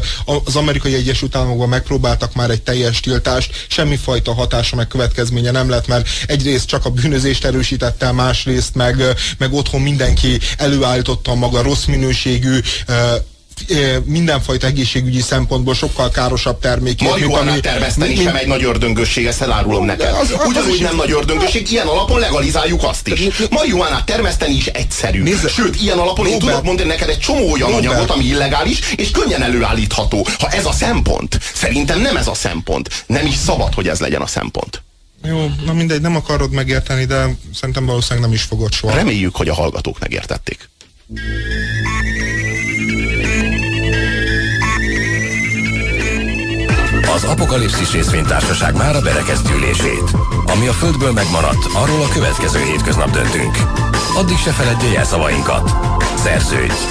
Az 0.45 0.55
amerikai 0.55 0.93
Egyesült 0.93 1.35
Államokban 1.35 1.69
megpróbáltak 1.69 2.33
már 2.33 2.49
egy 2.49 2.61
teljes 2.61 2.99
tiltást, 2.99 3.65
semmifajta 3.67 4.33
hatása 4.33 4.75
meg 4.75 4.87
következménye 4.87 5.51
nem 5.51 5.69
lett, 5.69 5.87
mert 5.87 6.07
egyrészt 6.27 6.67
csak 6.67 6.85
a 6.85 6.89
bűnözést 6.89 7.45
erősítette, 7.45 8.11
másrészt 8.11 8.75
meg, 8.75 9.03
meg 9.37 9.53
otthon 9.53 9.81
mindenki 9.81 10.39
előállította 10.57 11.35
maga 11.35 11.61
rossz 11.61 11.85
minőségű 11.85 12.59
mindenfajta 14.05 14.67
egészségügyi 14.67 15.21
szempontból 15.21 15.73
sokkal 15.73 16.09
károsabb 16.09 16.59
termékét. 16.59 17.09
Marihuánát 17.09 17.51
ami, 17.51 17.59
termeszteni 17.59 18.15
mi, 18.15 18.23
sem 18.23 18.35
egy 18.35 18.47
nagy 18.47 18.63
ördöngösség, 18.63 19.25
ezt 19.25 19.41
elárulom 19.41 19.85
neked. 19.85 20.13
Az, 20.13 20.33
az, 20.37 20.45
Ugyanúgy 20.47 20.81
nem 20.81 20.95
nagy 20.95 21.11
ördöngösség, 21.11 21.71
ilyen 21.71 21.87
alapon 21.87 22.19
legalizáljuk 22.19 22.83
azt 22.83 23.07
is. 23.07 23.19
Marihuánát 23.49 24.05
termeszteni 24.05 24.53
is 24.53 24.65
egyszerű. 24.65 25.23
Nézze, 25.23 25.47
Sőt, 25.49 25.81
ilyen 25.81 25.97
alapon 25.97 26.25
Robert, 26.25 26.41
én 26.41 26.47
tudok 26.47 26.63
mondani 26.63 26.87
neked 26.89 27.09
egy 27.09 27.19
csomó 27.19 27.51
olyan 27.51 27.69
Robert. 27.71 27.85
anyagot, 27.85 28.09
ami 28.09 28.23
illegális, 28.23 28.79
és 28.95 29.11
könnyen 29.11 29.43
előállítható. 29.43 30.27
Ha 30.39 30.47
ez 30.49 30.65
a 30.65 30.71
szempont, 30.71 31.39
szerintem 31.53 32.01
nem 32.01 32.17
ez 32.17 32.27
a 32.27 32.33
szempont. 32.33 33.03
Nem 33.07 33.25
is 33.25 33.35
szabad, 33.35 33.73
hogy 33.73 33.87
ez 33.87 33.99
legyen 33.99 34.21
a 34.21 34.27
szempont. 34.27 34.81
Jó, 35.23 35.51
na 35.65 35.73
mindegy, 35.73 36.01
nem 36.01 36.15
akarod 36.15 36.51
megérteni, 36.51 37.05
de 37.05 37.35
szerintem 37.53 37.85
valószínűleg 37.85 38.23
nem 38.23 38.33
is 38.33 38.41
fogod 38.41 38.73
soha. 38.73 38.95
Reméljük, 38.95 39.35
hogy 39.35 39.49
a 39.49 39.53
hallgatók 39.53 39.99
megértették. 39.99 40.69
Az 47.17 47.23
Apokalipszis 47.23 47.91
részvénytársaság 47.91 48.75
már 48.75 48.95
a 48.95 49.01
berekeztülését. 49.01 50.11
Ami 50.45 50.67
a 50.67 50.71
Földből 50.71 51.11
megmaradt, 51.11 51.65
arról 51.73 52.01
a 52.01 52.13
következő 52.13 52.59
hétköznap 52.59 53.09
döntünk. 53.09 53.57
Addig 54.15 54.37
se 54.37 54.51
feledje 54.51 54.97
el 54.97 55.05
szavainkat. 55.05 55.71
Szerződj! 56.17 56.87